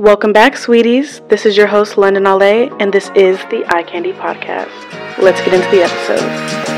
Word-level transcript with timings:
Welcome 0.00 0.32
back, 0.32 0.56
sweeties. 0.56 1.20
This 1.28 1.44
is 1.44 1.58
your 1.58 1.66
host, 1.66 1.96
Londyn 1.96 2.26
Ale, 2.26 2.74
and 2.80 2.90
this 2.90 3.10
is 3.14 3.36
the 3.50 3.66
Eye 3.68 3.82
Candy 3.82 4.14
Podcast. 4.14 4.72
Let's 5.18 5.42
get 5.42 5.52
into 5.52 5.68
the 5.68 5.82
episode. 5.82 6.70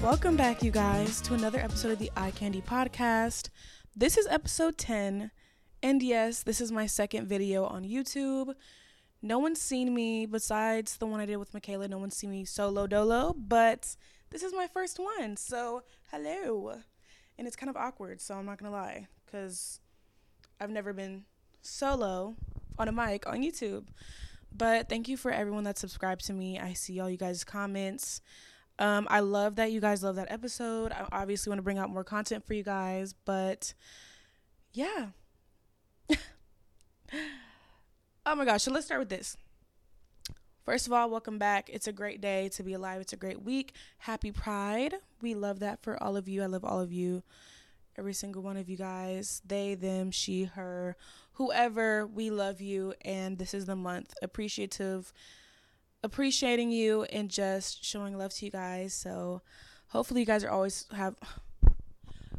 Welcome 0.00 0.36
back, 0.36 0.62
you 0.62 0.70
guys, 0.70 1.20
to 1.22 1.34
another 1.34 1.58
episode 1.58 1.90
of 1.90 1.98
the 1.98 2.12
Eye 2.16 2.30
Candy 2.30 2.62
Podcast. 2.62 3.48
This 3.96 4.18
is 4.18 4.26
episode 4.26 4.76
10, 4.76 5.30
and 5.80 6.02
yes, 6.02 6.42
this 6.42 6.60
is 6.60 6.72
my 6.72 6.84
second 6.84 7.28
video 7.28 7.64
on 7.64 7.84
YouTube. 7.84 8.52
No 9.22 9.38
one's 9.38 9.60
seen 9.60 9.94
me 9.94 10.26
besides 10.26 10.96
the 10.96 11.06
one 11.06 11.20
I 11.20 11.26
did 11.26 11.36
with 11.36 11.54
Michaela. 11.54 11.86
No 11.86 11.98
one's 11.98 12.16
seen 12.16 12.32
me 12.32 12.44
solo 12.44 12.88
dolo, 12.88 13.36
but 13.38 13.94
this 14.30 14.42
is 14.42 14.52
my 14.52 14.66
first 14.66 14.98
one. 14.98 15.36
So, 15.36 15.84
hello. 16.10 16.80
And 17.38 17.46
it's 17.46 17.54
kind 17.54 17.70
of 17.70 17.76
awkward, 17.76 18.20
so 18.20 18.34
I'm 18.34 18.46
not 18.46 18.58
gonna 18.58 18.72
lie, 18.72 19.06
because 19.24 19.78
I've 20.60 20.70
never 20.70 20.92
been 20.92 21.22
solo 21.62 22.34
on 22.76 22.88
a 22.88 22.92
mic 22.92 23.28
on 23.28 23.42
YouTube. 23.42 23.86
But 24.52 24.88
thank 24.88 25.06
you 25.08 25.16
for 25.16 25.30
everyone 25.30 25.62
that 25.64 25.78
subscribed 25.78 26.26
to 26.26 26.32
me. 26.32 26.58
I 26.58 26.72
see 26.72 26.98
all 26.98 27.08
you 27.08 27.16
guys' 27.16 27.44
comments. 27.44 28.20
Um, 28.78 29.06
I 29.08 29.20
love 29.20 29.56
that 29.56 29.72
you 29.72 29.80
guys 29.80 30.02
love 30.02 30.16
that 30.16 30.30
episode. 30.30 30.92
I 30.92 31.06
obviously 31.12 31.50
want 31.50 31.58
to 31.58 31.62
bring 31.62 31.78
out 31.78 31.90
more 31.90 32.04
content 32.04 32.44
for 32.46 32.54
you 32.54 32.64
guys, 32.64 33.14
but 33.24 33.74
yeah. 34.72 35.08
oh 38.26 38.34
my 38.34 38.44
gosh, 38.44 38.62
so 38.62 38.72
let's 38.72 38.86
start 38.86 39.00
with 39.00 39.08
this. 39.08 39.36
First 40.64 40.86
of 40.86 40.94
all, 40.94 41.10
welcome 41.10 41.38
back. 41.38 41.68
It's 41.70 41.86
a 41.86 41.92
great 41.92 42.20
day 42.22 42.48
to 42.54 42.62
be 42.62 42.72
alive. 42.72 43.00
It's 43.02 43.12
a 43.12 43.18
great 43.18 43.42
week. 43.42 43.74
Happy 43.98 44.32
Pride. 44.32 44.94
We 45.20 45.34
love 45.34 45.60
that 45.60 45.82
for 45.82 46.02
all 46.02 46.16
of 46.16 46.26
you. 46.26 46.42
I 46.42 46.46
love 46.46 46.64
all 46.64 46.80
of 46.80 46.90
you. 46.90 47.22
Every 47.98 48.14
single 48.14 48.42
one 48.42 48.56
of 48.56 48.68
you 48.68 48.78
guys. 48.78 49.42
They, 49.46 49.74
them, 49.74 50.10
she, 50.10 50.44
her, 50.44 50.96
whoever. 51.32 52.06
We 52.06 52.30
love 52.30 52.62
you. 52.62 52.94
And 53.02 53.36
this 53.36 53.52
is 53.52 53.66
the 53.66 53.76
month. 53.76 54.14
Appreciative 54.22 55.12
appreciating 56.04 56.70
you 56.70 57.04
and 57.04 57.30
just 57.30 57.82
showing 57.82 58.16
love 58.16 58.32
to 58.34 58.44
you 58.44 58.50
guys. 58.50 58.92
So 58.92 59.40
hopefully 59.88 60.20
you 60.20 60.26
guys 60.26 60.44
are 60.44 60.50
always 60.50 60.86
have 60.94 61.16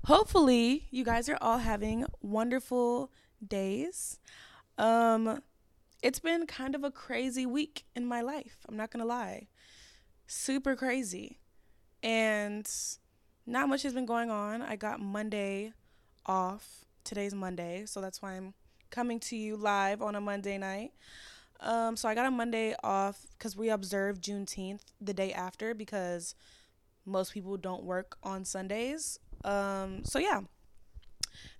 hopefully 0.06 0.88
you 0.92 1.04
guys 1.04 1.28
are 1.28 1.38
all 1.42 1.58
having 1.58 2.06
wonderful 2.22 3.12
days. 3.46 4.20
Um 4.78 5.42
it's 6.04 6.20
been 6.20 6.46
kind 6.46 6.76
of 6.76 6.84
a 6.84 6.92
crazy 6.92 7.48
week 7.48 7.86
in 7.96 8.06
my 8.06 8.22
life. 8.22 8.58
I'm 8.70 8.78
not 8.78 8.92
going 8.92 9.02
to 9.02 9.08
lie. 9.08 9.48
Super 10.28 10.76
crazy. 10.76 11.40
And 12.04 12.70
not 13.48 13.68
much 13.68 13.82
has 13.82 13.94
been 13.94 14.06
going 14.06 14.30
on. 14.30 14.62
I 14.62 14.76
got 14.76 15.00
Monday 15.00 15.74
off. 16.28 16.86
Today's 17.04 17.34
Monday, 17.34 17.86
so 17.86 18.02
that's 18.02 18.22
why 18.22 18.34
I'm 18.34 18.54
coming 18.92 19.20
to 19.22 19.36
you 19.36 19.56
live 19.58 20.04
on 20.04 20.16
a 20.16 20.22
Monday 20.22 20.60
night. 20.60 20.92
Um, 21.60 21.96
so 21.96 22.10
I 22.10 22.16
got 22.16 22.26
a 22.26 22.32
Monday 22.32 22.76
off 22.84 23.26
because 23.38 23.56
we 23.56 23.70
observed 23.70 24.24
Juneteenth 24.24 24.82
the 25.00 25.14
day 25.14 25.34
after 25.34 25.74
because 25.74 26.36
most 27.06 27.34
people 27.34 27.58
don't 27.58 27.84
work 27.84 28.18
on 28.24 28.46
Sundays. 28.46 29.20
Um, 29.44 30.04
so 30.04 30.20
yeah. 30.20 30.42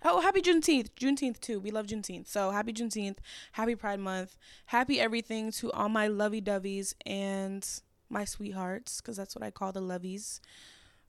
Oh, 0.02 0.20
happy 0.20 0.40
Juneteenth. 0.40 0.90
Juneteenth 0.98 1.40
too. 1.40 1.60
We 1.60 1.70
love 1.70 1.86
Juneteenth. 1.86 2.28
So 2.28 2.50
happy 2.50 2.72
Juneteenth. 2.72 3.18
Happy 3.52 3.74
Pride 3.74 4.00
Month. 4.00 4.36
Happy 4.66 5.00
everything 5.00 5.50
to 5.52 5.70
all 5.72 5.88
my 5.88 6.08
lovey 6.08 6.40
doveys 6.40 6.94
and 7.04 7.66
my 8.08 8.24
sweethearts, 8.24 9.00
because 9.00 9.16
that's 9.16 9.34
what 9.34 9.42
I 9.42 9.50
call 9.50 9.72
the 9.72 9.80
loveys. 9.80 10.40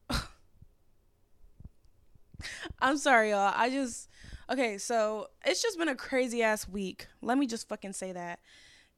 I'm 2.82 2.98
sorry, 2.98 3.32
y'all. 3.32 3.54
I 3.56 3.70
just 3.70 4.10
okay, 4.50 4.78
so 4.78 5.28
it's 5.46 5.62
just 5.62 5.78
been 5.78 5.90
a 5.90 5.96
crazy 5.96 6.44
ass 6.44 6.68
week. 6.68 7.08
Let 7.22 7.38
me 7.38 7.48
just 7.48 7.68
fucking 7.70 7.94
say 7.94 8.12
that 8.12 8.40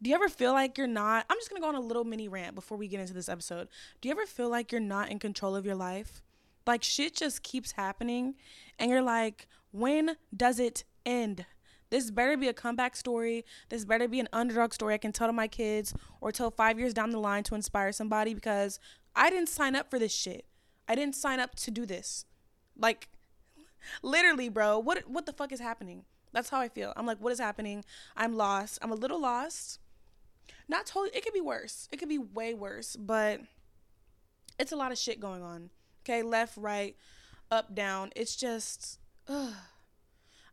do 0.01 0.09
you 0.09 0.15
ever 0.15 0.29
feel 0.29 0.53
like 0.53 0.77
you're 0.77 0.87
not 0.87 1.25
i'm 1.29 1.37
just 1.37 1.49
gonna 1.49 1.61
go 1.61 1.67
on 1.67 1.75
a 1.75 1.79
little 1.79 2.03
mini 2.03 2.27
rant 2.27 2.55
before 2.55 2.77
we 2.77 2.87
get 2.87 2.99
into 2.99 3.13
this 3.13 3.29
episode. 3.29 3.67
Do 4.01 4.07
you 4.07 4.13
ever 4.13 4.25
feel 4.25 4.49
like 4.49 4.71
you're 4.71 4.81
not 4.81 5.09
in 5.09 5.19
control 5.19 5.55
of 5.55 5.65
your 5.65 5.75
life? 5.75 6.21
Like 6.65 6.83
shit 6.83 7.15
just 7.15 7.43
keeps 7.43 7.73
happening 7.73 8.35
and 8.77 8.89
you're 8.89 9.01
like 9.01 9.47
when 9.71 10.15
does 10.35 10.59
it 10.59 10.83
end? 11.05 11.45
This 11.89 12.11
better 12.11 12.37
be 12.37 12.47
a 12.47 12.53
comeback 12.53 12.95
story. 12.95 13.45
This 13.69 13.83
better 13.83 14.07
be 14.07 14.19
an 14.19 14.29
underdog 14.31 14.73
story 14.73 14.93
i 14.93 14.97
can 14.97 15.11
tell 15.11 15.27
to 15.27 15.33
my 15.33 15.47
kids 15.47 15.93
or 16.21 16.31
tell 16.31 16.51
five 16.51 16.79
years 16.79 16.93
down 16.93 17.09
the 17.09 17.19
line 17.19 17.43
to 17.43 17.55
inspire 17.55 17.91
somebody 17.91 18.33
because 18.33 18.79
i 19.15 19.29
didn't 19.29 19.49
sign 19.49 19.75
up 19.75 19.89
for 19.89 19.99
this 19.99 20.13
shit. 20.13 20.45
I 20.87 20.95
didn't 20.95 21.15
sign 21.15 21.39
up 21.39 21.55
to 21.55 21.71
do 21.71 21.85
this. 21.85 22.25
Like 22.77 23.09
literally 24.03 24.49
bro 24.49 24.77
what 24.77 25.09
what 25.09 25.25
the 25.25 25.33
fuck 25.33 25.51
is 25.51 25.59
happening? 25.59 26.05
That's 26.31 26.49
how 26.49 26.59
i 26.59 26.69
feel. 26.69 26.93
I'm 26.95 27.05
like 27.05 27.19
what 27.19 27.33
is 27.33 27.39
happening? 27.39 27.83
I'm 28.15 28.35
lost. 28.35 28.79
I'm 28.81 28.91
a 28.91 28.95
little 28.95 29.19
lost 29.19 29.79
not 30.69 30.85
totally. 30.85 31.17
It 31.17 31.23
could 31.23 31.33
be 31.33 31.41
worse. 31.41 31.89
It 31.91 31.97
could 31.97 32.09
be 32.09 32.19
way 32.19 32.53
worse, 32.53 32.95
but 32.95 33.41
it's 34.57 34.71
a 34.71 34.77
lot 34.77 34.91
of 34.91 34.97
shit 34.97 35.19
going 35.19 35.43
on. 35.43 35.71
Okay, 36.03 36.23
left, 36.23 36.55
right, 36.57 36.95
up, 37.51 37.75
down. 37.75 38.11
It's 38.15 38.35
just, 38.35 38.99
ugh. 39.27 39.53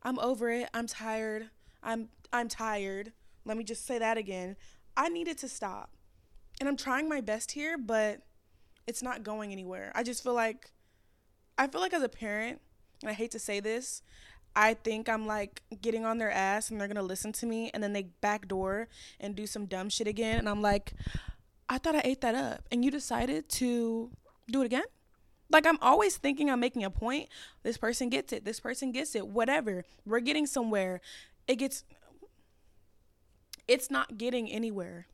I'm 0.03 0.19
over 0.21 0.51
it. 0.51 0.69
I'm 0.73 0.87
tired. 0.87 1.51
I'm 1.83 2.09
I'm 2.33 2.49
tired. 2.49 3.13
Let 3.45 3.57
me 3.57 3.65
just 3.65 3.87
say 3.87 3.99
that 3.99 4.17
again. 4.17 4.57
I 4.97 5.09
needed 5.09 5.37
to 5.39 5.49
stop. 5.49 5.91
And 6.61 6.69
I'm 6.69 6.77
trying 6.77 7.09
my 7.09 7.21
best 7.21 7.53
here, 7.53 7.77
but 7.77 8.23
it's 8.87 9.03
not 9.03 9.25
going 9.25 9.51
anywhere. 9.51 9.91
I 9.95 10.05
just 10.05 10.23
feel 10.23 10.35
like 10.35 10.71
I 11.59 11.67
feel 11.67 11.81
like 11.81 11.93
as 11.93 12.05
a 12.05 12.09
parent, 12.09 12.61
and 13.03 13.11
I 13.11 13.15
hate 13.15 13.33
to 13.33 13.39
say 13.41 13.59
this, 13.59 14.03
I 14.57 14.73
think 14.73 15.09
I'm 15.11 15.27
like 15.27 15.63
getting 15.83 16.07
on 16.07 16.17
their 16.17 16.31
ass 16.31 16.71
and 16.71 16.81
they're 16.81 16.89
gonna 16.89 17.03
listen 17.03 17.31
to 17.33 17.47
me 17.47 17.71
and 17.75 17.83
then 17.83 17.93
they 17.93 18.05
backdoor 18.23 18.89
and 19.21 19.37
do 19.37 19.47
some 19.47 19.67
dumb 19.67 19.91
shit 19.91 20.09
again 20.09 20.39
and 20.39 20.49
I'm 20.49 20.63
like, 20.63 20.95
I 21.69 21.77
thought 21.77 21.95
I 21.95 22.01
ate 22.05 22.23
that 22.23 22.35
up 22.35 22.63
and 22.73 22.83
you 22.83 22.91
decided 22.91 23.51
to 23.51 24.11
do 24.51 24.63
it 24.63 24.65
again? 24.65 24.85
Like 25.51 25.67
I'm 25.67 25.79
always 25.83 26.17
thinking 26.17 26.51
I'm 26.51 26.59
making 26.59 26.85
a 26.85 26.91
point. 26.91 27.29
This 27.63 27.77
person 27.77 28.09
gets 28.09 28.33
it. 28.33 28.47
This 28.47 28.59
person 28.59 28.93
gets 28.93 29.15
it. 29.15 29.29
Whatever. 29.29 29.85
We're 30.07 30.21
getting 30.21 30.47
somewhere. 30.47 31.03
It 31.47 31.57
gets 31.57 31.85
it's 33.69 33.91
not 33.91 34.17
getting 34.17 34.51
anywhere. 34.51 35.07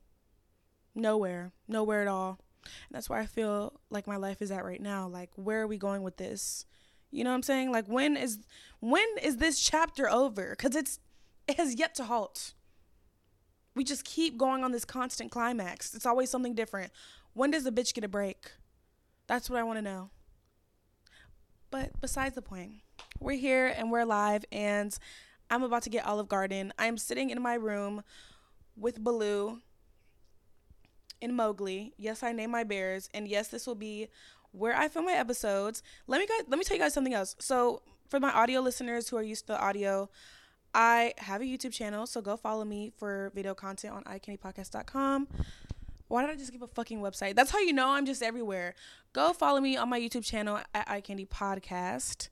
Nowhere. 0.95 1.51
Nowhere 1.67 2.01
at 2.01 2.07
all. 2.07 2.39
And 2.63 2.95
that's 2.95 3.09
where 3.09 3.19
I 3.19 3.25
feel 3.25 3.73
like 3.89 4.07
my 4.07 4.15
life 4.15 4.41
is 4.41 4.51
at 4.51 4.63
right 4.63 4.81
now. 4.81 5.05
Like 5.07 5.31
where 5.35 5.61
are 5.61 5.67
we 5.67 5.77
going 5.77 6.01
with 6.01 6.15
this? 6.15 6.65
You 7.13 7.23
know 7.23 7.29
what 7.29 7.35
I'm 7.35 7.43
saying? 7.43 7.71
Like 7.71 7.87
when 7.87 8.17
is 8.17 8.39
when 8.79 9.05
is 9.21 9.37
this 9.37 9.59
chapter 9.59 10.09
over? 10.09 10.55
Cuz 10.55 10.75
it's 10.75 10.99
it 11.47 11.57
has 11.57 11.75
yet 11.75 11.93
to 11.95 12.05
halt. 12.05 12.53
We 13.75 13.83
just 13.83 14.03
keep 14.03 14.37
going 14.37 14.63
on 14.63 14.71
this 14.71 14.85
constant 14.85 15.31
climax. 15.31 15.93
It's 15.93 16.05
always 16.05 16.29
something 16.29 16.55
different. 16.55 16.91
When 17.33 17.51
does 17.51 17.63
the 17.63 17.71
bitch 17.71 17.93
get 17.93 18.03
a 18.03 18.07
break? 18.07 18.51
That's 19.27 19.49
what 19.49 19.59
I 19.59 19.63
want 19.63 19.77
to 19.77 19.81
know. 19.81 20.09
But 21.71 21.99
besides 22.01 22.35
the 22.35 22.41
point, 22.41 22.81
we're 23.19 23.37
here 23.37 23.67
and 23.67 23.91
we're 23.91 24.05
live 24.05 24.45
and 24.51 24.97
I'm 25.49 25.63
about 25.63 25.83
to 25.83 25.89
get 25.89 26.05
Olive 26.05 26.27
Garden. 26.27 26.73
I'm 26.79 26.97
sitting 26.97 27.29
in 27.29 27.41
my 27.41 27.53
room 27.53 28.03
with 28.75 29.03
Baloo 29.03 29.59
and 31.21 31.35
Mowgli. 31.35 31.93
Yes, 31.97 32.23
I 32.23 32.31
name 32.31 32.51
my 32.51 32.63
bears. 32.63 33.09
And 33.13 33.27
yes, 33.27 33.49
this 33.49 33.67
will 33.67 33.75
be 33.75 34.07
where 34.53 34.75
I 34.75 34.87
film 34.87 35.05
my 35.05 35.13
episodes. 35.13 35.83
Let 36.07 36.19
me 36.19 36.27
guys 36.27 36.45
let 36.47 36.57
me 36.57 36.63
tell 36.63 36.77
you 36.77 36.83
guys 36.83 36.93
something 36.93 37.13
else. 37.13 37.35
So 37.39 37.81
for 38.09 38.19
my 38.19 38.31
audio 38.31 38.61
listeners 38.61 39.09
who 39.09 39.17
are 39.17 39.23
used 39.23 39.47
to 39.47 39.59
audio, 39.59 40.09
I 40.73 41.13
have 41.17 41.41
a 41.41 41.45
YouTube 41.45 41.73
channel, 41.73 42.07
so 42.07 42.21
go 42.21 42.37
follow 42.37 42.63
me 42.63 42.91
for 42.97 43.31
video 43.35 43.53
content 43.53 43.93
on 43.93 44.03
eyecandypodcast.com. 44.03 45.27
Why 46.07 46.21
did 46.21 46.31
I 46.31 46.35
just 46.35 46.51
give 46.51 46.61
a 46.61 46.67
fucking 46.67 46.99
website? 46.99 47.35
That's 47.35 47.51
how 47.51 47.59
you 47.59 47.73
know 47.73 47.89
I'm 47.89 48.05
just 48.05 48.21
everywhere. 48.21 48.75
Go 49.13 49.33
follow 49.33 49.59
me 49.59 49.77
on 49.77 49.89
my 49.89 49.99
YouTube 49.99 50.25
channel 50.25 50.59
at 50.73 50.89
Eye 50.89 51.01
Candy 51.01 51.25
Podcast 51.25 52.29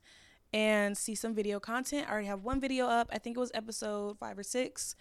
and 0.52 0.96
see 0.96 1.14
some 1.14 1.34
video 1.34 1.58
content. 1.58 2.06
I 2.08 2.12
already 2.12 2.26
have 2.28 2.44
one 2.44 2.60
video 2.60 2.86
up. 2.86 3.08
I 3.12 3.18
think 3.18 3.36
it 3.36 3.40
was 3.40 3.50
episode 3.54 4.18
five 4.18 4.38
or 4.38 4.42
six. 4.42 4.94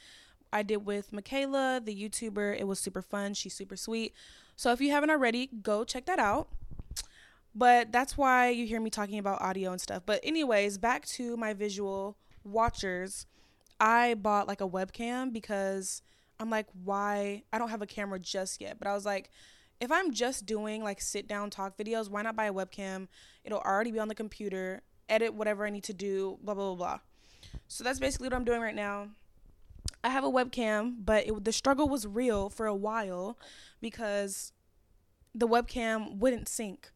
I 0.54 0.64
did 0.64 0.86
with 0.86 1.14
Michaela, 1.14 1.82
the 1.84 1.96
YouTuber. 1.96 2.60
It 2.60 2.68
was 2.68 2.80
super 2.80 3.02
fun. 3.02 3.34
She's 3.34 3.54
super 3.54 3.76
sweet. 3.76 4.14
So 4.56 4.72
if 4.72 4.82
you 4.82 4.92
haven't 4.92 5.10
already, 5.10 5.50
go 5.62 5.84
check 5.84 6.06
that 6.06 6.20
out. 6.20 6.48
But 7.54 7.92
that's 7.92 8.18
why 8.18 8.50
you 8.50 8.66
hear 8.66 8.80
me 8.80 8.90
talking 8.90 9.20
about 9.20 9.42
audio 9.42 9.72
and 9.72 9.82
stuff. 9.82 10.04
But, 10.06 10.22
anyways, 10.24 10.78
back 10.78 11.06
to 11.08 11.36
my 11.36 11.54
visual 11.54 12.18
watchers. 12.44 13.26
I 13.80 14.14
bought 14.14 14.48
like 14.48 14.62
a 14.62 14.68
webcam 14.68 15.34
because 15.34 16.02
I'm 16.40 16.50
like, 16.50 16.68
why? 16.84 17.44
I 17.52 17.58
don't 17.58 17.70
have 17.70 17.82
a 17.82 17.88
camera 17.88 18.20
just 18.20 18.62
yet. 18.62 18.78
But 18.80 18.88
I 18.88 18.94
was 18.94 19.06
like, 19.06 19.30
if 19.82 19.92
I'm 19.92 20.14
just 20.14 20.46
doing 20.46 20.84
like 20.84 21.02
sit 21.02 21.28
down 21.28 21.50
talk 21.50 21.78
videos, 21.78 22.10
why 22.10 22.22
not 22.22 22.36
buy 22.36 22.46
a 22.46 22.54
webcam? 22.54 23.08
It'll 23.44 23.60
already 23.60 23.92
be 23.92 24.00
on 24.00 24.08
the 24.08 24.16
computer 24.16 24.82
edit 25.10 25.34
whatever 25.34 25.66
I 25.66 25.72
need 25.72 25.84
to 25.86 25.94
do, 25.94 26.38
blah, 26.42 26.54
blah, 26.54 26.74
blah, 26.74 26.76
blah. 26.76 27.00
So 27.68 27.84
that's 27.84 28.00
basically 28.00 28.28
what 28.28 28.36
I'm 28.36 28.46
doing 28.46 28.62
right 28.62 28.76
now. 28.76 29.10
I 30.04 30.10
have 30.10 30.24
a 30.24 30.32
webcam, 30.32 30.96
but 31.04 31.28
it, 31.28 31.44
the 31.44 31.52
struggle 31.52 31.90
was 31.90 32.08
real 32.08 32.50
for 32.50 32.66
a 32.66 32.76
while 32.76 33.38
because 33.82 34.54
the 35.36 35.48
webcam 35.48 36.18
wouldn't 36.18 36.48
sync. 36.48 36.92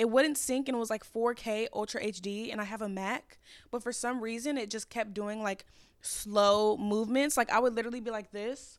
It 0.00 0.08
wouldn't 0.08 0.38
sync 0.38 0.66
and 0.66 0.76
it 0.76 0.78
was 0.78 0.88
like 0.88 1.04
4K 1.04 1.66
Ultra 1.74 2.00
HD, 2.00 2.50
and 2.50 2.58
I 2.58 2.64
have 2.64 2.80
a 2.80 2.88
Mac, 2.88 3.38
but 3.70 3.82
for 3.82 3.92
some 3.92 4.22
reason 4.22 4.56
it 4.56 4.70
just 4.70 4.88
kept 4.88 5.12
doing 5.12 5.42
like 5.42 5.66
slow 6.00 6.78
movements. 6.78 7.36
Like 7.36 7.50
I 7.50 7.58
would 7.58 7.74
literally 7.74 8.00
be 8.00 8.10
like 8.10 8.32
this, 8.32 8.78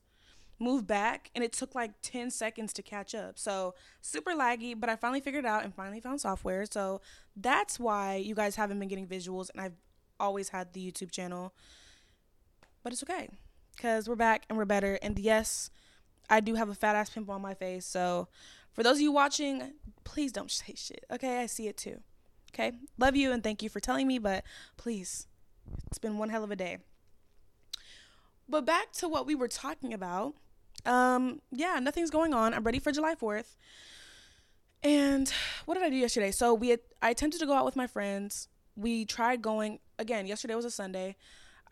move 0.58 0.88
back, 0.88 1.30
and 1.36 1.44
it 1.44 1.54
took 1.54 1.76
like 1.76 1.92
10 2.02 2.32
seconds 2.32 2.74
to 2.74 2.82
catch 2.82 3.14
up. 3.14 3.38
So 3.38 3.76
super 4.02 4.32
laggy, 4.32 4.74
but 4.76 4.90
I 4.90 4.96
finally 4.96 5.20
figured 5.20 5.46
out 5.46 5.64
and 5.64 5.76
finally 5.76 6.00
found 6.00 6.22
software. 6.22 6.66
So 6.66 7.02
that's 7.36 7.80
why 7.80 8.16
you 8.16 8.34
guys 8.34 8.56
haven't 8.56 8.80
been 8.80 8.88
getting 8.88 9.06
visuals, 9.06 9.52
and 9.52 9.62
I've 9.62 9.78
always 10.20 10.50
had 10.50 10.74
the 10.74 10.92
YouTube 10.92 11.12
channel. 11.12 11.54
But 12.82 12.94
it's 12.94 13.04
okay 13.04 13.30
because 13.76 14.10
we're 14.10 14.16
back 14.16 14.46
and 14.50 14.58
we're 14.58 14.66
better. 14.66 14.98
And 15.04 15.20
yes, 15.20 15.70
I 16.32 16.40
do 16.40 16.56
have 16.56 16.70
a 16.70 16.74
fat 16.74 16.96
ass 16.96 17.12
pimple 17.12 17.36
on 17.36 17.44
my 17.44 17.54
face. 17.54 17.86
So 17.86 18.28
for 18.74 18.84
those 18.84 18.98
of 18.98 19.02
you 19.02 19.12
watching, 19.12 19.74
please 20.04 20.32
don't 20.32 20.52
say 20.52 20.74
shit. 20.76 21.06
Okay, 21.12 21.40
I 21.40 21.46
see 21.46 21.68
it 21.68 21.78
too. 21.78 22.02
Okay, 22.54 22.74
love 22.98 23.16
you 23.16 23.32
and 23.32 23.44
thank 23.44 23.64
you 23.64 23.70
for 23.70 23.80
telling 23.80 24.08
me, 24.08 24.20
but 24.20 24.44
please, 24.78 25.28
it's 25.88 25.98
been 25.98 26.18
one 26.18 26.30
hell 26.30 26.44
of 26.44 26.52
a 26.52 26.56
day. 26.56 26.80
But 28.50 28.66
back 28.66 28.92
to 28.94 29.08
what 29.08 29.26
we 29.26 29.36
were 29.36 29.48
talking 29.48 29.94
about. 29.94 30.36
Um, 30.86 31.42
yeah, 31.52 31.80
nothing's 31.80 32.10
going 32.10 32.34
on. 32.34 32.54
I'm 32.54 32.64
ready 32.64 32.80
for 32.80 32.92
July 32.92 33.16
4th. 33.16 33.56
And 34.84 35.32
what 35.66 35.76
did 35.76 35.84
I 35.84 35.90
do 35.90 35.96
yesterday? 35.96 36.32
So 36.32 36.54
we 36.54 36.70
had, 36.70 36.80
I 37.02 37.12
attempted 37.12 37.40
to 37.40 37.46
go 37.46 37.54
out 37.54 37.66
with 37.66 37.76
my 37.76 37.88
friends. 37.88 38.50
We 38.76 39.06
tried 39.06 39.42
going 39.42 39.80
again. 40.00 40.26
Yesterday 40.26 40.56
was 40.56 40.66
a 40.66 40.72
Sunday. 40.72 41.16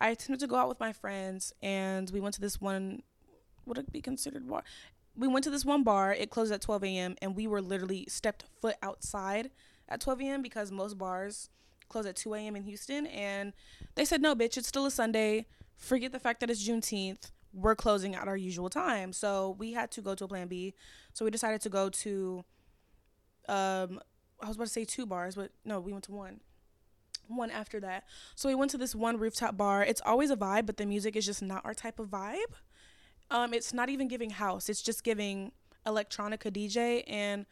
I 0.00 0.10
attempted 0.10 0.40
to 0.40 0.46
go 0.46 0.56
out 0.56 0.68
with 0.68 0.80
my 0.80 0.92
friends, 0.92 1.52
and 1.60 2.08
we 2.10 2.20
went 2.20 2.34
to 2.36 2.40
this 2.40 2.60
one. 2.60 3.02
Would 3.66 3.76
it 3.76 3.92
be 3.92 4.00
considered 4.00 4.48
bar? 4.48 4.64
We 5.20 5.28
went 5.28 5.44
to 5.44 5.50
this 5.50 5.66
one 5.66 5.82
bar. 5.82 6.14
It 6.14 6.30
closed 6.30 6.50
at 6.50 6.62
12 6.62 6.82
a.m. 6.84 7.16
and 7.20 7.36
we 7.36 7.46
were 7.46 7.60
literally 7.60 8.06
stepped 8.08 8.44
foot 8.62 8.76
outside 8.82 9.50
at 9.86 10.00
12 10.00 10.22
a.m. 10.22 10.42
because 10.42 10.72
most 10.72 10.96
bars 10.96 11.50
close 11.90 12.06
at 12.06 12.16
2 12.16 12.32
a.m. 12.32 12.56
in 12.56 12.62
Houston, 12.62 13.06
and 13.06 13.52
they 13.96 14.06
said 14.06 14.22
no, 14.22 14.34
bitch. 14.34 14.56
It's 14.56 14.68
still 14.68 14.86
a 14.86 14.90
Sunday. 14.90 15.44
Forget 15.76 16.12
the 16.12 16.18
fact 16.18 16.40
that 16.40 16.48
it's 16.48 16.66
Juneteenth. 16.66 17.32
We're 17.52 17.74
closing 17.74 18.14
at 18.14 18.28
our 18.28 18.36
usual 18.36 18.70
time, 18.70 19.12
so 19.12 19.56
we 19.58 19.72
had 19.74 19.90
to 19.90 20.00
go 20.00 20.14
to 20.14 20.24
a 20.24 20.28
Plan 20.28 20.48
B. 20.48 20.72
So 21.12 21.26
we 21.26 21.30
decided 21.30 21.60
to 21.62 21.68
go 21.68 21.90
to. 21.90 22.44
Um, 23.46 24.00
I 24.40 24.46
was 24.46 24.56
about 24.56 24.68
to 24.68 24.72
say 24.72 24.86
two 24.86 25.04
bars, 25.04 25.34
but 25.34 25.50
no, 25.66 25.80
we 25.80 25.92
went 25.92 26.04
to 26.04 26.12
one 26.12 26.40
one 27.26 27.50
after 27.50 27.78
that. 27.80 28.04
So 28.34 28.48
we 28.48 28.54
went 28.54 28.70
to 28.72 28.78
this 28.78 28.94
one 28.94 29.18
rooftop 29.18 29.56
bar. 29.56 29.84
It's 29.84 30.00
always 30.04 30.30
a 30.30 30.36
vibe, 30.36 30.66
but 30.66 30.78
the 30.78 30.86
music 30.86 31.14
is 31.14 31.26
just 31.26 31.42
not 31.42 31.64
our 31.64 31.74
type 31.74 31.98
of 31.98 32.08
vibe. 32.08 32.54
Um, 33.30 33.54
it's 33.54 33.72
not 33.72 33.88
even 33.88 34.08
giving 34.08 34.30
house. 34.30 34.68
It's 34.68 34.82
just 34.82 35.04
giving 35.04 35.52
electronica 35.86 36.50
DJ, 36.50 37.04
and 37.06 37.46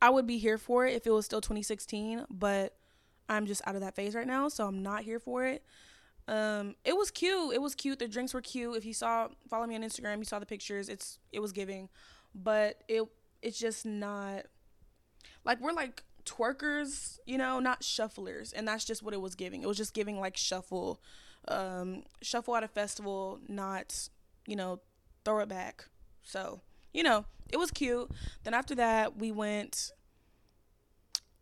I 0.00 0.10
would 0.10 0.26
be 0.26 0.38
here 0.38 0.58
for 0.58 0.86
it 0.86 0.94
if 0.94 1.06
it 1.06 1.10
was 1.10 1.24
still 1.24 1.40
2016. 1.40 2.26
But 2.30 2.74
I'm 3.28 3.46
just 3.46 3.62
out 3.66 3.74
of 3.74 3.80
that 3.80 3.96
phase 3.96 4.14
right 4.14 4.26
now, 4.26 4.48
so 4.48 4.66
I'm 4.66 4.82
not 4.82 5.02
here 5.02 5.18
for 5.18 5.44
it. 5.44 5.64
Um, 6.28 6.76
it 6.84 6.96
was 6.96 7.10
cute. 7.10 7.54
It 7.54 7.62
was 7.62 7.74
cute. 7.74 7.98
The 7.98 8.06
drinks 8.06 8.34
were 8.34 8.42
cute. 8.42 8.76
If 8.76 8.84
you 8.84 8.92
saw, 8.92 9.28
follow 9.48 9.66
me 9.66 9.74
on 9.74 9.82
Instagram. 9.82 10.18
You 10.18 10.24
saw 10.24 10.38
the 10.38 10.46
pictures. 10.46 10.88
It's 10.88 11.18
it 11.32 11.40
was 11.40 11.52
giving, 11.52 11.88
but 12.34 12.82
it 12.86 13.02
it's 13.42 13.58
just 13.58 13.86
not 13.86 14.44
like 15.44 15.60
we're 15.60 15.72
like 15.72 16.04
twerkers, 16.28 17.18
you 17.26 17.38
know, 17.38 17.58
not 17.58 17.80
shufflers. 17.80 18.52
And 18.54 18.68
that's 18.68 18.84
just 18.84 19.02
what 19.02 19.14
it 19.14 19.20
was 19.20 19.34
giving. 19.34 19.62
It 19.62 19.66
was 19.66 19.76
just 19.76 19.94
giving 19.94 20.20
like 20.20 20.36
shuffle, 20.36 21.00
um, 21.48 22.02
shuffle 22.20 22.54
at 22.56 22.62
a 22.62 22.68
festival, 22.68 23.40
not, 23.48 24.08
you 24.46 24.56
know, 24.56 24.80
throw 25.28 25.40
it 25.40 25.48
back. 25.48 25.86
So, 26.22 26.60
you 26.92 27.02
know, 27.02 27.24
it 27.50 27.56
was 27.56 27.70
cute. 27.70 28.10
Then 28.44 28.54
after 28.54 28.74
that, 28.76 29.16
we 29.16 29.30
went, 29.30 29.90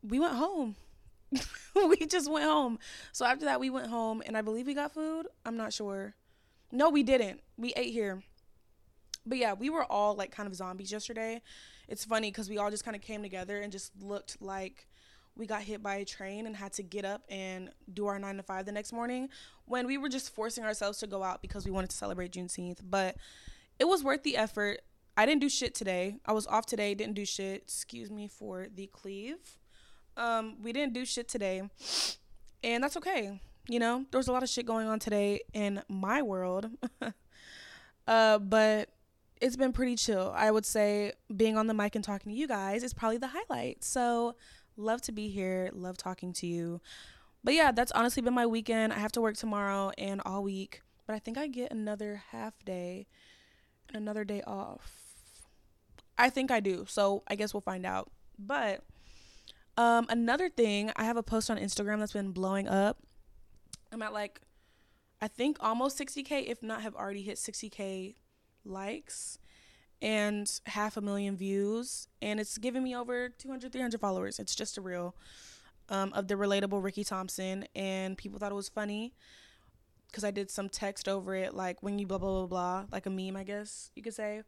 we 0.03 0.19
went 0.19 0.35
home. 0.35 0.77
we 1.75 1.97
just 2.07 2.31
went 2.31 2.45
home. 2.45 2.79
So 3.13 3.25
after 3.25 3.45
that, 3.47 3.61
we 3.61 3.71
went 3.71 3.89
home 3.89 4.23
and 4.27 4.37
I 4.37 4.43
believe 4.43 4.67
we 4.67 4.75
got 4.75 4.93
food. 4.93 5.27
I'm 5.45 5.57
not 5.57 5.73
sure. 5.73 6.15
No, 6.73 6.91
we 6.91 7.03
didn't. 7.03 7.41
We 7.57 7.73
ate 7.75 7.93
here. 7.93 8.23
But 9.25 9.39
yeah, 9.39 9.55
we 9.55 9.71
were 9.71 9.85
all 9.85 10.15
like 10.15 10.31
kind 10.31 10.47
of 10.47 10.55
zombies 10.55 10.93
yesterday 10.93 11.43
it's 11.89 12.05
funny 12.05 12.31
because 12.31 12.49
we 12.49 12.59
all 12.59 12.71
just 12.71 12.85
kind 12.85 12.97
of 12.97 13.03
came 13.03 13.23
together 13.23 13.61
and 13.61 13.71
just 13.71 13.93
looked 14.01 14.41
like 14.41 14.87
we 15.37 15.47
got 15.47 15.63
hit 15.63 15.83
by 15.83 15.97
a 15.97 16.05
train 16.05 16.47
and 16.47 16.57
had 16.57 16.73
to 16.73 16.83
get 16.83 17.05
up 17.05 17.23
and 17.29 17.71
do 17.93 18.07
our 18.07 18.19
nine 18.19 18.37
to 18.39 18.43
five 18.43 18.65
the 18.65 18.73
next 18.73 18.93
morning 18.93 19.29
when 19.67 19.87
we 19.87 19.99
were 19.99 20.09
just 20.09 20.35
forcing 20.35 20.65
ourselves 20.65 20.99
to 20.99 21.07
go 21.07 21.23
out 21.23 21.43
because 21.43 21.65
we 21.65 21.71
wanted 21.71 21.91
to 21.91 21.97
celebrate 21.97 22.33
Juneteenth. 22.33 22.79
But 22.83 23.17
it 23.79 23.87
was 23.87 24.03
worth 24.03 24.23
the 24.23 24.37
effort. 24.37 24.81
I 25.17 25.25
didn't 25.27 25.41
do 25.41 25.49
shit 25.49 25.75
today. 25.75 26.17
I 26.27 26.33
was 26.33 26.47
off 26.47 26.67
today, 26.67 26.95
didn't 26.95 27.15
do 27.15 27.25
shit. 27.25 27.63
Excuse 27.63 28.11
me 28.11 28.29
for 28.29 28.67
the 28.75 28.87
cleave. 28.89 29.59
Um, 30.17 30.57
we 30.63 30.73
didn't 30.73 30.93
do 30.93 31.05
shit 31.05 31.29
today. 31.29 31.63
And 32.63 32.83
that's 32.83 32.97
okay. 32.99 33.41
You 33.69 33.79
know, 33.79 34.05
there 34.11 34.19
was 34.19 34.29
a 34.29 34.33
lot 34.33 34.43
of 34.43 34.49
shit 34.49 34.67
going 34.67 34.89
on 34.89 34.99
today 34.99 35.41
in 35.53 35.83
my 35.89 36.23
world. 36.23 36.71
uh, 38.07 38.39
but 38.39 38.91
it's 39.41 39.57
been 39.57 39.73
pretty 39.73 39.97
chill. 39.97 40.33
I 40.35 40.51
would 40.51 40.67
say 40.67 41.13
being 41.35 41.57
on 41.57 41.67
the 41.67 41.75
mic 41.75 41.95
and 41.95 42.05
talking 42.05 42.33
to 42.33 42.39
you 42.39 42.47
guys 42.47 42.83
is 42.83 42.95
probably 42.95 43.19
the 43.19 43.31
highlight. 43.33 43.85
So, 43.85 44.37
love 44.77 45.01
to 45.03 45.13
be 45.13 45.29
here, 45.29 45.71
love 45.73 45.97
talking 45.97 46.33
to 46.35 46.47
you. 46.47 46.81
But 47.43 47.55
yeah, 47.55 47.73
that's 47.73 47.93
honestly 47.93 48.23
been 48.23 48.35
my 48.35 48.47
weekend. 48.47 48.93
I 48.93 48.99
have 48.99 49.13
to 49.13 49.21
work 49.21 49.37
tomorrow 49.37 49.93
and 49.97 50.21
all 50.25 50.43
week, 50.43 50.83
but 51.07 51.15
I 51.15 51.19
think 51.19 51.39
I 51.39 51.47
get 51.47 51.71
another 51.71 52.23
half 52.31 52.55
day 52.65 53.07
another 53.97 54.25
day 54.25 54.43
off. 54.47 55.03
I 56.19 56.31
think 56.31 56.51
I 56.51 56.61
do. 56.61 56.85
So, 56.89 57.23
I 57.29 57.35
guess 57.35 57.53
we'll 57.53 57.61
find 57.61 57.85
out. 57.85 58.11
But 58.39 58.83
um 59.77 60.07
another 60.09 60.49
thing, 60.49 60.91
I 60.97 61.05
have 61.05 61.17
a 61.17 61.23
post 61.23 61.51
on 61.51 61.59
Instagram 61.59 61.99
that's 61.99 62.13
been 62.13 62.33
blowing 62.33 62.69
up. 62.69 62.99
I'm 63.93 64.03
at 64.03 64.13
like 64.13 64.41
I 65.21 65.29
think 65.29 65.57
almost 65.61 65.99
60k 65.99 66.47
if 66.47 66.63
not 66.63 66.83
have 66.83 66.95
already 66.95 67.23
hit 67.23 67.37
60k 67.37 68.17
likes 68.65 69.39
and 70.03 70.61
half 70.67 70.97
a 70.97 71.01
million 71.01 71.37
views 71.37 72.09
and 72.21 72.39
it's 72.39 72.59
giving 72.59 72.83
me 72.83 72.95
over 72.95 73.31
200 73.31 73.73
300 73.73 73.99
followers 73.99 74.39
it's 74.39 74.55
just 74.55 74.77
a 74.77 74.81
reel 74.81 75.15
um, 75.89 76.13
of 76.13 76.29
the 76.29 76.35
relatable 76.35 76.83
ricky 76.83 77.03
thompson 77.05 77.65
and 77.75 78.19
people 78.19 78.39
thought 78.39 78.53
it 78.53 78.57
was 78.57 78.69
funny 78.69 79.15
because 80.09 80.25
i 80.25 80.31
did 80.31 80.51
some 80.51 80.69
text 80.69 81.09
over 81.09 81.35
it 81.35 81.55
like 81.55 81.83
when 81.83 81.99
you 81.99 82.07
blah 82.07 82.19
blah 82.19 82.31
blah 82.31 82.47
blah 82.47 82.85
like 82.93 83.07
a 83.07 83.11
meme 83.11 83.37
i 83.37 83.45
guess 83.45 83.91
you 83.95 84.03
could 84.03 84.15
say 84.15 84.43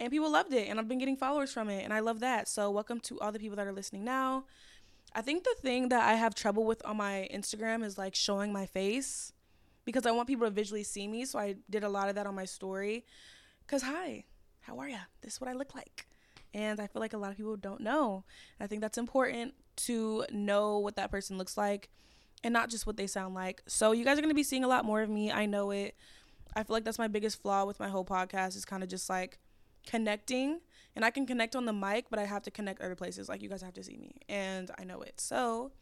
and 0.00 0.10
people 0.10 0.30
loved 0.30 0.52
it 0.52 0.68
and 0.68 0.78
i've 0.78 0.88
been 0.88 0.98
getting 0.98 1.16
followers 1.16 1.52
from 1.52 1.68
it 1.68 1.84
and 1.84 1.92
i 1.92 2.00
love 2.00 2.20
that 2.20 2.48
so 2.48 2.70
welcome 2.70 3.00
to 3.00 3.18
all 3.20 3.32
the 3.32 3.38
people 3.38 3.56
that 3.56 3.66
are 3.66 3.72
listening 3.72 4.04
now 4.04 4.44
i 5.14 5.22
think 5.22 5.44
the 5.44 5.56
thing 5.60 5.88
that 5.88 6.08
i 6.08 6.14
have 6.14 6.34
trouble 6.34 6.64
with 6.64 6.84
on 6.84 6.96
my 6.96 7.28
instagram 7.32 7.84
is 7.84 7.98
like 7.98 8.14
showing 8.14 8.52
my 8.52 8.66
face 8.66 9.32
because 9.84 10.06
i 10.06 10.10
want 10.10 10.28
people 10.28 10.46
to 10.46 10.50
visually 10.50 10.84
see 10.84 11.08
me 11.08 11.24
so 11.24 11.38
i 11.38 11.54
did 11.70 11.84
a 11.84 11.88
lot 11.88 12.08
of 12.08 12.14
that 12.14 12.26
on 12.26 12.34
my 12.34 12.44
story 12.44 13.04
because, 13.68 13.82
hi, 13.82 14.24
how 14.62 14.78
are 14.78 14.88
you? 14.88 14.96
This 15.20 15.34
is 15.34 15.40
what 15.42 15.50
I 15.50 15.52
look 15.52 15.74
like. 15.74 16.06
And 16.54 16.80
I 16.80 16.86
feel 16.86 17.00
like 17.00 17.12
a 17.12 17.18
lot 17.18 17.30
of 17.30 17.36
people 17.36 17.56
don't 17.56 17.82
know. 17.82 18.24
I 18.58 18.66
think 18.66 18.80
that's 18.80 18.96
important 18.96 19.52
to 19.76 20.24
know 20.32 20.78
what 20.78 20.96
that 20.96 21.10
person 21.10 21.36
looks 21.36 21.58
like 21.58 21.90
and 22.44 22.52
not 22.52 22.70
just 22.70 22.86
what 22.86 22.96
they 22.96 23.06
sound 23.06 23.34
like. 23.34 23.62
So, 23.66 23.92
you 23.92 24.04
guys 24.04 24.18
are 24.18 24.22
going 24.22 24.30
to 24.30 24.34
be 24.34 24.42
seeing 24.42 24.64
a 24.64 24.68
lot 24.68 24.84
more 24.84 25.02
of 25.02 25.10
me. 25.10 25.30
I 25.30 25.46
know 25.46 25.70
it. 25.70 25.94
I 26.54 26.62
feel 26.62 26.74
like 26.74 26.84
that's 26.84 26.98
my 26.98 27.08
biggest 27.08 27.40
flaw 27.42 27.64
with 27.64 27.78
my 27.78 27.88
whole 27.88 28.04
podcast 28.04 28.56
is 28.56 28.64
kind 28.64 28.82
of 28.82 28.88
just 28.88 29.08
like 29.08 29.38
connecting. 29.86 30.60
And 30.96 31.04
I 31.04 31.10
can 31.10 31.26
connect 31.26 31.54
on 31.54 31.64
the 31.64 31.72
mic, 31.72 32.06
but 32.10 32.18
I 32.18 32.24
have 32.24 32.42
to 32.42 32.50
connect 32.50 32.80
other 32.80 32.96
places. 32.96 33.28
Like, 33.28 33.42
you 33.42 33.48
guys 33.48 33.62
have 33.62 33.74
to 33.74 33.84
see 33.84 33.96
me. 33.96 34.16
And 34.28 34.70
I 34.78 34.84
know 34.84 35.00
it. 35.00 35.20
So, 35.20 35.72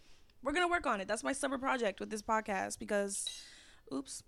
we're 0.42 0.52
going 0.52 0.66
to 0.66 0.70
work 0.70 0.86
on 0.86 1.00
it. 1.00 1.08
That's 1.08 1.24
my 1.24 1.32
summer 1.32 1.58
project 1.58 2.00
with 2.00 2.10
this 2.10 2.22
podcast 2.22 2.78
because, 2.78 3.26
oops, 3.92 4.22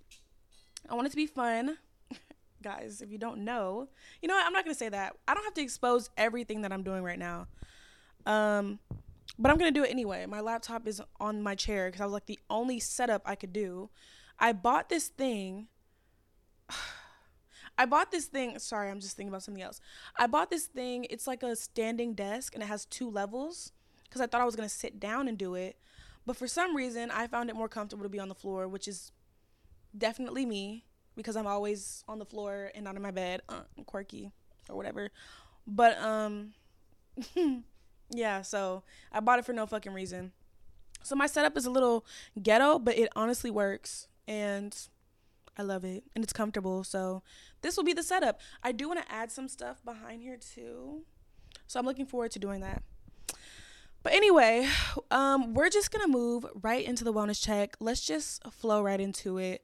I 0.89 0.95
want 0.95 1.07
it 1.07 1.11
to 1.11 1.17
be 1.17 1.27
fun 1.27 1.79
guys, 2.63 3.01
if 3.03 3.11
you 3.11 3.19
don't 3.19 3.45
know, 3.45 3.89
you 4.23 4.29
know 4.29 4.35
what? 4.35 4.47
I'm 4.47 4.53
not 4.53 4.65
gonna 4.65 4.75
say 4.75 4.89
that. 4.89 5.15
I 5.27 5.35
don't 5.35 5.45
have 5.45 5.55
to 5.55 5.63
expose 5.63 6.11
everything 6.17 6.63
that 6.63 6.73
I'm 6.73 6.83
doing 6.83 7.03
right 7.03 7.19
now. 7.19 7.47
Um, 8.27 8.79
but 9.39 9.51
I'm 9.51 9.59
gonna 9.59 9.71
do 9.71 9.85
it 9.85 9.91
anyway. 9.91 10.27
My 10.27 10.41
laptop 10.41 10.87
is 10.87 11.01
on 11.21 11.43
my 11.43 11.55
chair 11.55 11.87
because 11.87 12.01
I 12.01 12.05
was 12.05 12.13
like 12.13 12.27
the 12.27 12.41
only 12.51 12.81
setup 12.81 13.23
I 13.25 13.35
could 13.35 13.53
do. 13.53 13.91
I 14.39 14.53
bought 14.53 14.89
this 14.89 15.09
thing. 15.09 15.69
I 17.79 17.87
bought 17.87 18.11
this 18.11 18.27
thing. 18.27 18.59
Sorry, 18.59 18.91
I'm 18.91 18.99
just 18.99 19.17
thinking 19.17 19.29
about 19.29 19.45
something 19.45 19.63
else. 19.63 19.81
I 20.17 20.27
bought 20.27 20.51
this 20.51 20.67
thing. 20.67 21.07
It's 21.11 21.29
like 21.29 21.45
a 21.45 21.55
standing 21.55 22.15
desk 22.15 22.55
and 22.55 22.63
it 22.63 22.67
has 22.67 22.85
two 22.87 23.09
levels 23.09 23.73
because 24.05 24.21
I 24.21 24.27
thought 24.27 24.41
I 24.41 24.45
was 24.45 24.57
gonna 24.57 24.69
sit 24.69 24.99
down 24.99 25.29
and 25.29 25.39
do 25.39 25.55
it. 25.55 25.77
But 26.27 26.37
for 26.37 26.49
some 26.49 26.77
reason, 26.77 27.11
I 27.11 27.27
found 27.29 27.49
it 27.49 27.57
more 27.57 27.69
comfortable 27.69 28.03
to 28.03 28.09
be 28.09 28.19
on 28.19 28.29
the 28.29 28.35
floor, 28.35 28.67
which 28.69 28.89
is 28.89 29.13
definitely 29.97 30.45
me 30.45 30.85
because 31.17 31.37
I'm 31.37 31.47
always 31.47 32.05
on 32.09 32.19
the 32.19 32.25
floor 32.25 32.71
and 32.75 32.85
not 32.85 32.97
in 32.97 33.03
my 33.03 33.11
bed, 33.11 33.43
uh, 33.49 33.63
quirky 33.87 34.31
or 34.69 34.77
whatever. 34.77 35.11
But 35.67 35.99
um, 35.99 36.53
yeah. 38.11 38.43
So 38.43 38.83
I 39.13 39.21
bought 39.21 39.39
it 39.39 39.45
for 39.45 39.53
no 39.53 39.67
fucking 39.67 39.93
reason. 39.93 40.33
So 41.03 41.15
my 41.15 41.27
setup 41.27 41.57
is 41.57 41.67
a 41.67 41.71
little 41.71 42.05
ghetto, 42.43 42.79
but 42.79 42.99
it 42.99 43.09
honestly 43.15 43.51
works 43.51 44.09
and 44.27 44.77
I 45.57 45.63
love 45.63 45.85
it 45.85 46.05
and 46.15 46.23
it's 46.23 46.33
comfortable. 46.33 46.85
So 46.85 47.23
this 47.63 47.77
will 47.77 47.85
be 47.85 47.93
the 47.93 48.03
setup. 48.03 48.41
I 48.63 48.73
do 48.73 48.89
want 48.89 49.01
to 49.01 49.13
add 49.13 49.31
some 49.31 49.49
stuff 49.49 49.85
behind 49.85 50.23
here 50.23 50.37
too. 50.37 51.03
So 51.67 51.79
I'm 51.79 51.87
looking 51.87 52.07
forward 52.07 52.31
to 52.33 52.39
doing 52.39 52.61
that. 52.61 52.83
But 54.03 54.13
anyway, 54.13 54.69
um, 55.11 55.55
we're 55.55 55.71
just 55.71 55.91
gonna 55.91 56.09
move 56.09 56.47
right 56.63 56.85
into 56.85 57.05
the 57.05 57.13
wellness 57.13 57.43
check. 57.43 57.77
Let's 57.81 58.05
just 58.05 58.43
flow 58.53 58.83
right 58.83 59.01
into 59.01 59.39
it. 59.39 59.63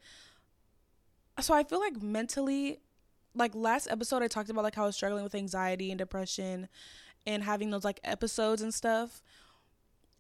So 1.41 1.55
I 1.55 1.65
feel 1.65 1.81
like 1.81 2.01
mentally, 2.03 2.81
like 3.35 3.55
last 3.55 3.89
episode, 3.91 4.23
I 4.23 4.29
talked 4.29 4.51
about 4.51 4.65
like 4.65 4.75
how 4.75 4.85
I 4.85 4.87
was 4.87 4.97
struggling 4.97 5.25
with 5.25 5.35
anxiety 5.35 5.91
and 5.91 5.99
depression, 5.99 6.69
and 7.27 7.43
having 7.43 7.71
those 7.71 7.85
like 7.85 8.01
episodes 8.05 8.63
and 8.63 8.73
stuff. 8.73 9.23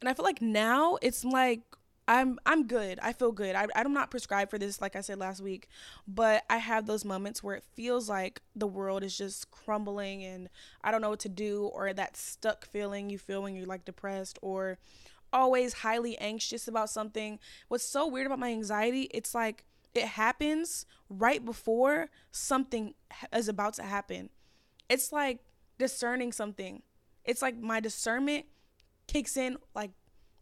And 0.00 0.08
I 0.08 0.14
feel 0.14 0.24
like 0.24 0.42
now 0.42 0.98
it's 1.02 1.24
like 1.24 1.62
I'm 2.06 2.38
I'm 2.44 2.66
good. 2.66 2.98
I 3.02 3.12
feel 3.12 3.32
good. 3.32 3.54
I 3.54 3.66
I'm 3.74 3.94
not 3.94 4.10
prescribed 4.10 4.50
for 4.50 4.58
this 4.58 4.80
like 4.80 4.96
I 4.96 5.00
said 5.00 5.18
last 5.18 5.40
week, 5.40 5.68
but 6.06 6.44
I 6.50 6.58
have 6.58 6.86
those 6.86 7.04
moments 7.04 7.42
where 7.42 7.56
it 7.56 7.64
feels 7.74 8.08
like 8.08 8.42
the 8.54 8.66
world 8.66 9.02
is 9.02 9.16
just 9.16 9.50
crumbling 9.50 10.22
and 10.22 10.48
I 10.82 10.90
don't 10.90 11.00
know 11.00 11.10
what 11.10 11.20
to 11.20 11.28
do 11.28 11.70
or 11.72 11.92
that 11.92 12.16
stuck 12.16 12.66
feeling 12.66 13.08
you 13.08 13.18
feel 13.18 13.42
when 13.42 13.54
you're 13.54 13.66
like 13.66 13.84
depressed 13.84 14.38
or 14.42 14.78
always 15.32 15.72
highly 15.72 16.16
anxious 16.18 16.68
about 16.68 16.90
something. 16.90 17.38
What's 17.68 17.84
so 17.84 18.06
weird 18.06 18.26
about 18.26 18.38
my 18.38 18.50
anxiety, 18.50 19.08
it's 19.12 19.34
like 19.34 19.64
it 19.94 20.04
happens 20.04 20.86
right 21.08 21.44
before 21.44 22.10
something 22.30 22.94
is 23.34 23.48
about 23.48 23.74
to 23.74 23.82
happen. 23.82 24.28
It's 24.88 25.12
like 25.12 25.40
discerning 25.78 26.32
something. 26.32 26.82
It's 27.24 27.42
like 27.42 27.58
my 27.58 27.80
discernment 27.80 28.46
kicks 29.06 29.36
in 29.36 29.56
like 29.74 29.90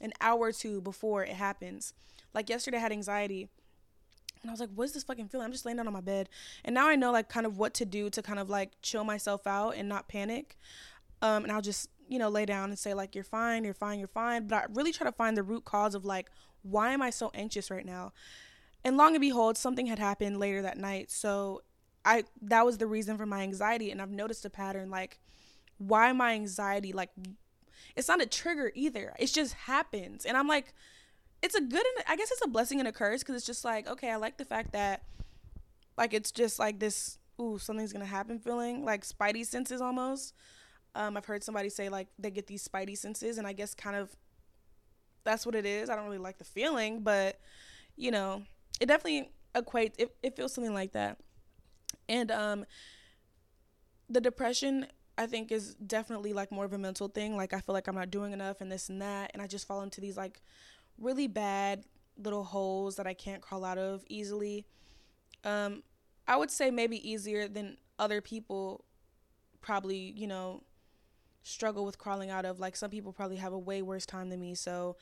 an 0.01 0.13
hour 0.21 0.41
or 0.41 0.53
two 0.53 0.81
before 0.81 1.25
it 1.25 1.35
happens. 1.35 1.95
Like 2.35 2.49
yesterday, 2.49 2.79
I 2.79 2.81
had 2.81 2.93
anxiety. 2.93 3.49
And 4.41 4.51
I 4.51 4.53
was 4.53 4.61
like, 4.61 4.71
what's 4.75 4.91
this 4.91 5.05
fucking 5.05 5.29
feeling? 5.29 5.45
I'm 5.45 5.53
just 5.53 5.65
laying 5.65 5.77
down 5.77 5.87
on 5.87 5.93
my 5.93 6.01
bed. 6.01 6.29
And 6.65 6.75
now 6.75 6.89
I 6.89 6.97
know, 6.97 7.13
like, 7.13 7.29
kind 7.29 7.47
of 7.47 7.59
what 7.59 7.75
to 7.75 7.85
do 7.85 8.11
to 8.11 8.23
kind 8.23 8.41
of 8.41 8.51
like 8.51 8.73
chill 8.83 9.05
myself 9.05 9.47
out 9.47 9.77
and 9.77 9.89
not 9.89 10.09
panic. 10.09 10.59
Um, 11.21 11.45
and 11.45 11.53
I'll 11.53 11.63
just, 11.63 11.89
you 12.09 12.19
know, 12.19 12.29
lay 12.29 12.45
down 12.45 12.71
and 12.71 12.79
say, 12.79 12.93
like, 12.93 13.15
you're 13.15 13.23
fine, 13.23 13.63
you're 13.63 13.73
fine, 13.73 14.01
you're 14.01 14.09
fine. 14.09 14.49
But 14.49 14.57
I 14.57 14.65
really 14.71 14.91
try 14.91 15.07
to 15.07 15.13
find 15.13 15.37
the 15.37 15.45
root 15.45 15.65
cause 15.65 15.95
of, 15.95 16.05
like, 16.05 16.29
why 16.63 16.93
am 16.93 17.01
I 17.01 17.11
so 17.11 17.31
anxious 17.35 17.71
right 17.71 17.87
now? 17.87 18.13
And 18.83 18.97
long 18.97 19.15
and 19.15 19.21
behold, 19.21 19.57
something 19.57 19.87
had 19.87 20.01
happened 20.01 20.41
later 20.41 20.61
that 20.63 20.77
night. 20.77 21.13
So 21.13 21.63
I, 22.05 22.25
that 22.41 22.67
was 22.67 22.79
the 22.79 22.89
reason 22.89 23.17
for 23.17 23.27
my 23.27 23.43
anxiety. 23.43 23.93
And 23.93 24.03
I've 24.03 24.11
noticed 24.11 24.45
a 24.45 24.51
pattern, 24.51 24.91
like, 24.91 25.21
why 25.89 26.13
my 26.13 26.33
anxiety, 26.33 26.93
like, 26.93 27.11
it's 27.97 28.09
not 28.09 28.23
a 28.23 28.27
trigger 28.27 28.73
either. 28.75 29.15
It 29.19 29.27
just 29.27 29.55
happens. 29.55 30.25
And 30.25 30.37
I'm 30.37 30.49
like, 30.49 30.73
it's 31.43 31.55
a 31.57 31.61
good 31.61 31.85
and 31.97 32.05
I 32.09 32.17
guess 32.17 32.31
it's 32.31 32.45
a 32.45 32.49
blessing 32.49 32.79
and 32.79 32.89
a 32.89 32.93
curse 32.93 33.21
because 33.21 33.35
it's 33.35 33.47
just 33.47 33.65
like, 33.65 33.89
okay, 33.89 34.11
I 34.11 34.17
like 34.17 34.39
the 34.39 34.45
fact 34.45 34.73
that 34.73 35.03
like 35.99 36.15
it's 36.15 36.31
just 36.31 36.59
like 36.59 36.79
this, 36.79 37.19
ooh, 37.41 37.59
something's 37.59 37.93
gonna 37.93 38.07
happen 38.07 38.39
feeling, 38.39 38.85
like 38.85 39.05
spidey 39.05 39.45
senses 39.45 39.81
almost. 39.81 40.35
Um, 40.95 41.17
I've 41.17 41.25
heard 41.25 41.43
somebody 41.43 41.69
say 41.69 41.89
like 41.89 42.09
they 42.19 42.31
get 42.31 42.47
these 42.47 42.67
spidey 42.67 42.97
senses, 42.97 43.39
and 43.39 43.47
I 43.47 43.53
guess 43.53 43.75
kind 43.75 43.97
of 43.97 44.15
that's 45.25 45.45
what 45.45 45.55
it 45.55 45.67
is. 45.67 45.91
I 45.91 45.97
don't 45.97 46.05
really 46.05 46.19
like 46.19 46.39
the 46.39 46.45
feeling, 46.45 47.01
but 47.03 47.41
you 47.97 48.11
know, 48.11 48.43
it 48.81 48.87
definitely 48.87 49.33
equates. 49.55 49.95
It, 49.99 50.15
it 50.23 50.37
feels 50.37 50.55
something 50.55 50.75
like 50.75 50.93
that. 50.93 51.19
And 52.09 52.31
um, 52.31 52.67
the 54.09 54.21
depression 54.21 54.87
I 55.19 55.27
think 55.27 55.53
is 55.53 55.75
definitely 55.75 56.33
like 56.33 56.51
more 56.51 56.65
of 56.65 56.73
a 56.73 56.79
mental 56.79 57.09
thing. 57.09 57.37
Like 57.37 57.53
I 57.53 57.61
feel 57.61 57.75
like 57.75 57.87
I'm 57.87 57.95
not 57.95 58.11
doing 58.11 58.33
enough 58.33 58.61
and 58.61 58.71
this 58.73 58.89
and 58.89 59.03
that, 59.03 59.31
and 59.35 59.43
I 59.43 59.47
just 59.47 59.67
fall 59.67 59.83
into 59.83 60.01
these 60.01 60.17
like 60.17 60.41
really 60.99 61.27
bad 61.27 61.85
little 62.17 62.45
holes 62.45 62.97
that 62.97 63.07
I 63.07 63.15
can't 63.15 63.43
crawl 63.43 63.65
out 63.65 63.79
of 63.79 64.05
easily. 64.09 64.67
Um, 65.45 65.83
I 66.27 66.37
would 66.37 66.51
say 66.51 66.71
maybe 66.71 67.09
easier 67.09 67.49
than 67.49 67.77
other 67.99 68.21
people 68.21 68.85
probably, 69.61 70.15
you 70.17 70.27
know, 70.27 70.63
struggle 71.43 71.85
with 71.85 71.99
crawling 71.99 72.31
out 72.31 72.45
of. 72.45 72.61
Like 72.61 72.77
some 72.77 72.91
people 72.91 73.13
probably 73.13 73.37
have 73.37 73.53
a 73.53 73.59
way 73.59 73.83
worse 73.83 74.07
time 74.07 74.31
than 74.31 74.41
me. 74.41 74.55
So 74.55 74.97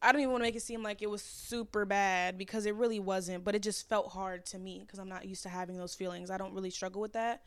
I 0.00 0.12
don't 0.12 0.20
even 0.20 0.32
want 0.32 0.42
to 0.42 0.46
make 0.46 0.56
it 0.56 0.62
seem 0.62 0.82
like 0.82 1.02
it 1.02 1.10
was 1.10 1.22
super 1.22 1.84
bad 1.84 2.38
because 2.38 2.66
it 2.66 2.74
really 2.74 3.00
wasn't, 3.00 3.44
but 3.44 3.54
it 3.54 3.62
just 3.62 3.88
felt 3.88 4.12
hard 4.12 4.46
to 4.46 4.58
me 4.58 4.80
because 4.80 4.98
I'm 4.98 5.08
not 5.08 5.26
used 5.26 5.42
to 5.44 5.48
having 5.48 5.76
those 5.76 5.94
feelings. 5.94 6.30
I 6.30 6.38
don't 6.38 6.54
really 6.54 6.70
struggle 6.70 7.00
with 7.00 7.12
that 7.12 7.42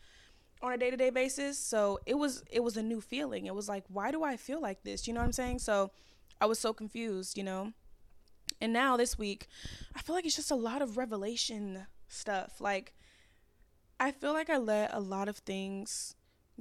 on 0.62 0.74
a 0.74 0.78
day-to-day 0.78 1.10
basis. 1.10 1.58
So 1.58 2.00
it 2.06 2.16
was 2.16 2.44
it 2.52 2.64
was 2.64 2.78
a 2.78 2.84
new 2.84 3.02
feeling. 3.02 3.46
It 3.46 3.56
was 3.56 3.70
like 3.70 3.84
why 3.88 4.12
do 4.12 4.24
i 4.24 4.38
feel 4.38 4.62
like 4.62 4.84
this? 4.84 5.08
You 5.08 5.14
know 5.14 5.20
what 5.20 5.28
i'm 5.28 5.34
saying? 5.34 5.60
So 5.60 5.92
i 6.40 6.46
was 6.46 6.60
so 6.60 6.74
confused 6.74 7.38
you 7.38 7.44
know? 7.44 7.74
And 8.62 8.74
now 8.74 8.98
this 8.98 9.18
week 9.18 9.48
i 9.96 10.02
feel 10.02 10.16
like 10.16 10.26
it's 10.26 10.36
just 10.36 10.52
a 10.52 10.56
lot 10.56 10.82
of 10.82 10.98
revelation 10.98 11.86
stuff. 12.08 12.60
Like 12.60 12.94
i 14.00 14.12
feel 14.12 14.34
like 14.34 14.50
i 14.50 14.58
let 14.58 14.94
a 14.94 15.00
lot 15.00 15.28
of 15.28 15.38
things 15.38 16.16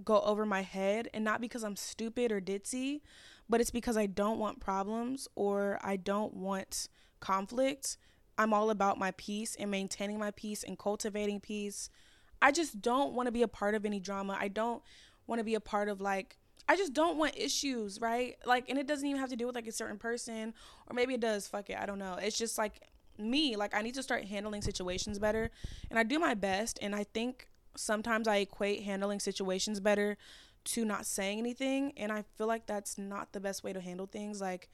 go 0.05 0.21
over 0.21 0.45
my 0.45 0.63
head 0.63 1.09
and 1.15 1.25
not 1.25 1.41
because 1.41 1.65
i'm 1.65 1.77
stupid 1.77 2.31
or 2.31 2.39
ditzy 2.39 3.01
but 3.49 3.63
it's 3.63 3.71
because 3.71 3.97
i 3.97 4.05
don't 4.05 4.39
want 4.39 4.61
problems 4.61 5.27
or 5.37 5.79
i 5.83 5.97
don't 5.97 6.35
want 6.35 6.89
conflict. 7.21 7.97
I'm 8.39 8.53
all 8.53 8.71
about 8.71 8.99
my 8.99 9.13
peace 9.13 9.57
and 9.59 9.71
maintaining 9.71 10.19
my 10.19 10.31
peace 10.31 10.63
and 10.63 10.79
cultivating 10.79 11.41
peace 11.41 11.91
I 12.41 12.53
just 12.53 12.81
don't 12.81 13.15
want 13.15 13.27
to 13.27 13.33
be 13.33 13.43
a 13.43 13.49
part 13.49 13.75
of 13.75 13.85
any 13.85 14.01
drama. 14.01 14.37
I 14.39 14.49
don't 14.49 14.83
want 15.27 15.41
to 15.41 15.45
be 15.45 15.55
a 15.55 15.61
part 15.61 15.89
of 15.89 16.01
like 16.01 16.37
I 16.69 16.77
just 16.77 16.93
don't 16.93 17.17
want 17.17 17.37
issues, 17.37 18.01
right? 18.01 18.37
Like 18.45 18.69
and 18.69 18.79
it 18.79 18.87
doesn't 18.87 19.07
even 19.07 19.21
have 19.21 19.31
to 19.31 19.37
do 19.37 19.47
with 19.47 19.55
like 19.55 19.67
a 19.67 19.73
certain 19.73 19.99
person 19.99 20.55
or 20.89 20.95
maybe 20.95 21.15
it 21.15 21.21
does, 21.21 21.47
fuck 21.47 21.71
it, 21.71 21.79
I 21.81 21.87
don't 21.87 21.99
know. 21.99 22.15
It's 22.21 22.39
just 22.39 22.59
like 22.59 22.81
me, 23.19 23.57
like 23.57 23.75
I 23.75 23.83
need 23.83 23.95
to 23.95 24.03
start 24.03 24.25
handling 24.25 24.63
situations 24.63 25.19
better 25.19 25.51
and 25.91 25.99
I 25.99 26.03
do 26.03 26.19
my 26.19 26.35
best 26.35 26.79
and 26.83 26.95
I 26.95 27.05
think 27.05 27.49
sometimes 27.77 28.27
I 28.27 28.37
equate 28.37 28.83
handling 28.83 29.21
situations 29.21 29.81
better 29.81 30.17
to 30.65 30.85
not 30.85 31.07
saying 31.07 31.39
anything 31.39 31.93
and 31.97 32.11
I 32.11 32.25
feel 32.37 32.47
like 32.47 32.67
that's 32.67 32.99
not 32.99 33.33
the 33.33 33.41
best 33.41 33.63
way 33.63 33.73
to 33.73 33.81
handle 33.81 34.07
things 34.07 34.41
like 34.41 34.69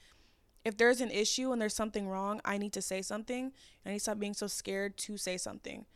if 0.65 0.77
there's 0.77 1.01
an 1.01 1.11
issue 1.11 1.53
and 1.53 1.61
there's 1.61 1.75
something 1.75 2.09
wrong, 2.09 2.41
I 2.45 2.57
need 2.57 2.73
to 2.75 2.83
say 2.83 3.03
something. 3.03 3.53
I 3.85 3.91
need 3.91 3.97
to 3.97 4.01
stop 4.01 4.19
being 4.19 4.35
so 4.35 4.47
scared 4.47 4.97
to 4.99 5.17
say 5.17 5.37
something. 5.37 5.87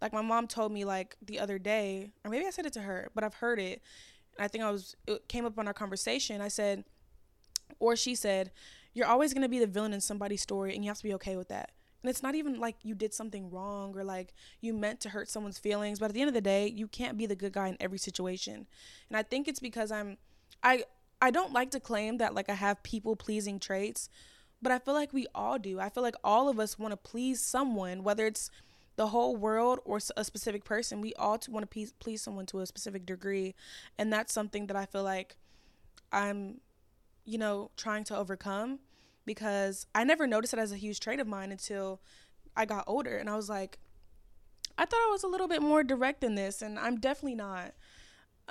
Like 0.00 0.12
my 0.12 0.22
mom 0.22 0.46
told 0.46 0.72
me 0.72 0.84
like 0.84 1.16
the 1.22 1.38
other 1.38 1.58
day, 1.58 2.12
or 2.24 2.30
maybe 2.30 2.46
I 2.46 2.50
said 2.50 2.66
it 2.66 2.72
to 2.74 2.82
her, 2.82 3.10
but 3.14 3.24
I've 3.24 3.34
heard 3.34 3.58
it. 3.58 3.82
And 4.36 4.44
I 4.44 4.48
think 4.48 4.64
I 4.64 4.70
was 4.70 4.96
it 5.06 5.28
came 5.28 5.44
up 5.44 5.58
on 5.58 5.66
our 5.66 5.74
conversation. 5.74 6.40
I 6.40 6.48
said, 6.48 6.84
or 7.78 7.96
she 7.96 8.14
said, 8.14 8.50
"You're 8.94 9.06
always 9.06 9.34
gonna 9.34 9.48
be 9.48 9.58
the 9.58 9.66
villain 9.66 9.92
in 9.92 10.00
somebody's 10.00 10.42
story, 10.42 10.74
and 10.74 10.84
you 10.84 10.90
have 10.90 10.98
to 10.98 11.04
be 11.04 11.14
okay 11.14 11.36
with 11.36 11.48
that." 11.48 11.72
And 12.02 12.08
it's 12.08 12.22
not 12.22 12.34
even 12.34 12.58
like 12.58 12.76
you 12.82 12.94
did 12.94 13.12
something 13.12 13.50
wrong 13.50 13.96
or 13.96 14.04
like 14.04 14.32
you 14.60 14.72
meant 14.72 15.00
to 15.00 15.10
hurt 15.10 15.28
someone's 15.28 15.58
feelings, 15.58 15.98
but 15.98 16.06
at 16.06 16.14
the 16.14 16.20
end 16.20 16.28
of 16.28 16.34
the 16.34 16.40
day, 16.40 16.66
you 16.66 16.88
can't 16.88 17.18
be 17.18 17.26
the 17.26 17.36
good 17.36 17.52
guy 17.52 17.68
in 17.68 17.76
every 17.78 17.98
situation. 17.98 18.66
And 19.08 19.16
I 19.16 19.22
think 19.22 19.48
it's 19.48 19.60
because 19.60 19.92
I'm 19.92 20.16
I 20.62 20.84
I 21.20 21.30
don't 21.30 21.52
like 21.52 21.70
to 21.72 21.80
claim 21.80 22.16
that 22.18 22.34
like 22.34 22.48
I 22.48 22.54
have 22.54 22.82
people 22.82 23.16
pleasing 23.16 23.60
traits, 23.60 24.08
but 24.62 24.72
I 24.72 24.78
feel 24.78 24.94
like 24.94 25.12
we 25.12 25.26
all 25.34 25.58
do. 25.58 25.78
I 25.78 25.90
feel 25.90 26.02
like 26.02 26.16
all 26.24 26.48
of 26.48 26.58
us 26.58 26.78
want 26.78 26.92
to 26.92 26.96
please 26.96 27.42
someone, 27.42 28.02
whether 28.02 28.26
it's 28.26 28.50
the 29.00 29.06
whole 29.06 29.34
world 29.34 29.80
or 29.86 29.98
a 30.18 30.22
specific 30.22 30.62
person. 30.62 31.00
We 31.00 31.14
all 31.14 31.38
want 31.48 31.62
to 31.62 31.66
please, 31.66 31.94
please 32.00 32.20
someone 32.20 32.44
to 32.44 32.60
a 32.60 32.66
specific 32.66 33.06
degree. 33.06 33.54
And 33.96 34.12
that's 34.12 34.30
something 34.30 34.66
that 34.66 34.76
I 34.76 34.84
feel 34.84 35.02
like 35.02 35.38
I'm, 36.12 36.60
you 37.24 37.38
know, 37.38 37.70
trying 37.78 38.04
to 38.04 38.16
overcome 38.18 38.80
because 39.24 39.86
I 39.94 40.04
never 40.04 40.26
noticed 40.26 40.52
it 40.52 40.58
as 40.58 40.70
a 40.70 40.76
huge 40.76 41.00
trait 41.00 41.18
of 41.18 41.26
mine 41.26 41.50
until 41.50 42.02
I 42.54 42.66
got 42.66 42.84
older. 42.86 43.16
And 43.16 43.30
I 43.30 43.36
was 43.36 43.48
like, 43.48 43.78
I 44.76 44.84
thought 44.84 45.00
I 45.08 45.10
was 45.10 45.24
a 45.24 45.28
little 45.28 45.48
bit 45.48 45.62
more 45.62 45.82
direct 45.82 46.22
in 46.22 46.34
this, 46.34 46.60
and 46.60 46.78
I'm 46.78 47.00
definitely 47.00 47.36
not. 47.36 47.72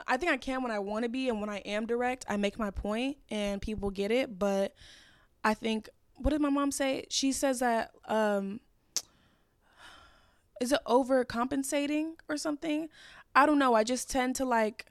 I 0.07 0.17
think 0.17 0.31
I 0.31 0.37
can 0.37 0.63
when 0.63 0.71
I 0.71 0.79
want 0.79 1.03
to 1.03 1.09
be, 1.09 1.29
and 1.29 1.39
when 1.39 1.51
I 1.51 1.59
am 1.59 1.85
direct, 1.85 2.25
I 2.27 2.37
make 2.37 2.57
my 2.57 2.71
point 2.71 3.17
and 3.29 3.61
people 3.61 3.91
get 3.91 4.09
it. 4.09 4.39
But 4.39 4.73
I 5.43 5.53
think, 5.53 5.89
what 6.15 6.31
did 6.31 6.41
my 6.41 6.49
mom 6.49 6.71
say? 6.71 7.05
She 7.11 7.33
says 7.33 7.59
that 7.59 7.91
um, 8.07 8.61
is 10.59 10.71
it 10.71 10.79
overcompensating 10.85 12.13
or 12.27 12.37
something? 12.37 12.89
I 13.35 13.45
don't 13.45 13.59
know. 13.59 13.73
I 13.73 13.83
just 13.83 14.09
tend 14.09 14.35
to 14.37 14.45
like 14.45 14.85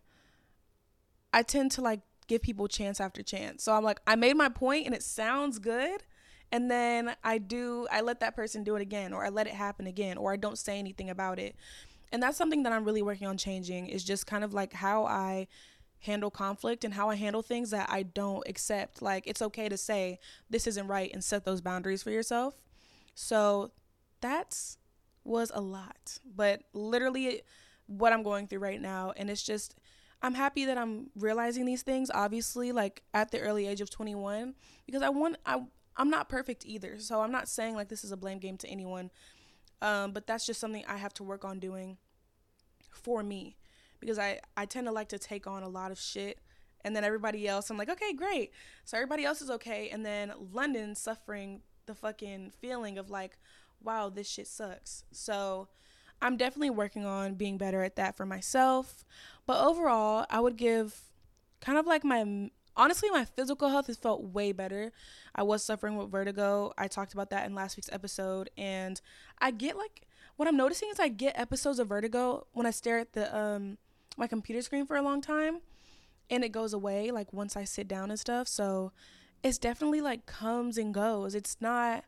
I 1.33 1.43
tend 1.43 1.73
to 1.73 1.83
like 1.83 2.01
give 2.27 2.43
people 2.43 2.69
chance 2.69 3.01
after 3.01 3.23
chance. 3.23 3.63
So 3.63 3.73
I'm 3.73 3.85
like 3.85 4.01
I 4.07 4.17
made 4.17 4.37
my 4.37 4.49
point 4.49 4.87
and 4.87 4.95
it 4.95 5.03
sounds 5.03 5.59
good 5.59 6.03
and 6.51 6.71
then 6.71 7.15
I 7.23 7.39
do 7.39 7.87
I 7.91 8.01
let 8.01 8.21
that 8.21 8.35
person 8.35 8.65
do 8.65 8.77
it 8.77 8.83
again 8.83 9.13
or 9.13 9.25
I 9.25 9.29
let 9.29 9.47
it 9.47 9.55
happen 9.55 9.87
again 9.87 10.17
or 10.17 10.33
I 10.33 10.37
don't 10.37 10.59
say 10.59 10.79
anything 10.79 11.11
about 11.11 11.39
it. 11.39 11.57
And 12.11 12.23
that's 12.23 12.39
something 12.39 12.63
that 12.63 12.73
I'm 12.73 12.85
really 12.85 13.03
working 13.03 13.27
on 13.27 13.37
changing 13.37 13.89
is 13.89 14.03
just 14.03 14.27
kind 14.27 14.43
of 14.43 14.55
like 14.55 14.73
how 14.73 15.05
I 15.05 15.47
handle 16.01 16.31
conflict 16.31 16.85
and 16.85 16.95
how 16.95 17.11
I 17.11 17.17
handle 17.17 17.43
things 17.43 17.71
that 17.71 17.91
I 17.91 18.03
don't 18.05 18.47
accept. 18.49 19.03
Like 19.03 19.27
it's 19.27 19.43
okay 19.43 19.69
to 19.69 19.77
say 19.77 20.19
this 20.49 20.67
isn't 20.67 20.87
right 20.87 21.11
and 21.13 21.23
set 21.23 21.45
those 21.45 21.61
boundaries 21.61 22.03
for 22.03 22.11
yourself. 22.11 22.63
So 23.15 23.73
that's 24.21 24.79
was 25.29 25.53
a 25.55 25.61
lot, 25.61 26.19
but 26.35 26.63
literally 26.73 27.43
what 27.87 28.13
I'm 28.13 28.23
going 28.23 28.47
through 28.47 28.61
right 28.61 28.81
now. 28.81 29.13
And 29.17 29.31
it's 29.31 29.43
just, 29.43 29.77
I'm 30.23 30.35
happy 30.35 30.65
that 30.65 30.79
I'm 30.79 31.11
realizing 31.17 31.65
these 31.65 31.83
things, 31.83 32.11
obviously, 32.13 32.73
like 32.73 33.03
at 33.15 33.31
the 33.31 33.41
early 33.41 33.67
age 33.67 33.81
of 33.81 33.91
21, 33.91 34.55
because 34.87 35.03
I 35.03 35.11
want, 35.11 35.37
I, 35.47 35.63
I'm 35.97 36.11
not 36.11 36.29
perfect 36.29 36.65
either. 36.67 36.99
So 36.99 37.21
I'm 37.21 37.33
not 37.33 37.49
saying 37.49 37.75
like 37.75 37.89
this 37.89 38.05
is 38.05 38.13
a 38.13 38.17
blame 38.17 38.39
game 38.39 38.57
to 38.59 38.69
anyone. 38.69 39.11
Um, 39.81 40.13
but 40.13 40.27
that's 40.27 40.45
just 40.45 40.61
something 40.61 40.85
I 40.89 40.97
have 40.97 41.15
to 41.15 41.23
work 41.23 41.45
on 41.45 41.61
doing 41.61 41.99
for 42.91 43.23
me 43.23 43.57
because 44.01 44.19
I, 44.19 44.41
I 44.57 44.67
tend 44.67 44.87
to 44.87 44.93
like 44.93 45.09
to 45.11 45.19
take 45.19 45.47
on 45.47 45.63
a 45.63 45.69
lot 45.69 45.93
of 45.93 46.01
shit 46.01 46.41
and 46.85 46.97
then 46.97 47.05
everybody 47.05 47.47
else 47.47 47.71
I'm 47.71 47.77
like, 47.77 47.89
okay, 47.89 48.13
great. 48.13 48.53
So 48.85 48.97
everybody 48.97 49.25
else 49.25 49.41
is 49.41 49.51
okay. 49.51 49.89
And 49.91 50.05
then 50.05 50.33
Londyn 50.53 50.97
suffering 50.97 51.63
the 51.87 51.95
fucking 51.95 52.53
feeling 52.61 52.99
of 52.99 53.11
like, 53.11 53.39
wow, 53.83 54.09
this 54.09 54.29
shit 54.29 54.47
sucks. 54.47 55.05
So 55.13 55.69
I'm 56.21 56.37
definitely 56.37 56.71
working 56.71 57.05
on 57.05 57.35
being 57.35 57.59
better 57.59 57.83
at 57.83 57.97
that 57.97 58.17
for 58.17 58.27
myself. 58.27 59.05
But 59.47 59.65
overall, 59.65 60.27
I 60.31 60.41
would 60.41 60.57
give 60.57 61.01
kind 61.61 61.79
of 61.79 61.87
like 61.87 62.05
my 62.05 62.51
honestly 62.77 63.11
my 63.11 63.25
physical 63.25 63.69
health 63.69 63.89
has 63.89 63.97
felt 63.97 64.23
way 64.23 64.53
better. 64.53 64.93
I 65.35 65.43
was 65.43 65.65
suffering 65.65 65.97
with 65.97 66.11
vertigo. 66.11 66.73
I 66.79 66.89
talked 66.89 67.13
about 67.13 67.31
that 67.31 67.47
in 67.47 67.55
last 67.55 67.77
week's 67.77 67.91
episode 67.93 68.51
and 68.57 69.01
I 69.41 69.51
get 69.51 69.77
like 69.77 70.03
what 70.37 70.47
I'm 70.47 70.57
noticing 70.57 70.89
is 70.91 71.01
I 71.01 71.09
get 71.09 71.39
episodes 71.39 71.81
of 71.81 71.89
vertigo 71.89 72.47
when 72.53 72.67
I 72.67 72.71
stare 72.71 72.99
at 72.99 73.13
the 73.13 73.37
um 73.37 73.79
my 74.17 74.27
computer 74.27 74.63
screen 74.63 74.87
for 74.87 74.97
a 74.97 75.03
long 75.03 75.21
time 75.21 75.61
and 76.31 76.45
it 76.45 76.51
goes 76.51 76.73
away 76.73 77.11
like 77.11 77.33
once 77.33 77.57
I 77.57 77.65
sit 77.65 77.89
down 77.89 78.11
and 78.11 78.19
stuff. 78.19 78.49
So 78.49 78.93
it's 79.43 79.59
definitely 79.59 80.01
like 80.01 80.27
comes 80.27 80.79
and 80.79 80.95
goes. 80.95 81.35
It's 81.35 81.57
not 81.61 82.05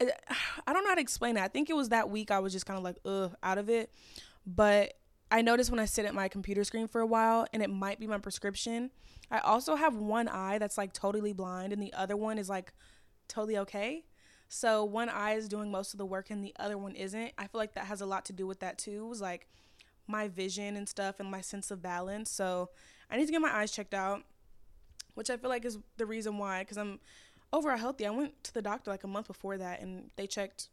I 0.66 0.72
don't 0.72 0.84
know 0.84 0.90
how 0.90 0.94
to 0.94 1.00
explain 1.00 1.36
it. 1.36 1.42
I 1.42 1.48
think 1.48 1.70
it 1.70 1.76
was 1.76 1.90
that 1.90 2.10
week 2.10 2.30
I 2.30 2.38
was 2.38 2.52
just 2.52 2.66
kind 2.66 2.78
of 2.78 2.84
like, 2.84 2.96
ugh, 3.04 3.34
out 3.42 3.58
of 3.58 3.68
it. 3.68 3.92
But 4.46 4.94
I 5.30 5.42
noticed 5.42 5.70
when 5.70 5.80
I 5.80 5.84
sit 5.84 6.06
at 6.06 6.14
my 6.14 6.28
computer 6.28 6.64
screen 6.64 6.88
for 6.88 7.00
a 7.00 7.06
while, 7.06 7.46
and 7.52 7.62
it 7.62 7.70
might 7.70 8.00
be 8.00 8.06
my 8.06 8.18
prescription. 8.18 8.90
I 9.30 9.38
also 9.38 9.76
have 9.76 9.94
one 9.94 10.28
eye 10.28 10.58
that's 10.58 10.76
like 10.76 10.92
totally 10.92 11.32
blind, 11.32 11.72
and 11.72 11.82
the 11.82 11.92
other 11.92 12.16
one 12.16 12.38
is 12.38 12.48
like 12.48 12.72
totally 13.28 13.58
okay. 13.58 14.04
So 14.48 14.84
one 14.84 15.08
eye 15.08 15.34
is 15.34 15.48
doing 15.48 15.70
most 15.70 15.94
of 15.94 15.98
the 15.98 16.06
work, 16.06 16.30
and 16.30 16.42
the 16.42 16.54
other 16.58 16.76
one 16.76 16.96
isn't. 16.96 17.32
I 17.38 17.42
feel 17.46 17.60
like 17.60 17.74
that 17.74 17.86
has 17.86 18.00
a 18.00 18.06
lot 18.06 18.24
to 18.26 18.32
do 18.32 18.46
with 18.46 18.60
that 18.60 18.78
too. 18.78 19.06
Was 19.06 19.20
like 19.20 19.46
my 20.08 20.26
vision 20.26 20.76
and 20.76 20.88
stuff, 20.88 21.20
and 21.20 21.30
my 21.30 21.40
sense 21.40 21.70
of 21.70 21.80
balance. 21.80 22.30
So 22.30 22.70
I 23.08 23.16
need 23.16 23.26
to 23.26 23.32
get 23.32 23.40
my 23.40 23.54
eyes 23.54 23.70
checked 23.70 23.94
out, 23.94 24.24
which 25.14 25.30
I 25.30 25.36
feel 25.36 25.50
like 25.50 25.64
is 25.64 25.78
the 25.96 26.06
reason 26.06 26.38
why, 26.38 26.62
because 26.62 26.78
I'm 26.78 26.98
overall 27.52 27.78
healthy. 27.78 28.06
I 28.06 28.10
went 28.10 28.42
to 28.44 28.54
the 28.54 28.62
doctor 28.62 28.90
like 28.90 29.04
a 29.04 29.08
month 29.08 29.26
before 29.26 29.58
that 29.58 29.80
and 29.80 30.10
they 30.16 30.26
checked 30.26 30.68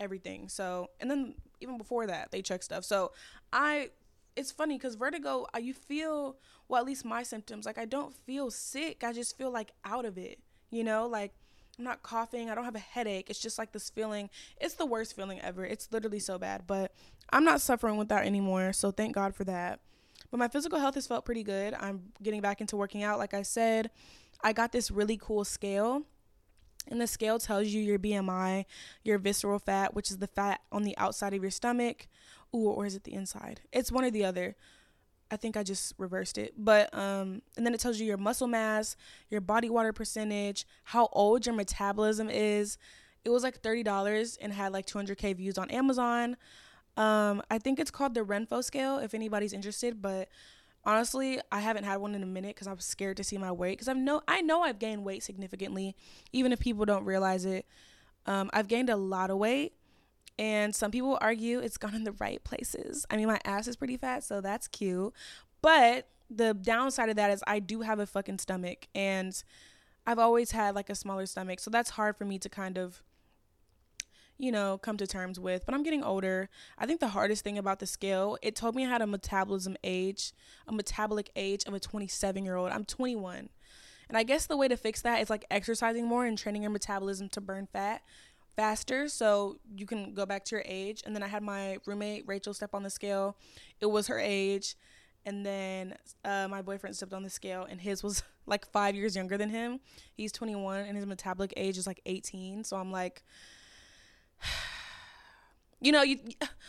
everything. 0.00 0.48
So, 0.48 0.90
and 1.00 1.10
then 1.10 1.34
even 1.60 1.78
before 1.78 2.06
that, 2.06 2.30
they 2.30 2.42
checked 2.42 2.64
stuff. 2.64 2.84
So, 2.84 3.12
I 3.52 3.90
it's 4.34 4.50
funny 4.50 4.78
cuz 4.78 4.94
vertigo, 4.94 5.46
uh, 5.54 5.58
you 5.58 5.74
feel 5.74 6.36
well 6.68 6.80
at 6.80 6.86
least 6.86 7.04
my 7.04 7.22
symptoms 7.22 7.66
like 7.66 7.78
I 7.78 7.84
don't 7.84 8.14
feel 8.14 8.50
sick. 8.50 9.04
I 9.04 9.12
just 9.12 9.36
feel 9.36 9.50
like 9.50 9.72
out 9.84 10.04
of 10.04 10.16
it. 10.16 10.38
You 10.70 10.84
know, 10.84 11.06
like 11.06 11.32
I'm 11.78 11.84
not 11.84 12.02
coughing. 12.02 12.50
I 12.50 12.54
don't 12.54 12.64
have 12.64 12.74
a 12.74 12.80
headache. 12.80 13.30
It's 13.30 13.40
just 13.40 13.58
like 13.58 13.72
this 13.72 13.90
feeling. 13.90 14.30
It's 14.60 14.74
the 14.74 14.86
worst 14.86 15.16
feeling 15.16 15.40
ever. 15.40 15.64
It's 15.64 15.88
literally 15.90 16.18
so 16.18 16.38
bad, 16.38 16.66
but 16.66 16.94
I'm 17.30 17.44
not 17.44 17.60
suffering 17.60 17.96
with 17.96 18.08
that 18.08 18.26
anymore. 18.26 18.72
So 18.72 18.90
thank 18.90 19.14
God 19.14 19.34
for 19.34 19.44
that. 19.44 19.80
But 20.30 20.38
my 20.38 20.48
physical 20.48 20.78
health 20.78 20.94
has 20.94 21.06
felt 21.06 21.24
pretty 21.24 21.42
good. 21.42 21.74
I'm 21.74 22.12
getting 22.22 22.40
back 22.40 22.60
into 22.60 22.76
working 22.76 23.02
out 23.02 23.18
like 23.18 23.34
I 23.34 23.42
said. 23.42 23.90
I 24.42 24.52
got 24.52 24.72
this 24.72 24.90
really 24.90 25.18
cool 25.20 25.44
scale 25.44 26.02
and 26.90 27.00
the 27.00 27.06
scale 27.06 27.38
tells 27.38 27.68
you 27.68 27.80
your 27.80 27.98
BMI, 27.98 28.64
your 29.04 29.18
visceral 29.18 29.58
fat, 29.58 29.94
which 29.94 30.10
is 30.10 30.18
the 30.18 30.26
fat 30.26 30.60
on 30.72 30.82
the 30.82 30.96
outside 30.98 31.32
of 31.34 31.42
your 31.42 31.50
stomach. 31.50 32.08
Ooh, 32.54 32.68
or 32.68 32.86
is 32.86 32.94
it 32.94 33.04
the 33.04 33.14
inside? 33.14 33.60
It's 33.72 33.92
one 33.92 34.04
or 34.04 34.10
the 34.10 34.24
other. 34.24 34.56
I 35.30 35.36
think 35.36 35.56
I 35.56 35.62
just 35.62 35.94
reversed 35.96 36.36
it. 36.36 36.52
But 36.58 36.92
um 36.92 37.40
and 37.56 37.64
then 37.64 37.72
it 37.72 37.80
tells 37.80 37.98
you 37.98 38.06
your 38.06 38.18
muscle 38.18 38.46
mass, 38.46 38.96
your 39.30 39.40
body 39.40 39.70
water 39.70 39.92
percentage, 39.92 40.66
how 40.84 41.08
old 41.12 41.46
your 41.46 41.54
metabolism 41.54 42.28
is. 42.28 42.78
It 43.24 43.30
was 43.30 43.44
like 43.44 43.62
$30 43.62 44.36
and 44.42 44.52
had 44.52 44.72
like 44.72 44.86
200k 44.86 45.36
views 45.36 45.56
on 45.56 45.70
Amazon. 45.70 46.36
Um 46.96 47.42
I 47.50 47.58
think 47.58 47.78
it's 47.78 47.90
called 47.90 48.14
the 48.14 48.24
Renpho 48.24 48.62
scale 48.62 48.98
if 48.98 49.14
anybody's 49.14 49.54
interested, 49.54 50.02
but 50.02 50.28
honestly 50.84 51.38
i 51.50 51.60
haven't 51.60 51.84
had 51.84 51.96
one 51.98 52.14
in 52.14 52.22
a 52.22 52.26
minute 52.26 52.54
because 52.54 52.66
i'm 52.66 52.78
scared 52.80 53.16
to 53.16 53.24
see 53.24 53.38
my 53.38 53.52
weight 53.52 53.72
because 53.72 53.88
i 53.88 53.92
know 53.92 54.20
i 54.26 54.40
know 54.40 54.62
i've 54.62 54.78
gained 54.78 55.04
weight 55.04 55.22
significantly 55.22 55.94
even 56.32 56.52
if 56.52 56.58
people 56.58 56.84
don't 56.84 57.04
realize 57.04 57.44
it. 57.44 57.66
Um, 58.26 58.50
i've 58.52 58.68
gained 58.68 58.90
a 58.90 58.96
lot 58.96 59.30
of 59.30 59.38
weight 59.38 59.74
and 60.38 60.74
some 60.74 60.90
people 60.90 61.18
argue 61.20 61.58
it's 61.58 61.76
gone 61.76 61.94
in 61.94 62.04
the 62.04 62.12
right 62.12 62.42
places. 62.42 63.04
I 63.10 63.16
mean 63.16 63.26
my 63.26 63.38
ass 63.44 63.68
is 63.68 63.76
pretty 63.76 63.96
fat 63.96 64.24
so 64.24 64.40
that's 64.40 64.66
cute 64.68 65.12
but 65.60 66.08
the 66.30 66.54
downside 66.54 67.08
of 67.08 67.16
that 67.16 67.30
is 67.30 67.42
i 67.46 67.58
do 67.58 67.82
have 67.82 67.98
a 67.98 68.06
fucking 68.06 68.38
stomach 68.38 68.88
and 68.94 69.42
i've 70.06 70.18
always 70.18 70.52
had 70.52 70.74
like 70.74 70.88
a 70.88 70.94
smaller 70.94 71.26
stomach 71.26 71.60
so 71.60 71.70
that's 71.70 71.90
hard 71.90 72.16
for 72.16 72.24
me 72.24 72.38
to 72.38 72.48
kind 72.48 72.78
of 72.78 73.02
you 74.38 74.52
know, 74.52 74.78
come 74.78 74.96
to 74.96 75.06
terms 75.06 75.38
with. 75.38 75.64
But 75.66 75.74
I'm 75.74 75.82
getting 75.82 76.02
older. 76.02 76.48
I 76.78 76.86
think 76.86 77.00
the 77.00 77.08
hardest 77.08 77.44
thing 77.44 77.58
about 77.58 77.78
the 77.78 77.86
scale, 77.86 78.38
it 78.42 78.56
told 78.56 78.74
me 78.74 78.84
I 78.84 78.88
had 78.88 79.02
a 79.02 79.06
metabolism 79.06 79.76
age, 79.84 80.32
a 80.66 80.72
metabolic 80.72 81.30
age 81.36 81.64
of 81.64 81.74
a 81.74 81.80
27 81.80 82.44
year 82.44 82.56
old. 82.56 82.70
I'm 82.70 82.84
21. 82.84 83.48
And 84.08 84.18
I 84.18 84.24
guess 84.24 84.46
the 84.46 84.56
way 84.56 84.68
to 84.68 84.76
fix 84.76 85.02
that 85.02 85.22
is 85.22 85.30
like 85.30 85.44
exercising 85.50 86.06
more 86.06 86.26
and 86.26 86.36
training 86.36 86.62
your 86.62 86.70
metabolism 86.70 87.28
to 87.30 87.40
burn 87.40 87.66
fat 87.72 88.02
faster 88.56 89.08
so 89.08 89.58
you 89.74 89.86
can 89.86 90.12
go 90.12 90.26
back 90.26 90.44
to 90.46 90.56
your 90.56 90.64
age. 90.66 91.02
And 91.06 91.14
then 91.14 91.22
I 91.22 91.28
had 91.28 91.42
my 91.42 91.78
roommate 91.86 92.24
Rachel 92.26 92.52
step 92.52 92.74
on 92.74 92.82
the 92.82 92.90
scale. 92.90 93.36
It 93.80 93.86
was 93.86 94.08
her 94.08 94.18
age. 94.18 94.76
And 95.24 95.46
then 95.46 95.94
uh, 96.24 96.48
my 96.48 96.62
boyfriend 96.62 96.96
stepped 96.96 97.12
on 97.12 97.22
the 97.22 97.30
scale, 97.30 97.64
and 97.70 97.80
his 97.80 98.02
was 98.02 98.24
like 98.46 98.66
five 98.72 98.94
years 98.94 99.14
younger 99.14 99.38
than 99.38 99.50
him. 99.50 99.80
He's 100.14 100.32
21, 100.32 100.80
and 100.80 100.96
his 100.96 101.06
metabolic 101.06 101.52
age 101.56 101.78
is 101.78 101.86
like 101.86 102.00
18. 102.06 102.64
So 102.64 102.76
I'm 102.76 102.90
like, 102.90 103.22
you 105.80 105.92
know, 105.92 106.02
you 106.02 106.18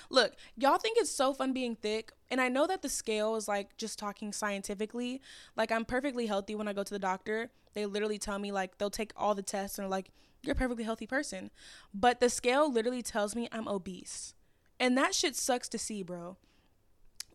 look, 0.09 0.33
y'all 0.55 0.77
think 0.77 0.97
it's 0.99 1.12
so 1.12 1.33
fun 1.33 1.53
being 1.53 1.75
thick, 1.75 2.12
and 2.29 2.41
I 2.41 2.49
know 2.49 2.67
that 2.67 2.81
the 2.81 2.89
scale 2.89 3.36
is 3.36 3.47
like 3.47 3.77
just 3.77 3.99
talking 3.99 4.33
scientifically. 4.33 5.21
Like 5.55 5.71
I'm 5.71 5.86
perfectly 5.86 6.25
healthy 6.27 6.55
when 6.55 6.67
I 6.67 6.73
go 6.73 6.83
to 6.83 6.93
the 6.93 6.99
doctor. 6.99 7.51
They 7.73 7.86
literally 7.86 8.19
tell 8.19 8.39
me 8.39 8.51
like 8.51 8.77
they'll 8.77 8.89
take 8.89 9.12
all 9.15 9.36
the 9.36 9.41
tests 9.41 9.79
and 9.79 9.89
like 9.89 10.09
you're 10.43 10.53
a 10.53 10.57
perfectly 10.57 10.83
healthy 10.83 11.07
person. 11.07 11.51
But 11.93 12.19
the 12.19 12.29
scale 12.29 12.71
literally 12.71 13.01
tells 13.01 13.36
me 13.36 13.47
I'm 13.51 13.67
obese. 13.67 14.33
And 14.79 14.97
that 14.97 15.15
shit 15.15 15.36
sucks 15.36 15.69
to 15.69 15.77
see, 15.77 16.03
bro. 16.03 16.38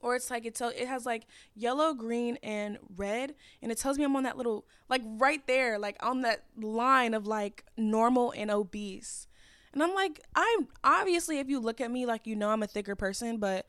Or 0.01 0.14
it's 0.14 0.31
like 0.31 0.44
it 0.44 0.55
tell 0.55 0.68
it 0.68 0.87
has 0.87 1.07
like 1.07 1.27
yellow, 1.55 1.92
green, 1.94 2.38
and 2.42 2.79
red, 2.96 3.35
and 3.61 3.72
it 3.72 3.79
tells 3.79 3.98
me 3.98 4.05
I'm 4.05 4.14
on 4.14 4.22
that 4.24 4.37
little 4.37 4.64
like 4.88 5.03
right 5.05 5.44
there, 5.46 5.79
like 5.79 5.96
on 6.01 6.22
that 6.22 6.44
line 6.57 7.14
of 7.14 7.27
like 7.27 7.64
normal 7.77 8.33
and 8.37 8.51
obese. 8.51 9.27
And 9.73 9.83
I'm 9.83 9.95
like, 9.95 10.21
I'm 10.35 10.69
obviously, 10.83 11.39
if 11.39 11.49
you 11.49 11.61
look 11.61 11.81
at 11.81 11.91
me, 11.91 12.07
like, 12.07 12.27
you 12.27 12.37
know, 12.37 12.51
I'm 12.51 12.63
a 12.63 12.67
thicker 12.67 12.97
person, 12.97 13.39
but 13.39 13.67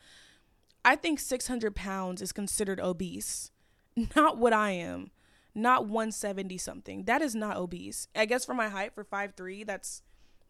I 0.86 0.96
think 0.96 1.20
600 1.20 1.76
pounds 1.76 2.22
is 2.22 2.32
considered 2.32 2.80
obese. 2.80 3.52
Not 4.16 4.38
what 4.38 4.54
I 4.54 4.72
am. 4.72 5.12
Not 5.56 5.84
170 5.86 6.58
something. 6.58 7.04
That 7.04 7.22
is 7.22 7.36
not 7.36 7.58
obese. 7.58 8.08
I 8.16 8.26
guess 8.26 8.46
for 8.46 8.54
my 8.54 8.70
height, 8.70 8.94
for 8.94 9.04
5'3, 9.04 9.66
that's 9.66 10.04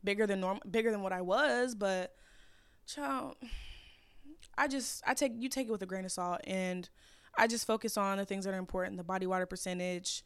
bigger 0.04 0.28
than 0.28 0.42
normal, 0.42 0.62
bigger 0.70 0.92
than 0.92 1.02
what 1.02 1.14
I 1.14 1.22
was, 1.22 1.74
but 1.74 2.14
child, 2.86 3.38
I 4.58 4.68
just, 4.68 5.02
I 5.08 5.14
take, 5.14 5.34
you 5.38 5.50
take 5.50 5.68
it 5.68 5.72
with 5.72 5.82
a 5.82 5.86
grain 5.86 6.06
of 6.06 6.12
salt 6.12 6.42
and 6.46 6.88
I 7.38 7.48
just 7.48 7.66
focus 7.66 7.98
on 7.98 8.18
the 8.18 8.26
things 8.26 8.46
that 8.46 8.54
are 8.54 8.58
important 8.58 8.98
the 8.98 9.04
body 9.04 9.26
water 9.26 9.46
percentage, 9.46 10.24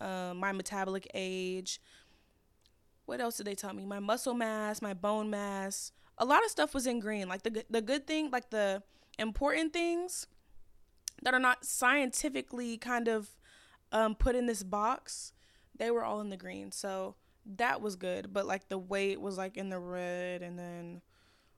uh, 0.00 0.32
my 0.34 0.52
metabolic 0.52 1.06
age, 1.14 1.80
what 3.06 3.20
else 3.20 3.36
did 3.36 3.46
they 3.46 3.54
tell 3.54 3.72
me? 3.72 3.86
My 3.86 4.00
muscle 4.00 4.34
mass, 4.34 4.82
my 4.82 4.94
bone 4.94 5.30
mass. 5.30 5.92
A 6.18 6.24
lot 6.24 6.44
of 6.44 6.50
stuff 6.50 6.74
was 6.74 6.86
in 6.86 7.00
green. 7.00 7.28
Like 7.28 7.42
the 7.42 7.64
the 7.70 7.80
good 7.80 8.06
thing, 8.06 8.30
like 8.30 8.50
the 8.50 8.82
important 9.18 9.72
things 9.72 10.26
that 11.22 11.34
are 11.34 11.40
not 11.40 11.64
scientifically 11.64 12.76
kind 12.76 13.08
of 13.08 13.28
um, 13.92 14.14
put 14.14 14.34
in 14.34 14.46
this 14.46 14.62
box, 14.62 15.32
they 15.78 15.90
were 15.90 16.04
all 16.04 16.20
in 16.20 16.28
the 16.28 16.36
green. 16.36 16.72
So 16.72 17.14
that 17.56 17.80
was 17.80 17.96
good. 17.96 18.32
But 18.32 18.46
like 18.46 18.68
the 18.68 18.78
weight 18.78 19.20
was 19.20 19.38
like 19.38 19.56
in 19.56 19.68
the 19.70 19.78
red, 19.78 20.42
and 20.42 20.58
then 20.58 21.02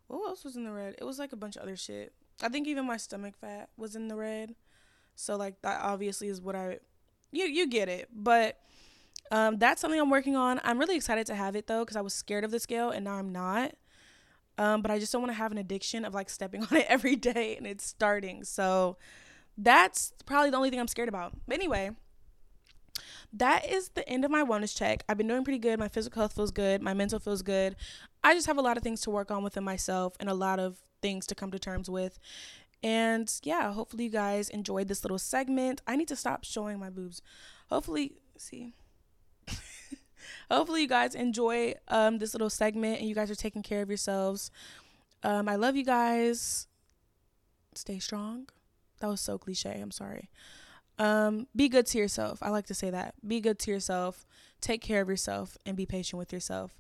what 0.07 0.29
else 0.29 0.45
was 0.45 0.57
in 0.57 0.65
the 0.65 0.73
red? 0.73 0.95
It 0.99 1.05
was 1.05 1.19
like 1.19 1.33
a 1.33 1.37
bunch 1.37 1.57
of 1.57 1.63
other 1.63 1.77
shit. 1.77 2.13
I 2.43 2.49
think 2.49 2.69
even 2.69 2.87
my 2.87 2.97
stomach 2.97 3.35
fat 3.41 3.71
was 3.77 3.97
in 3.97 4.09
the 4.09 4.17
red. 4.17 4.55
So 5.15 5.37
like 5.37 5.61
that 5.63 5.81
obviously 5.83 6.29
is 6.29 6.41
what 6.41 6.55
I 6.55 6.79
you 7.33 7.45
you 7.45 7.69
get 7.69 7.89
it. 7.89 8.09
But 8.13 8.59
um, 9.31 9.59
that's 9.59 9.81
something 9.81 10.01
I'm 10.01 10.11
working 10.11 10.37
on. 10.37 10.61
I'm 10.65 10.79
really 10.79 10.97
excited 10.97 11.27
to 11.27 11.35
have 11.35 11.57
it 11.57 11.67
though, 11.67 11.81
because 11.81 11.97
I 11.97 12.01
was 12.01 12.15
scared 12.15 12.45
of 12.45 12.51
the 12.51 12.61
scale 12.61 12.91
and 12.91 13.05
now 13.05 13.15
I'm 13.15 13.31
not. 13.31 13.73
Um, 14.57 14.83
but 14.83 14.91
I 14.91 14.99
just 14.99 15.13
don't 15.13 15.23
want 15.23 15.31
to 15.31 15.39
have 15.39 15.53
an 15.53 15.59
addiction 15.59 16.05
of 16.05 16.15
like 16.15 16.29
stepping 16.29 16.63
on 16.71 16.77
it 16.77 16.87
every 16.89 17.17
day 17.17 17.57
and 17.57 17.67
it's 17.67 17.85
starting. 17.85 18.45
So 18.45 18.97
that's 19.57 20.13
probably 20.27 20.51
the 20.51 20.57
only 20.57 20.71
thing 20.71 20.81
I'm 20.81 20.89
scared 20.89 21.09
about. 21.09 21.33
But 21.47 21.55
anyway, 21.55 21.91
that 23.33 23.67
is 23.71 23.91
the 23.91 24.09
end 24.09 24.25
of 24.25 24.31
my 24.31 24.43
wellness 24.43 24.77
check. 24.77 25.05
I've 25.09 25.19
been 25.19 25.29
doing 25.29 25.45
pretty 25.45 25.59
good. 25.59 25.79
My 25.79 25.89
physical 25.89 26.21
health 26.21 26.35
feels 26.35 26.51
good. 26.51 26.83
My 26.83 26.95
mental 26.95 27.19
feels 27.19 27.43
good. 27.43 27.77
I 28.25 28.35
just 28.35 28.47
have 28.47 28.59
a 28.59 28.63
lot 28.63 28.77
of 28.77 28.83
things 28.83 29.01
to 29.03 29.11
work 29.11 29.31
on 29.31 29.43
within 29.43 29.65
myself 29.65 30.15
and 30.19 30.29
a 30.29 30.35
lot 30.35 30.59
of 30.59 30.79
things 31.03 31.27
to 31.27 31.35
come 31.35 31.51
to 31.51 31.59
terms 31.59 31.89
with. 31.91 32.19
And 32.83 33.33
yeah, 33.43 33.73
hopefully 33.73 34.05
you 34.05 34.11
guys 34.11 34.49
enjoyed 34.49 34.89
this 34.89 35.05
little 35.05 35.19
segment. 35.19 35.83
I 35.87 35.97
need 35.97 36.09
to 36.09 36.17
stop 36.17 36.45
showing 36.45 36.79
my 36.79 36.91
boobs. 36.91 37.23
Hopefully, 37.69 38.13
see. 38.37 38.73
Hopefully 40.51 40.83
you 40.83 40.89
guys 40.89 41.15
enjoy 41.15 41.75
um 41.89 42.19
this 42.19 42.35
little 42.35 42.51
segment 42.51 43.01
and 43.01 43.09
you 43.09 43.15
guys 43.15 43.31
are 43.31 43.35
taking 43.37 43.63
care 43.63 43.83
of 43.83 43.89
yourselves. 43.89 44.51
Um, 45.23 45.49
I 45.49 45.57
love 45.57 45.77
you 45.77 45.85
guys. 45.85 46.67
Stay 47.75 47.99
strong. 47.99 48.49
That 49.01 49.09
was 49.09 49.21
so 49.21 49.39
cliche. 49.39 49.79
I'm 49.81 49.91
sorry. 49.91 50.31
Um, 50.99 51.47
be 51.55 51.69
good 51.69 51.87
to 51.87 51.99
yourself. 51.99 52.43
I 52.43 52.51
like 52.51 52.67
to 52.67 52.75
say 52.75 52.91
that. 52.91 53.15
Be 53.27 53.41
good 53.41 53.59
to 53.61 53.71
yourself. 53.71 54.27
Take 54.61 54.81
care 54.81 55.01
of 55.01 55.09
yourself 55.09 55.57
and 55.65 55.77
be 55.77 55.87
patient 55.87 56.19
with 56.19 56.33
yourself. 56.33 56.77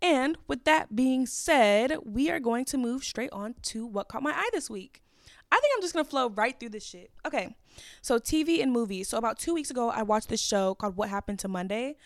And 0.00 0.36
with 0.46 0.64
that 0.64 0.94
being 0.94 1.26
said, 1.26 1.96
we 2.04 2.30
are 2.30 2.38
going 2.38 2.64
to 2.66 2.78
move 2.78 3.02
straight 3.02 3.32
on 3.32 3.54
to 3.62 3.84
what 3.84 4.08
caught 4.08 4.22
my 4.22 4.30
eye 4.32 4.50
this 4.52 4.70
week. 4.70 5.02
I 5.50 5.58
think 5.60 5.72
I'm 5.74 5.82
just 5.82 5.94
gonna 5.94 6.04
flow 6.04 6.28
right 6.30 6.58
through 6.58 6.68
this 6.70 6.84
shit. 6.84 7.10
Okay, 7.26 7.56
so 8.02 8.18
TV 8.18 8.62
and 8.62 8.70
movies. 8.70 9.08
So 9.08 9.18
about 9.18 9.38
two 9.38 9.54
weeks 9.54 9.70
ago, 9.70 9.90
I 9.90 10.02
watched 10.02 10.28
this 10.28 10.42
show 10.42 10.74
called 10.74 10.96
What 10.96 11.08
Happened 11.08 11.38
to 11.40 11.48
Monday, 11.48 11.96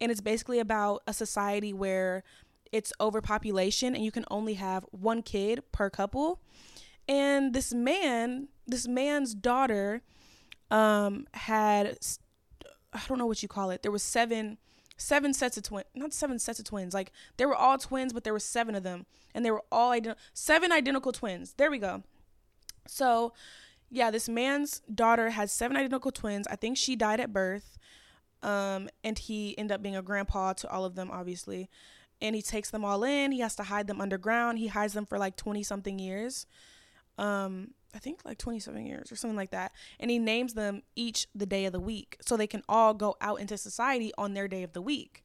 and 0.00 0.10
it's 0.10 0.20
basically 0.20 0.58
about 0.58 1.02
a 1.06 1.12
society 1.12 1.72
where 1.72 2.22
it's 2.72 2.92
overpopulation 3.00 3.94
and 3.94 4.04
you 4.04 4.10
can 4.10 4.24
only 4.30 4.54
have 4.54 4.84
one 4.90 5.22
kid 5.22 5.62
per 5.72 5.88
couple. 5.88 6.40
And 7.08 7.54
this 7.54 7.72
man, 7.72 8.48
this 8.66 8.88
man's 8.88 9.34
daughter, 9.34 10.02
um, 10.70 11.26
had 11.32 11.98
I 12.92 13.00
don't 13.08 13.18
know 13.18 13.26
what 13.26 13.42
you 13.42 13.48
call 13.48 13.70
it. 13.70 13.82
There 13.82 13.92
was 13.92 14.02
seven 14.02 14.58
seven 14.96 15.34
sets 15.34 15.56
of 15.56 15.62
twins, 15.62 15.86
not 15.94 16.12
seven 16.12 16.38
sets 16.38 16.58
of 16.58 16.64
twins. 16.64 16.94
Like 16.94 17.12
they 17.36 17.46
were 17.46 17.54
all 17.54 17.78
twins, 17.78 18.12
but 18.12 18.24
there 18.24 18.32
were 18.32 18.40
seven 18.40 18.74
of 18.74 18.82
them, 18.82 19.06
and 19.34 19.44
they 19.44 19.50
were 19.50 19.62
all 19.70 19.90
ident- 19.90 20.16
seven 20.32 20.72
identical 20.72 21.12
twins. 21.12 21.54
There 21.56 21.70
we 21.70 21.78
go. 21.78 22.02
So, 22.88 23.32
yeah, 23.90 24.10
this 24.10 24.28
man's 24.28 24.80
daughter 24.92 25.30
has 25.30 25.52
seven 25.52 25.76
identical 25.76 26.12
twins. 26.12 26.46
I 26.48 26.56
think 26.56 26.76
she 26.76 26.96
died 26.96 27.20
at 27.20 27.32
birth. 27.32 27.78
Um, 28.46 28.88
and 29.02 29.18
he 29.18 29.58
ended 29.58 29.74
up 29.74 29.82
being 29.82 29.96
a 29.96 30.02
grandpa 30.02 30.52
to 30.54 30.70
all 30.70 30.84
of 30.84 30.94
them, 30.94 31.10
obviously. 31.10 31.68
And 32.22 32.34
he 32.36 32.40
takes 32.40 32.70
them 32.70 32.84
all 32.84 33.02
in. 33.02 33.32
He 33.32 33.40
has 33.40 33.56
to 33.56 33.64
hide 33.64 33.88
them 33.88 34.00
underground. 34.00 34.58
He 34.58 34.68
hides 34.68 34.94
them 34.94 35.04
for 35.04 35.18
like 35.18 35.36
20 35.36 35.64
something 35.64 35.98
years. 35.98 36.46
Um, 37.18 37.72
I 37.92 37.98
think 37.98 38.20
like 38.24 38.38
27 38.38 38.86
years 38.86 39.10
or 39.10 39.16
something 39.16 39.36
like 39.36 39.50
that. 39.50 39.72
And 39.98 40.10
he 40.10 40.18
names 40.20 40.54
them 40.54 40.82
each 40.94 41.26
the 41.34 41.44
day 41.44 41.64
of 41.64 41.72
the 41.72 41.80
week 41.80 42.18
so 42.20 42.36
they 42.36 42.46
can 42.46 42.62
all 42.68 42.94
go 42.94 43.16
out 43.20 43.40
into 43.40 43.58
society 43.58 44.12
on 44.16 44.32
their 44.34 44.46
day 44.46 44.62
of 44.62 44.74
the 44.74 44.82
week. 44.82 45.24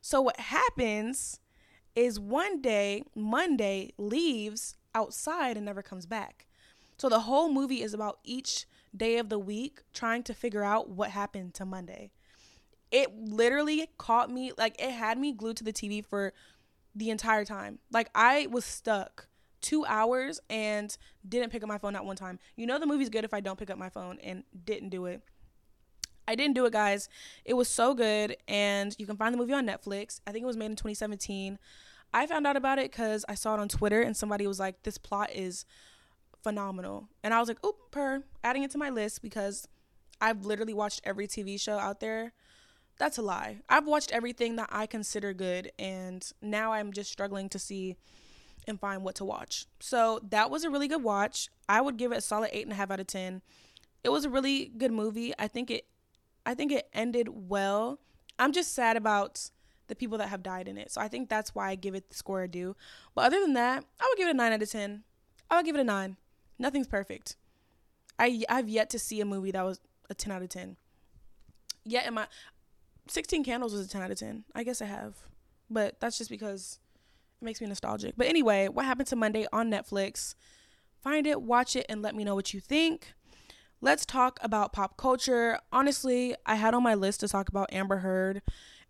So 0.00 0.20
what 0.20 0.38
happens 0.38 1.40
is 1.96 2.20
one 2.20 2.62
day, 2.62 3.02
Monday 3.14 3.92
leaves 3.98 4.76
outside 4.94 5.56
and 5.56 5.66
never 5.66 5.82
comes 5.82 6.06
back. 6.06 6.46
So 6.96 7.08
the 7.08 7.20
whole 7.20 7.50
movie 7.50 7.82
is 7.82 7.92
about 7.92 8.18
each 8.22 8.66
day 8.96 9.18
of 9.18 9.28
the 9.28 9.38
week 9.38 9.80
trying 9.92 10.22
to 10.24 10.34
figure 10.34 10.62
out 10.62 10.88
what 10.88 11.10
happened 11.10 11.54
to 11.54 11.64
Monday. 11.64 12.12
It 12.92 13.10
literally 13.16 13.88
caught 13.98 14.30
me, 14.30 14.52
like, 14.56 14.80
it 14.80 14.92
had 14.92 15.18
me 15.18 15.32
glued 15.32 15.56
to 15.56 15.64
the 15.64 15.72
TV 15.72 16.04
for 16.04 16.32
the 16.94 17.10
entire 17.10 17.44
time. 17.44 17.80
Like, 17.90 18.10
I 18.14 18.46
was 18.50 18.64
stuck 18.64 19.26
two 19.60 19.84
hours 19.86 20.40
and 20.48 20.96
didn't 21.28 21.50
pick 21.50 21.62
up 21.62 21.68
my 21.68 21.78
phone 21.78 21.96
at 21.96 22.04
one 22.04 22.16
time. 22.16 22.38
You 22.54 22.66
know, 22.66 22.78
the 22.78 22.86
movie's 22.86 23.08
good 23.08 23.24
if 23.24 23.34
I 23.34 23.40
don't 23.40 23.58
pick 23.58 23.70
up 23.70 23.78
my 23.78 23.88
phone 23.88 24.18
and 24.22 24.44
didn't 24.64 24.90
do 24.90 25.06
it. 25.06 25.22
I 26.28 26.36
didn't 26.36 26.54
do 26.54 26.64
it, 26.66 26.72
guys. 26.72 27.08
It 27.44 27.54
was 27.54 27.68
so 27.68 27.94
good, 27.94 28.36
and 28.46 28.94
you 28.98 29.06
can 29.06 29.16
find 29.16 29.34
the 29.34 29.38
movie 29.38 29.52
on 29.52 29.66
Netflix. 29.66 30.20
I 30.26 30.30
think 30.30 30.44
it 30.44 30.46
was 30.46 30.56
made 30.56 30.66
in 30.66 30.76
2017. 30.76 31.58
I 32.14 32.26
found 32.26 32.46
out 32.46 32.56
about 32.56 32.78
it 32.78 32.92
because 32.92 33.24
I 33.28 33.34
saw 33.34 33.54
it 33.54 33.60
on 33.60 33.68
Twitter, 33.68 34.02
and 34.02 34.16
somebody 34.16 34.46
was 34.46 34.60
like, 34.60 34.82
"This 34.82 34.98
plot 34.98 35.30
is 35.32 35.64
phenomenal. 36.42 37.08
And 37.22 37.32
I 37.32 37.38
was 37.38 37.48
like, 37.48 37.64
oop, 37.64 37.76
per, 37.90 38.24
adding 38.42 38.62
it 38.62 38.70
to 38.72 38.78
my 38.78 38.90
list 38.90 39.22
because 39.22 39.68
I've 40.20 40.44
literally 40.44 40.74
watched 40.74 41.00
every 41.04 41.26
TV 41.26 41.58
show 41.58 41.78
out 41.78 42.00
there. 42.00 42.32
That's 42.98 43.18
a 43.18 43.22
lie. 43.22 43.58
I've 43.68 43.86
watched 43.86 44.12
everything 44.12 44.56
that 44.56 44.68
I 44.70 44.86
consider 44.86 45.32
good, 45.32 45.72
and 45.78 46.24
now 46.40 46.72
I'm 46.72 46.92
just 46.92 47.10
struggling 47.10 47.48
to 47.50 47.58
see 47.58 47.96
and 48.66 48.78
find 48.78 49.02
what 49.02 49.16
to 49.16 49.24
watch. 49.24 49.66
So 49.80 50.20
that 50.30 50.50
was 50.50 50.64
a 50.64 50.70
really 50.70 50.88
good 50.88 51.02
watch. 51.02 51.48
I 51.68 51.80
would 51.80 51.96
give 51.96 52.12
it 52.12 52.18
a 52.18 52.20
solid 52.20 52.50
eight 52.52 52.64
and 52.64 52.72
a 52.72 52.76
half 52.76 52.90
out 52.90 53.00
of 53.00 53.06
ten. 53.06 53.42
It 54.04 54.10
was 54.10 54.24
a 54.24 54.30
really 54.30 54.66
good 54.66 54.92
movie. 54.92 55.32
I 55.38 55.48
think 55.48 55.70
it 55.70 55.86
I 56.44 56.54
think 56.54 56.72
it 56.72 56.88
ended 56.92 57.28
well. 57.48 57.98
I'm 58.38 58.52
just 58.52 58.74
sad 58.74 58.96
about 58.96 59.50
the 59.88 59.94
people 59.94 60.18
that 60.18 60.28
have 60.28 60.42
died 60.42 60.68
in 60.68 60.78
it. 60.78 60.90
So 60.90 61.00
I 61.00 61.08
think 61.08 61.28
that's 61.28 61.54
why 61.54 61.70
I 61.70 61.74
give 61.74 61.94
it 61.94 62.08
the 62.08 62.16
score 62.16 62.42
I 62.42 62.46
do. 62.46 62.76
But 63.14 63.26
other 63.26 63.40
than 63.40 63.54
that, 63.54 63.84
I 64.00 64.06
would 64.08 64.18
give 64.18 64.28
it 64.28 64.32
a 64.32 64.34
nine 64.34 64.52
out 64.52 64.62
of 64.62 64.70
ten. 64.70 65.04
I 65.50 65.56
would 65.56 65.66
give 65.66 65.76
it 65.76 65.80
a 65.80 65.84
nine. 65.84 66.16
Nothing's 66.58 66.88
perfect. 66.88 67.36
I 68.18 68.44
I've 68.48 68.68
yet 68.68 68.90
to 68.90 68.98
see 68.98 69.20
a 69.20 69.24
movie 69.24 69.50
that 69.50 69.64
was 69.64 69.80
a 70.08 70.14
10 70.14 70.32
out 70.32 70.42
of 70.42 70.48
10. 70.48 70.76
Yet 71.84 72.06
in 72.06 72.14
my 72.14 72.26
16 73.08 73.44
Candles 73.44 73.72
was 73.72 73.86
a 73.86 73.88
10 73.88 74.02
out 74.02 74.10
of 74.10 74.18
10. 74.18 74.44
I 74.54 74.64
guess 74.64 74.80
I 74.80 74.86
have. 74.86 75.16
But 75.68 76.00
that's 76.00 76.18
just 76.18 76.30
because 76.30 76.78
it 77.40 77.44
makes 77.44 77.60
me 77.60 77.66
nostalgic. 77.66 78.14
But 78.16 78.28
anyway, 78.28 78.68
what 78.68 78.84
happened 78.84 79.08
to 79.08 79.16
Monday 79.16 79.46
on 79.52 79.70
Netflix? 79.70 80.34
Find 81.00 81.26
it, 81.26 81.42
watch 81.42 81.74
it 81.74 81.86
and 81.88 82.02
let 82.02 82.14
me 82.14 82.24
know 82.24 82.34
what 82.34 82.54
you 82.54 82.60
think. 82.60 83.14
Let's 83.80 84.06
talk 84.06 84.38
about 84.42 84.72
pop 84.72 84.96
culture. 84.96 85.58
Honestly, 85.72 86.36
I 86.46 86.54
had 86.54 86.74
on 86.74 86.84
my 86.84 86.94
list 86.94 87.20
to 87.20 87.28
talk 87.28 87.48
about 87.48 87.72
Amber 87.72 87.98
Heard 87.98 88.42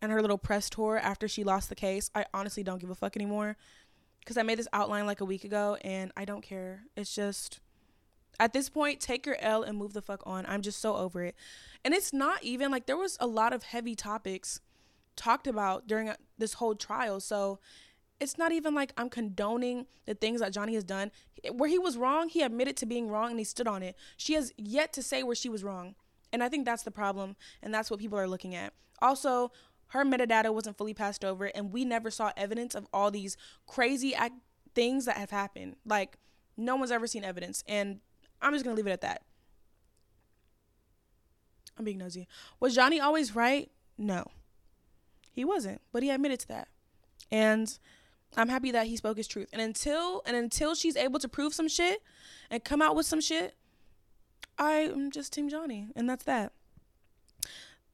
and 0.03 0.12
her 0.12 0.20
little 0.20 0.37
press 0.37 0.68
tour 0.68 0.98
after 0.98 1.27
she 1.27 1.44
lost 1.44 1.70
the 1.70 1.75
case. 1.75 2.11
I 2.14 2.27
honestly 2.35 2.62
don't 2.62 2.81
give 2.81 2.90
a 2.90 2.94
fuck 2.94 3.16
anymore 3.16 3.57
because 4.20 4.37
I 4.37 4.42
made 4.42 4.59
this 4.59 4.68
outline 4.72 5.07
like 5.07 5.20
a 5.20 5.25
week 5.25 5.44
ago 5.44 5.79
and 5.83 6.12
I 6.16 6.27
don't 6.27 6.42
care. 6.42 6.83
It's 6.96 7.14
just 7.14 7.61
at 8.40 8.53
this 8.53 8.68
point, 8.68 9.01
take 9.01 9.27
your 9.27 9.37
L 9.40 9.62
and 9.62 9.79
move 9.79 9.92
the 9.92 10.03
fuck 10.03 10.23
on. 10.27 10.45
I'm 10.47 10.62
just 10.62 10.81
so 10.81 10.97
over 10.97 11.23
it. 11.23 11.37
And 11.85 11.95
it's 11.95 12.12
not 12.12 12.42
even 12.42 12.71
like 12.71 12.87
there 12.87 12.97
was 12.97 13.16
a 13.21 13.27
lot 13.27 13.53
of 13.53 13.62
heavy 13.62 13.95
topics 13.95 14.61
talked 15.16 15.47
about 15.47 15.87
during 15.87 16.09
uh, 16.09 16.16
this 16.38 16.55
whole 16.55 16.75
trial. 16.75 17.21
So 17.21 17.59
it's 18.21 18.38
not 18.38 18.53
even 18.53 18.75
like 18.75 18.92
I'm 18.97 19.11
condoning 19.11 19.87
the 20.07 20.14
things 20.14 20.40
that 20.40 20.53
Johnny 20.53 20.75
has 20.75 20.85
done. 20.85 21.11
Where 21.51 21.68
he 21.68 21.79
was 21.79 21.97
wrong, 21.97 22.29
he 22.29 22.42
admitted 22.42 22.77
to 22.79 22.87
being 22.87 23.09
wrong 23.09 23.31
and 23.31 23.38
he 23.38 23.45
stood 23.45 23.66
on 23.66 23.83
it. 23.83 23.97
She 24.16 24.35
has 24.35 24.53
yet 24.57 24.92
to 24.95 25.03
say 25.03 25.23
where 25.23 25.35
she 25.35 25.49
was 25.49 25.64
wrong. 25.64 25.95
And 26.33 26.42
I 26.42 26.49
think 26.49 26.64
that's 26.64 26.85
the 26.85 26.90
problem. 26.90 27.37
And 27.62 27.75
that's 27.75 27.90
what 27.90 28.01
people 28.01 28.18
are 28.18 28.29
looking 28.29 28.55
at. 28.55 28.73
Also, 29.01 29.53
her 29.88 30.05
metadata 30.05 30.53
wasn't 30.53 30.79
fully 30.79 30.95
passed 30.95 31.25
over 31.25 31.47
and 31.47 31.71
we 31.71 31.85
never 31.85 32.11
saw 32.11 32.33
evidence 32.37 32.75
of 32.75 32.87
all 32.95 33.11
these 33.11 33.37
crazy 33.66 34.14
things 34.75 35.05
that 35.05 35.18
have 35.18 35.31
happened 35.31 35.77
like 35.85 36.16
no 36.57 36.77
one's 36.77 36.90
ever 36.90 37.07
seen 37.07 37.25
evidence 37.25 37.62
and 37.68 38.01
i'm 38.43 38.53
just 38.53 38.65
gonna 38.65 38.77
leave 38.77 38.87
it 38.87 38.93
at 38.93 39.01
that. 39.01 39.23
I'm 41.79 41.85
being 41.85 41.99
nosy. 41.99 42.29
Was 42.61 42.75
johnny 42.75 43.01
always 43.01 43.35
right? 43.35 43.71
No. 43.97 44.27
He 45.31 45.45
wasn't 45.45 45.81
but 45.93 46.03
he 46.03 46.11
admitted 46.11 46.41
to 46.41 46.49
that. 46.49 46.69
And 47.31 47.79
i'm 48.37 48.49
happy 48.49 48.71
that 48.73 48.87
he 48.87 48.97
spoke 48.97 49.17
his 49.17 49.29
truth. 49.29 49.49
And 49.53 49.63
until 49.63 50.23
and 50.27 50.37
until 50.37 50.75
she's 50.75 50.97
able 50.97 51.19
to 51.21 51.29
prove 51.29 51.55
some 51.55 51.69
shit 51.69 52.03
and 52.51 52.63
come 52.65 52.83
out 52.83 52.97
with 52.97 53.07
some 53.07 53.21
shit 53.21 53.55
i'm 54.59 55.11
just 55.11 55.33
team 55.33 55.49
johnny 55.49 55.89
and 55.97 56.09
that's 56.09 56.25
that. 56.25 56.53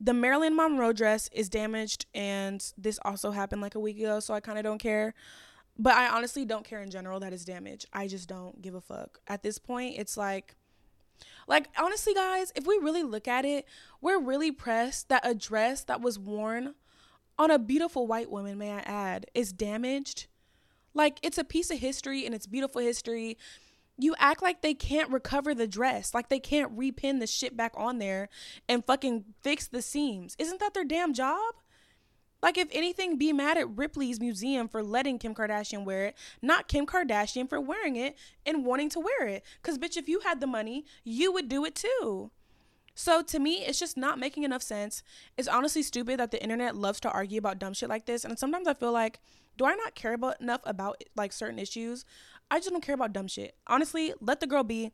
The 0.01 0.15
Marilyn 0.15 0.55
Monroe 0.55 0.93
dress 0.93 1.29
is 1.33 1.49
damaged, 1.49 2.07
and 2.15 2.65
this 2.79 3.01
also 3.05 3.33
happened 3.33 3.61
like 3.61 3.75
a 3.75 3.81
week 3.81 3.99
ago, 3.99 4.21
so 4.21 4.33
I 4.33 4.39
kind 4.39 4.57
of 4.57 4.63
don't 4.63 4.79
care. 4.79 5.13
But 5.79 5.95
I 5.95 6.09
honestly 6.09 6.45
don't 6.45 6.64
care 6.64 6.83
in 6.83 6.91
general 6.91 7.21
that 7.21 7.33
it's 7.33 7.45
damaged. 7.45 7.87
I 7.93 8.09
just 8.09 8.29
don't 8.29 8.61
give 8.61 8.75
a 8.75 8.81
fuck. 8.81 9.21
At 9.29 9.43
this 9.43 9.59
point, 9.59 9.97
it's 9.99 10.17
like, 10.17 10.57
like 11.47 11.69
honestly, 11.79 12.14
guys, 12.14 12.53
if 12.57 12.67
we 12.67 12.79
really 12.83 13.05
look 13.05 13.29
at 13.29 13.45
it, 13.45 13.64
we're 14.01 14.21
really 14.21 14.51
pressed 14.51 15.09
that 15.09 15.27
a 15.27 15.35
dress 15.35 15.85
that 15.85 16.01
was 16.01 16.19
worn 16.19 16.75
on 17.38 17.51
a 17.51 17.59
beautiful 17.59 18.07
white 18.07 18.31
woman, 18.31 18.59
may 18.59 18.73
I 18.73 18.81
add, 18.81 19.27
is 19.35 19.53
damaged. 19.53 20.27
Like 20.95 21.19
it's 21.23 21.38
a 21.38 21.45
piece 21.45 21.71
of 21.71 21.79
history 21.79 22.27
and 22.27 22.35
it's 22.35 22.47
beautiful 22.47 22.83
history 22.83 23.38
you 23.99 24.14
act 24.19 24.41
like 24.41 24.62
they 24.62 24.75
can't 24.75 25.11
recover 25.11 25.55
the 25.55 25.67
dress, 25.67 26.14
like 26.14 26.29
they 26.29 26.38
can't 26.38 26.79
repin 26.79 27.19
the 27.19 27.27
shit 27.27 27.57
back 27.57 27.73
on 27.77 27.99
there 27.99 28.29
and 28.69 28.85
fucking 28.85 29.25
fix 29.43 29.67
the 29.67 29.83
seams. 29.83 30.37
Isn't 30.38 30.61
that 30.61 30.73
their 30.73 30.85
damn 30.85 31.12
job? 31.12 31.55
Like, 32.40 32.57
if 32.57 32.68
anything, 32.70 33.18
be 33.18 33.33
mad 33.33 33.59
at 33.59 33.77
Ripley's 33.77 34.20
museum 34.20 34.68
for 34.68 34.83
letting 34.83 35.18
Kim 35.18 35.35
Kardashian 35.35 35.85
wear 35.85 36.07
it, 36.07 36.16
not 36.40 36.68
Kim 36.68 36.87
Kardashian 36.87 37.48
for 37.48 37.61
wearing 37.61 37.96
it 37.96 38.16
and 38.46 38.64
wanting 38.64 38.88
to 38.90 39.01
wear 39.01 39.27
it. 39.27 39.44
Because, 39.61 39.77
bitch, 39.77 39.96
if 39.96 40.09
you 40.09 40.20
had 40.20 40.40
the 40.40 40.46
money, 40.46 40.85
you 41.03 41.33
would 41.33 41.48
do 41.48 41.64
it 41.64 41.74
too. 41.74 42.31
So, 42.94 43.22
to 43.22 43.38
me, 43.38 43.64
it's 43.64 43.79
just 43.79 43.96
not 43.96 44.20
making 44.20 44.44
enough 44.44 44.62
sense. 44.62 45.03
It's 45.37 45.48
honestly 45.48 45.83
stupid 45.83 46.20
that 46.20 46.31
the 46.31 46.42
internet 46.42 46.77
loves 46.77 47.01
to 47.01 47.11
argue 47.11 47.38
about 47.38 47.59
dumb 47.59 47.72
shit 47.72 47.88
like 47.88 48.07
this. 48.07 48.24
And 48.24 48.38
sometimes 48.38 48.68
I 48.68 48.74
feel 48.74 48.92
like, 48.92 49.18
do 49.57 49.64
I 49.64 49.74
not 49.74 49.96
care 49.96 50.14
about 50.14 50.40
enough 50.40 50.61
about 50.64 51.03
like 51.16 51.33
certain 51.33 51.59
issues? 51.59 52.05
I 52.51 52.59
just 52.59 52.70
don't 52.70 52.83
care 52.83 52.94
about 52.94 53.12
dumb 53.12 53.29
shit. 53.29 53.57
Honestly, 53.66 54.14
let 54.20 54.40
the 54.40 54.46
girl 54.46 54.62
be. 54.62 54.92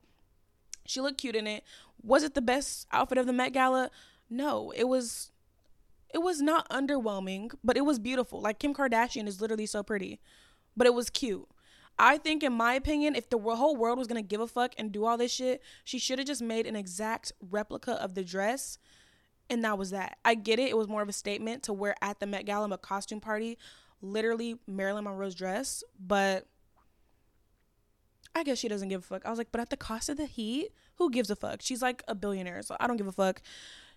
She 0.87 1.01
looked 1.01 1.19
cute 1.19 1.37
in 1.37 1.47
it. 1.47 1.63
Was 2.03 2.23
it 2.23 2.35
the 2.35 2.43
best 2.43 2.87
outfit 2.91 3.19
of 3.19 3.27
the 3.27 3.33
Met 3.33 3.53
Gala? 3.53 3.91
No, 4.29 4.73
it 4.75 4.85
was 4.85 5.31
it 6.15 6.23
was 6.23 6.41
not 6.41 6.67
underwhelming, 6.71 7.53
but 7.63 7.77
it 7.77 7.85
was 7.85 7.99
beautiful. 7.99 8.41
Like 8.41 8.59
Kim 8.59 8.73
Kardashian 8.73 9.27
is 9.29 9.41
literally 9.43 9.67
so 9.67 9.83
pretty, 9.83 10.21
but 10.77 10.87
it 10.87 10.95
was 10.95 11.11
cute. 11.11 11.47
I 11.99 12.19
think, 12.19 12.43
in 12.43 12.53
my 12.53 12.75
opinion, 12.75 13.15
if 13.15 13.29
the 13.31 13.39
whole 13.39 13.77
world 13.77 13.99
was 13.99 14.09
gonna 14.09 14.23
give 14.23 14.41
a 14.41 14.47
fuck 14.49 14.75
and 14.79 14.91
do 14.93 15.05
all 15.05 15.19
this 15.19 15.33
shit, 15.33 15.63
she 15.85 15.99
should 15.99 16.19
have 16.19 16.27
just 16.27 16.43
made 16.43 16.67
an 16.67 16.77
exact 16.77 17.33
replica 17.41 17.93
of 18.03 18.15
the 18.15 18.25
dress 18.25 18.79
And 19.51 19.65
that 19.65 19.79
was 19.79 19.91
that. 19.91 20.17
I 20.25 20.35
get 20.35 20.59
it. 20.59 20.71
It 20.71 20.77
was 20.77 20.89
more 20.89 21.03
of 21.03 21.09
a 21.09 21.13
statement 21.13 21.63
to 21.65 21.73
wear 21.73 21.95
at 22.01 22.21
the 22.21 22.27
Met 22.27 22.47
Gala, 22.47 22.69
a 22.71 22.79
costume 22.79 23.21
party, 23.21 23.59
literally 24.01 24.59
Marilyn 24.67 25.05
Monroe's 25.05 25.35
dress. 25.35 25.85
But 25.99 26.47
I 28.35 28.43
guess 28.43 28.59
she 28.59 28.69
doesn't 28.69 28.89
give 28.89 29.01
a 29.01 29.05
fuck. 29.07 29.27
I 29.27 29.31
was 29.31 29.39
like, 29.39 29.53
but 29.53 29.61
at 29.61 29.71
the 29.71 29.77
cost 29.77 30.09
of 30.09 30.17
the 30.17 30.27
heat, 30.27 30.71
who 30.97 31.11
gives 31.11 31.31
a 31.31 31.37
fuck? 31.37 31.61
She's 31.63 31.83
like 31.83 32.03
a 32.09 32.15
billionaire, 32.15 32.63
so 32.63 32.77
I 32.81 32.87
don't 32.87 32.97
give 32.97 33.07
a 33.07 33.13
fuck. 33.13 33.43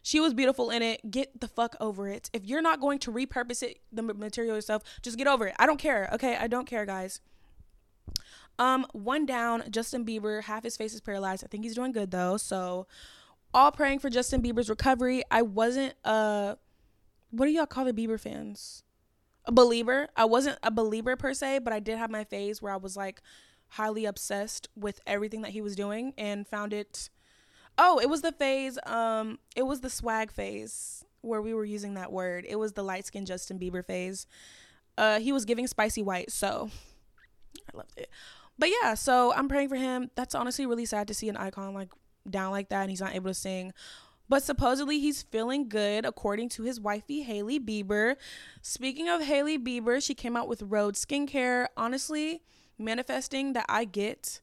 She 0.08 0.22
was 0.22 0.34
beautiful 0.34 0.70
in 0.70 0.82
it. 0.82 1.12
Get 1.12 1.42
the 1.42 1.50
fuck 1.50 1.76
over 1.82 2.08
it. 2.08 2.30
If 2.32 2.46
you're 2.46 2.62
not 2.62 2.80
going 2.80 2.98
to 3.00 3.12
repurpose 3.12 3.62
it, 3.62 3.82
the 3.92 4.02
material 4.02 4.56
yourself, 4.56 4.82
just 5.02 5.18
get 5.18 5.28
over 5.28 5.48
it. 5.48 5.56
I 5.60 5.66
don't 5.66 5.82
care. 5.82 6.10
Okay, 6.14 6.38
I 6.38 6.48
don't 6.48 6.66
care, 6.66 6.86
guys. 6.86 7.20
Um, 8.58 8.86
one 8.94 9.26
down. 9.26 9.66
Justin 9.70 10.06
Bieber, 10.06 10.44
half 10.44 10.64
his 10.64 10.78
face 10.78 10.94
is 10.94 11.02
paralyzed. 11.02 11.44
I 11.44 11.48
think 11.48 11.66
he's 11.66 11.76
doing 11.76 11.92
good 11.92 12.12
though. 12.12 12.38
So, 12.38 12.88
all 13.54 13.70
praying 13.70 14.00
for 14.00 14.10
Justin 14.10 14.42
Bieber's 14.42 14.70
recovery. 14.70 15.24
I 15.30 15.42
wasn't 15.42 15.96
uh, 16.06 16.56
what 17.32 17.48
do 17.48 17.52
y'all 17.52 17.66
call 17.66 17.84
the 17.84 17.92
Bieber 17.92 18.18
fans? 18.18 18.84
A 19.44 19.52
believer. 19.52 20.08
I 20.16 20.24
wasn't 20.24 20.58
a 20.64 20.72
believer 20.72 21.18
per 21.18 21.34
se, 21.34 21.60
but 21.60 21.74
I 21.74 21.82
did 21.82 21.98
have 21.98 22.10
my 22.10 22.24
phase 22.24 22.62
where 22.62 22.72
I 22.72 22.78
was 22.78 22.96
like 22.96 23.22
highly 23.72 24.06
obsessed 24.06 24.70
with 24.74 25.02
everything 25.06 25.42
that 25.42 25.52
he 25.52 25.60
was 25.60 25.76
doing 25.76 26.14
and 26.18 26.48
found 26.48 26.72
it 26.72 27.10
Oh, 27.78 28.00
it 28.00 28.10
was 28.10 28.22
the 28.22 28.32
phase 28.32 28.78
um 28.86 29.40
it 29.56 29.64
was 29.64 29.82
the 29.82 29.90
swag 29.90 30.32
phase 30.32 31.04
where 31.22 31.42
we 31.42 31.54
were 31.54 31.66
using 31.66 31.96
that 31.96 32.12
word. 32.12 32.46
It 32.48 32.58
was 32.58 32.74
the 32.74 32.84
light 32.84 33.06
skinned 33.06 33.28
Justin 33.28 33.60
Bieber 33.60 33.86
phase. 33.86 34.28
Uh 34.98 35.20
he 35.20 35.32
was 35.32 35.46
giving 35.46 35.68
spicy 35.68 36.02
white, 36.02 36.32
so 36.32 36.70
I 37.74 37.78
loved 37.78 37.98
it. 37.98 38.10
But 38.60 38.70
yeah, 38.82 38.96
so 38.96 39.34
I'm 39.34 39.48
praying 39.48 39.70
for 39.70 39.76
him. 39.76 40.10
That's 40.16 40.34
honestly 40.36 40.66
really 40.66 40.86
sad 40.86 41.08
to 41.08 41.14
see 41.14 41.30
an 41.30 41.38
icon 41.38 41.74
like 41.74 41.90
down 42.30 42.52
like 42.52 42.70
that 42.70 42.82
and 42.82 42.90
he's 42.90 43.02
not 43.02 43.16
able 43.16 43.30
to 43.30 43.34
sing. 43.34 43.74
But 44.30 44.44
supposedly 44.44 45.00
he's 45.00 45.22
feeling 45.24 45.70
good, 45.70 46.06
according 46.06 46.50
to 46.50 46.64
his 46.64 46.82
wifey, 46.82 47.22
Hailey 47.22 47.60
Bieber. 47.60 48.18
Speaking 48.62 49.08
of 49.08 49.22
Hailey 49.22 49.58
Bieber, 49.58 50.04
she 50.04 50.14
came 50.14 50.36
out 50.36 50.50
with 50.50 50.64
Rhode 50.64 50.96
Skincare. 50.96 51.68
Honestly, 51.78 52.42
manifesting 52.78 53.54
that 53.54 53.66
I 53.70 53.86
get 53.86 54.42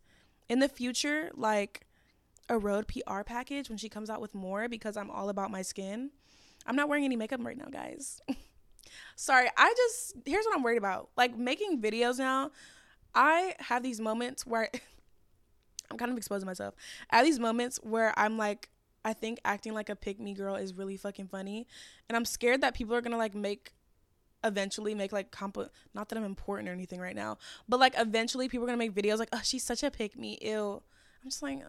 in 0.48 0.60
the 0.60 0.70
future, 0.70 1.30
like 1.34 1.86
a 2.48 2.58
Rhode 2.58 2.86
PR 2.88 3.22
package 3.22 3.68
when 3.68 3.78
she 3.78 3.88
comes 3.88 4.10
out 4.10 4.20
with 4.20 4.34
more 4.34 4.68
because 4.68 4.96
I'm 4.96 5.10
all 5.10 5.28
about 5.28 5.50
my 5.50 5.62
skin. 5.62 6.10
I'm 6.66 6.76
not 6.76 6.88
wearing 6.88 7.04
any 7.04 7.16
makeup 7.16 7.40
right 7.42 7.56
now, 7.56 7.68
guys. 7.70 8.20
Sorry, 9.16 9.48
I 9.56 9.74
just, 9.76 10.14
here's 10.24 10.44
what 10.44 10.56
I'm 10.56 10.62
worried 10.62 10.78
about. 10.78 11.10
Like 11.16 11.36
making 11.36 11.80
videos 11.80 12.18
now, 12.18 12.50
I 13.14 13.54
have 13.60 13.82
these 13.82 14.00
moments 14.00 14.46
where 14.46 14.70
I'm 15.90 15.98
kind 15.98 16.10
of 16.10 16.16
exposing 16.16 16.46
myself. 16.46 16.74
I 17.10 17.16
have 17.18 17.26
these 17.26 17.38
moments 17.38 17.78
where 17.82 18.12
I'm 18.18 18.36
like, 18.36 18.70
I 19.04 19.12
think 19.12 19.38
acting 19.44 19.74
like 19.74 19.90
a 19.90 19.96
pick 19.96 20.18
me 20.18 20.32
girl 20.32 20.56
is 20.56 20.74
really 20.74 20.96
fucking 20.96 21.28
funny. 21.28 21.66
And 22.08 22.16
I'm 22.16 22.24
scared 22.24 22.62
that 22.62 22.74
people 22.74 22.94
are 22.94 23.02
gonna 23.02 23.18
like 23.18 23.34
make 23.34 23.72
eventually 24.42 24.94
make 24.94 25.12
like 25.12 25.30
comp 25.30 25.56
not 25.94 26.08
that 26.08 26.18
I'm 26.18 26.24
important 26.24 26.68
or 26.68 26.72
anything 26.72 27.00
right 27.00 27.16
now, 27.16 27.38
but 27.68 27.80
like 27.80 27.94
eventually 27.98 28.48
people 28.48 28.64
are 28.64 28.68
gonna 28.68 28.78
make 28.78 28.94
videos 28.94 29.18
like, 29.18 29.28
oh, 29.32 29.40
she's 29.42 29.62
such 29.62 29.82
a 29.82 29.90
pick 29.90 30.18
me, 30.18 30.38
ew. 30.40 30.82
I'm 31.22 31.30
just 31.30 31.42
like, 31.42 31.60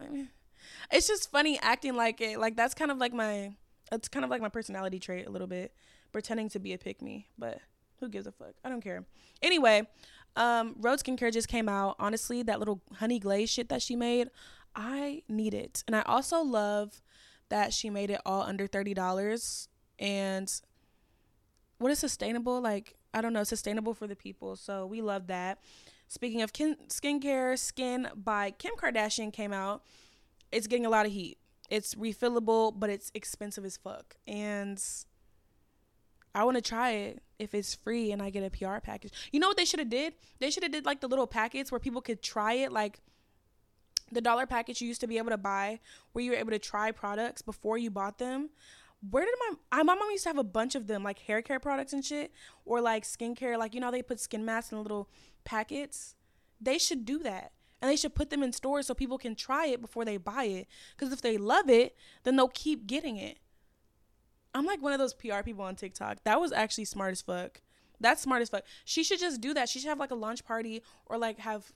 it's 0.90 1.06
just 1.06 1.30
funny 1.30 1.58
acting 1.60 1.94
like 1.94 2.20
it. 2.20 2.38
Like 2.38 2.56
that's 2.56 2.74
kind 2.74 2.90
of 2.90 2.98
like 2.98 3.12
my, 3.12 3.54
it's 3.92 4.08
kind 4.08 4.24
of 4.24 4.30
like 4.30 4.40
my 4.40 4.48
personality 4.48 4.98
trait 4.98 5.26
a 5.26 5.30
little 5.30 5.46
bit, 5.46 5.74
pretending 6.12 6.48
to 6.50 6.58
be 6.58 6.72
a 6.72 6.78
pick 6.78 7.02
me, 7.02 7.28
but 7.38 7.58
who 8.00 8.08
gives 8.08 8.26
a 8.26 8.32
fuck? 8.32 8.54
I 8.64 8.68
don't 8.68 8.82
care. 8.82 9.04
Anyway, 9.42 9.86
um, 10.36 10.76
Rhode 10.78 11.00
Skincare 11.00 11.32
just 11.32 11.48
came 11.48 11.68
out. 11.68 11.96
Honestly, 11.98 12.42
that 12.42 12.58
little 12.58 12.82
honey 12.94 13.18
glaze 13.18 13.50
shit 13.50 13.68
that 13.68 13.82
she 13.82 13.96
made, 13.96 14.28
I 14.74 15.22
need 15.28 15.54
it, 15.54 15.82
and 15.86 15.96
I 15.96 16.02
also 16.02 16.42
love 16.42 17.02
that 17.48 17.72
she 17.72 17.90
made 17.90 18.10
it 18.10 18.20
all 18.26 18.42
under 18.42 18.66
thirty 18.66 18.92
dollars 18.92 19.68
and 19.98 20.52
what 21.78 21.90
is 21.90 21.98
sustainable? 21.98 22.60
Like, 22.60 22.96
I 23.12 23.20
don't 23.20 23.32
know, 23.32 23.44
sustainable 23.44 23.94
for 23.94 24.06
the 24.06 24.16
people. 24.16 24.56
So 24.56 24.86
we 24.86 25.00
love 25.02 25.26
that. 25.26 25.58
Speaking 26.08 26.42
of 26.42 26.52
kin- 26.52 26.76
skincare, 26.88 27.58
Skin 27.58 28.08
by 28.14 28.52
Kim 28.52 28.74
Kardashian 28.76 29.32
came 29.32 29.52
out. 29.52 29.82
It's 30.56 30.66
getting 30.66 30.86
a 30.86 30.90
lot 30.90 31.04
of 31.04 31.12
heat. 31.12 31.36
It's 31.68 31.94
refillable, 31.94 32.72
but 32.74 32.88
it's 32.88 33.10
expensive 33.12 33.66
as 33.66 33.76
fuck. 33.76 34.16
And 34.26 34.82
I 36.34 36.44
want 36.44 36.56
to 36.56 36.62
try 36.62 36.92
it 36.92 37.22
if 37.38 37.54
it's 37.54 37.74
free 37.74 38.10
and 38.10 38.22
I 38.22 38.30
get 38.30 38.42
a 38.42 38.48
PR 38.48 38.78
package. 38.80 39.12
You 39.32 39.40
know 39.40 39.48
what 39.48 39.58
they 39.58 39.66
should 39.66 39.80
have 39.80 39.90
did? 39.90 40.14
They 40.38 40.50
should 40.50 40.62
have 40.62 40.72
did 40.72 40.86
like 40.86 41.02
the 41.02 41.08
little 41.08 41.26
packets 41.26 41.70
where 41.70 41.78
people 41.78 42.00
could 42.00 42.22
try 42.22 42.54
it 42.54 42.72
like 42.72 43.00
the 44.10 44.22
dollar 44.22 44.46
package 44.46 44.80
you 44.80 44.88
used 44.88 45.02
to 45.02 45.06
be 45.06 45.18
able 45.18 45.28
to 45.28 45.36
buy 45.36 45.78
where 46.12 46.24
you 46.24 46.30
were 46.30 46.38
able 46.38 46.52
to 46.52 46.58
try 46.58 46.90
products 46.90 47.42
before 47.42 47.76
you 47.76 47.90
bought 47.90 48.16
them 48.16 48.48
where 49.10 49.24
did 49.24 49.34
my 49.72 49.82
my 49.82 49.94
mom 49.94 50.10
used 50.10 50.22
to 50.22 50.28
have 50.28 50.38
a 50.38 50.44
bunch 50.44 50.74
of 50.74 50.86
them 50.86 51.02
like 51.02 51.18
hair 51.18 51.42
care 51.42 51.58
products 51.58 51.92
and 51.92 52.04
shit 52.04 52.32
or 52.64 52.80
like 52.80 53.02
skincare 53.02 53.58
like 53.58 53.74
you 53.74 53.80
know 53.80 53.90
they 53.90 54.02
put 54.02 54.20
skin 54.20 54.44
masks 54.44 54.72
in 54.72 54.80
little 54.80 55.08
packets 55.44 56.14
they 56.60 56.78
should 56.78 57.04
do 57.04 57.18
that 57.18 57.50
and 57.80 57.90
they 57.90 57.96
should 57.96 58.14
put 58.14 58.30
them 58.30 58.42
in 58.42 58.52
stores 58.52 58.86
so 58.86 58.94
people 58.94 59.18
can 59.18 59.34
try 59.34 59.66
it 59.66 59.80
before 59.80 60.04
they 60.04 60.16
buy 60.16 60.44
it 60.44 60.66
because 60.96 61.12
if 61.12 61.20
they 61.20 61.36
love 61.36 61.68
it 61.68 61.94
then 62.24 62.36
they'll 62.36 62.48
keep 62.48 62.86
getting 62.86 63.16
it 63.16 63.38
i'm 64.54 64.66
like 64.66 64.82
one 64.82 64.92
of 64.92 64.98
those 64.98 65.14
pr 65.14 65.42
people 65.44 65.64
on 65.64 65.76
tiktok 65.76 66.18
that 66.24 66.40
was 66.40 66.52
actually 66.52 66.84
smart 66.84 67.12
as 67.12 67.22
fuck 67.22 67.60
that's 68.00 68.22
smart 68.22 68.42
as 68.42 68.48
fuck 68.48 68.64
she 68.84 69.02
should 69.02 69.20
just 69.20 69.40
do 69.40 69.54
that 69.54 69.68
she 69.68 69.78
should 69.78 69.88
have 69.88 70.00
like 70.00 70.10
a 70.10 70.16
launch 70.16 70.44
party 70.44 70.82
or 71.06 71.18
like 71.18 71.38
have 71.38 71.72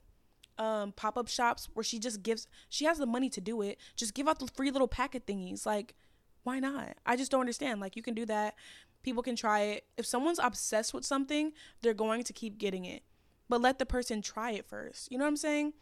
um 0.57 0.91
pop-up 0.91 1.27
shops 1.27 1.69
where 1.73 1.83
she 1.83 1.97
just 1.97 2.21
gives 2.21 2.47
she 2.69 2.85
has 2.85 2.97
the 2.97 3.05
money 3.05 3.29
to 3.29 3.41
do 3.41 3.61
it 3.61 3.77
just 3.95 4.13
give 4.13 4.27
out 4.27 4.39
the 4.39 4.47
free 4.47 4.69
little 4.69 4.87
packet 4.87 5.25
thingies 5.25 5.65
like 5.65 5.95
why 6.43 6.59
not? 6.59 6.97
I 7.05 7.15
just 7.15 7.31
don't 7.31 7.41
understand. 7.41 7.79
Like 7.79 7.95
you 7.95 8.01
can 8.01 8.13
do 8.13 8.25
that. 8.25 8.55
People 9.03 9.23
can 9.23 9.35
try 9.35 9.61
it. 9.61 9.85
If 9.97 10.05
someone's 10.05 10.39
obsessed 10.39 10.93
with 10.93 11.05
something, 11.05 11.53
they're 11.81 11.93
going 11.93 12.23
to 12.23 12.33
keep 12.33 12.57
getting 12.57 12.85
it. 12.85 13.03
But 13.49 13.61
let 13.61 13.79
the 13.79 13.85
person 13.85 14.21
try 14.21 14.51
it 14.51 14.65
first. 14.65 15.11
You 15.11 15.17
know 15.17 15.25
what 15.25 15.29
I'm 15.29 15.37
saying? 15.37 15.73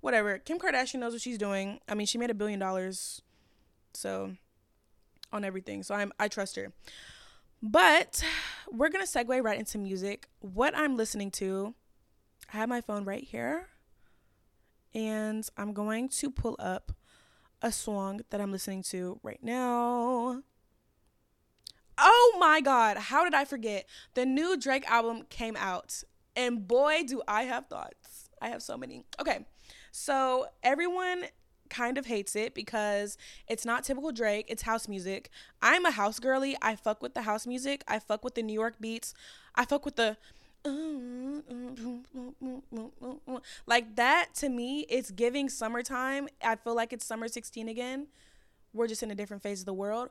Whatever. 0.00 0.38
Kim 0.38 0.58
Kardashian 0.58 1.00
knows 1.00 1.12
what 1.12 1.22
she's 1.22 1.38
doing. 1.38 1.80
I 1.88 1.94
mean, 1.94 2.06
she 2.06 2.18
made 2.18 2.30
a 2.30 2.34
billion 2.34 2.58
dollars. 2.58 3.22
So 3.94 4.32
on 5.32 5.44
everything. 5.44 5.82
So 5.82 5.94
I'm 5.94 6.12
I 6.18 6.28
trust 6.28 6.56
her. 6.56 6.72
But 7.62 8.22
we're 8.70 8.88
to 8.88 9.10
segue 9.10 9.42
right 9.42 9.58
into 9.58 9.78
music. 9.78 10.28
What 10.40 10.76
I'm 10.76 10.96
listening 10.96 11.30
to, 11.32 11.74
I 12.52 12.58
have 12.58 12.68
my 12.68 12.80
phone 12.80 13.04
right 13.04 13.24
here. 13.24 13.66
And 14.94 15.46
I'm 15.56 15.72
going 15.72 16.08
to 16.08 16.30
pull 16.30 16.56
up 16.58 16.92
a 17.60 17.72
song 17.72 18.20
that 18.30 18.40
I'm 18.40 18.52
listening 18.52 18.82
to 18.84 19.18
right 19.22 19.42
now. 19.42 20.42
Oh 21.98 22.36
my 22.38 22.60
god, 22.60 22.96
how 22.96 23.24
did 23.24 23.34
I 23.34 23.44
forget? 23.44 23.86
The 24.14 24.24
new 24.24 24.56
Drake 24.56 24.88
album 24.88 25.24
came 25.28 25.56
out, 25.56 26.04
and 26.36 26.66
boy, 26.66 27.02
do 27.06 27.22
I 27.26 27.42
have 27.42 27.66
thoughts. 27.66 28.30
I 28.40 28.50
have 28.50 28.62
so 28.62 28.76
many. 28.76 29.04
Okay, 29.20 29.46
so 29.90 30.46
everyone 30.62 31.24
kind 31.70 31.98
of 31.98 32.06
hates 32.06 32.34
it 32.34 32.54
because 32.54 33.18
it's 33.46 33.64
not 33.64 33.84
typical 33.84 34.10
Drake, 34.12 34.46
it's 34.48 34.62
house 34.62 34.88
music. 34.88 35.30
I'm 35.60 35.84
a 35.84 35.90
house 35.90 36.18
girly. 36.18 36.56
I 36.62 36.76
fuck 36.76 37.02
with 37.02 37.14
the 37.14 37.22
house 37.22 37.46
music, 37.46 37.84
I 37.86 37.98
fuck 37.98 38.24
with 38.24 38.34
the 38.34 38.42
New 38.42 38.54
York 38.54 38.76
beats, 38.80 39.14
I 39.54 39.64
fuck 39.64 39.84
with 39.84 39.96
the 39.96 40.16
like 43.66 43.96
that 43.96 44.34
to 44.34 44.48
me, 44.48 44.80
it's 44.88 45.10
giving 45.10 45.48
summertime. 45.48 46.28
I 46.42 46.56
feel 46.56 46.74
like 46.74 46.92
it's 46.92 47.04
summer 47.04 47.28
16 47.28 47.68
again. 47.68 48.08
We're 48.74 48.88
just 48.88 49.02
in 49.02 49.10
a 49.10 49.14
different 49.14 49.42
phase 49.42 49.60
of 49.60 49.66
the 49.66 49.72
world. 49.72 50.10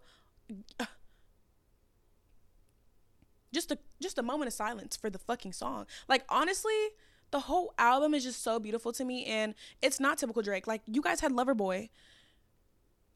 Just 3.53 3.71
a 3.71 3.77
just 4.01 4.17
a 4.17 4.23
moment 4.23 4.47
of 4.47 4.53
silence 4.53 4.95
for 4.95 5.09
the 5.09 5.19
fucking 5.19 5.53
song. 5.53 5.85
Like 6.07 6.23
honestly, 6.29 6.89
the 7.31 7.41
whole 7.41 7.73
album 7.77 8.13
is 8.13 8.23
just 8.23 8.43
so 8.43 8.59
beautiful 8.59 8.91
to 8.93 9.05
me 9.05 9.25
and 9.25 9.53
it's 9.81 9.99
not 9.99 10.17
typical 10.17 10.41
Drake. 10.41 10.67
Like 10.67 10.81
you 10.85 11.01
guys 11.01 11.19
had 11.19 11.31
Loverboy. 11.31 11.89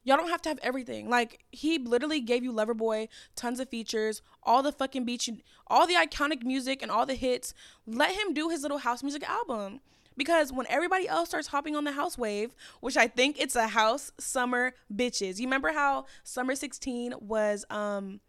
Y'all 0.03 0.17
don't 0.17 0.29
have 0.29 0.41
to 0.41 0.49
have 0.49 0.59
everything. 0.63 1.09
Like 1.09 1.43
he 1.51 1.77
literally 1.77 2.19
gave 2.19 2.43
you 2.43 2.51
Loverboy, 2.51 3.07
tons 3.35 3.59
of 3.59 3.69
features, 3.69 4.21
all 4.43 4.63
the 4.63 4.71
fucking 4.71 5.05
beats, 5.05 5.29
all 5.67 5.85
the 5.85 5.93
iconic 5.93 6.43
music 6.43 6.81
and 6.81 6.91
all 6.91 7.05
the 7.05 7.15
hits. 7.15 7.53
Let 7.85 8.11
him 8.15 8.33
do 8.33 8.49
his 8.49 8.63
little 8.63 8.79
house 8.79 9.03
music 9.03 9.27
album. 9.27 9.79
Because 10.17 10.51
when 10.51 10.65
everybody 10.69 11.07
else 11.07 11.29
starts 11.29 11.47
hopping 11.47 11.75
on 11.75 11.85
the 11.85 11.93
house 11.93 12.17
wave, 12.17 12.53
which 12.81 12.97
I 12.97 13.07
think 13.07 13.39
it's 13.39 13.55
a 13.55 13.67
house 13.67 14.11
summer 14.19 14.73
bitches. 14.93 15.39
You 15.39 15.45
remember 15.45 15.71
how 15.71 16.05
summer 16.23 16.53
16 16.55 17.13
was 17.21 17.63
um 17.69 18.19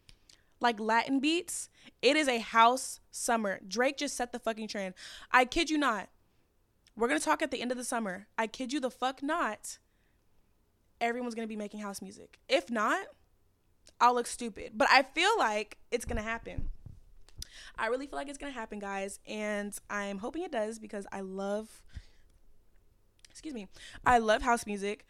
like 0.63 0.81
Latin 0.81 1.21
beats? 1.21 1.69
It 2.01 2.17
is 2.17 2.29
a 2.29 2.39
house 2.39 3.01
summer. 3.11 3.61
Drake 3.67 3.99
just 3.99 4.17
set 4.17 4.33
the 4.33 4.39
fucking 4.39 4.69
trend. 4.69 4.95
I 5.31 5.45
kid 5.45 5.69
you 5.71 5.79
not. 5.79 6.09
We're 6.97 7.09
gonna 7.09 7.21
talk 7.21 7.43
at 7.43 7.51
the 7.51 7.61
end 7.61 7.71
of 7.73 7.79
the 7.79 7.85
summer. 7.85 8.27
I 8.39 8.47
kid 8.47 8.73
you 8.73 8.81
the 8.81 8.91
fuck 8.91 9.23
not 9.23 9.79
everyone's 11.03 11.35
gonna 11.35 11.49
be 11.49 11.57
making 11.57 11.81
house 11.81 12.01
music. 12.01 12.39
If 12.49 12.71
not, 12.71 13.05
I'll 14.01 14.15
look 14.15 14.27
stupid. 14.27 14.73
But 14.75 14.89
I 14.91 15.03
feel 15.03 15.37
like 15.37 15.77
it's 15.91 16.05
gonna 16.07 16.23
happen. 16.23 16.71
I 17.77 17.89
really 17.89 18.07
feel 18.07 18.19
like 18.19 18.29
it's 18.29 18.39
gonna 18.39 18.53
happen, 18.53 18.79
guys, 18.79 19.19
and 19.27 19.77
I'm 19.91 20.19
hoping 20.19 20.43
it 20.45 20.53
does 20.53 20.79
because 20.79 21.07
I 21.13 21.21
love 21.21 21.83
excuse 23.29 23.55
me, 23.55 23.67
I 24.07 24.19
love 24.19 24.43
house 24.43 24.67
music. 24.67 25.05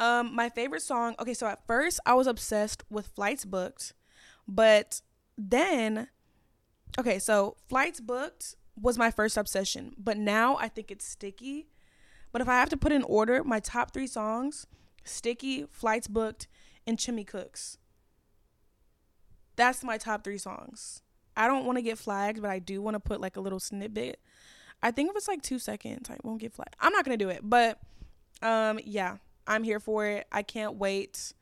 Um, 0.00 0.34
my 0.34 0.48
favorite 0.48 0.82
song. 0.82 1.14
Okay, 1.20 1.34
so 1.34 1.46
at 1.46 1.66
first 1.66 2.00
I 2.06 2.14
was 2.14 2.26
obsessed 2.26 2.82
with 2.90 3.08
Flights 3.08 3.44
Booked, 3.44 3.92
but 4.46 5.00
then, 5.36 6.08
okay, 6.98 7.18
so 7.18 7.56
Flights 7.68 8.00
Booked 8.00 8.56
was 8.80 8.98
my 8.98 9.10
first 9.10 9.36
obsession, 9.36 9.94
but 9.98 10.16
now 10.16 10.56
I 10.56 10.68
think 10.68 10.90
it's 10.90 11.06
Sticky. 11.06 11.68
But 12.32 12.42
if 12.42 12.48
I 12.48 12.54
have 12.54 12.68
to 12.70 12.76
put 12.76 12.92
in 12.92 13.04
order, 13.04 13.44
my 13.44 13.60
top 13.60 13.92
three 13.92 14.06
songs: 14.06 14.66
Sticky, 15.04 15.66
Flights 15.70 16.08
Booked, 16.08 16.48
and 16.86 16.98
Jimmy 16.98 17.24
Cooks. 17.24 17.78
That's 19.56 19.84
my 19.84 19.98
top 19.98 20.24
three 20.24 20.38
songs. 20.38 21.02
I 21.36 21.46
don't 21.46 21.64
want 21.64 21.78
to 21.78 21.82
get 21.82 21.98
flagged, 21.98 22.42
but 22.42 22.50
I 22.50 22.58
do 22.58 22.82
want 22.82 22.94
to 22.94 23.00
put 23.00 23.20
like 23.20 23.36
a 23.36 23.40
little 23.40 23.60
snippet. 23.60 24.20
I 24.82 24.90
think 24.90 25.10
if 25.10 25.16
it's 25.16 25.28
like 25.28 25.42
two 25.42 25.58
seconds, 25.58 26.10
I 26.10 26.16
won't 26.22 26.40
get 26.40 26.52
flagged. 26.52 26.76
I'm 26.80 26.92
not 26.92 27.04
gonna 27.04 27.16
do 27.16 27.28
it, 27.28 27.40
but 27.42 27.78
um, 28.42 28.78
yeah, 28.84 29.18
I'm 29.46 29.62
here 29.62 29.80
for 29.80 30.06
it. 30.06 30.26
I 30.30 30.42
can't 30.42 30.74
wait 30.74 31.32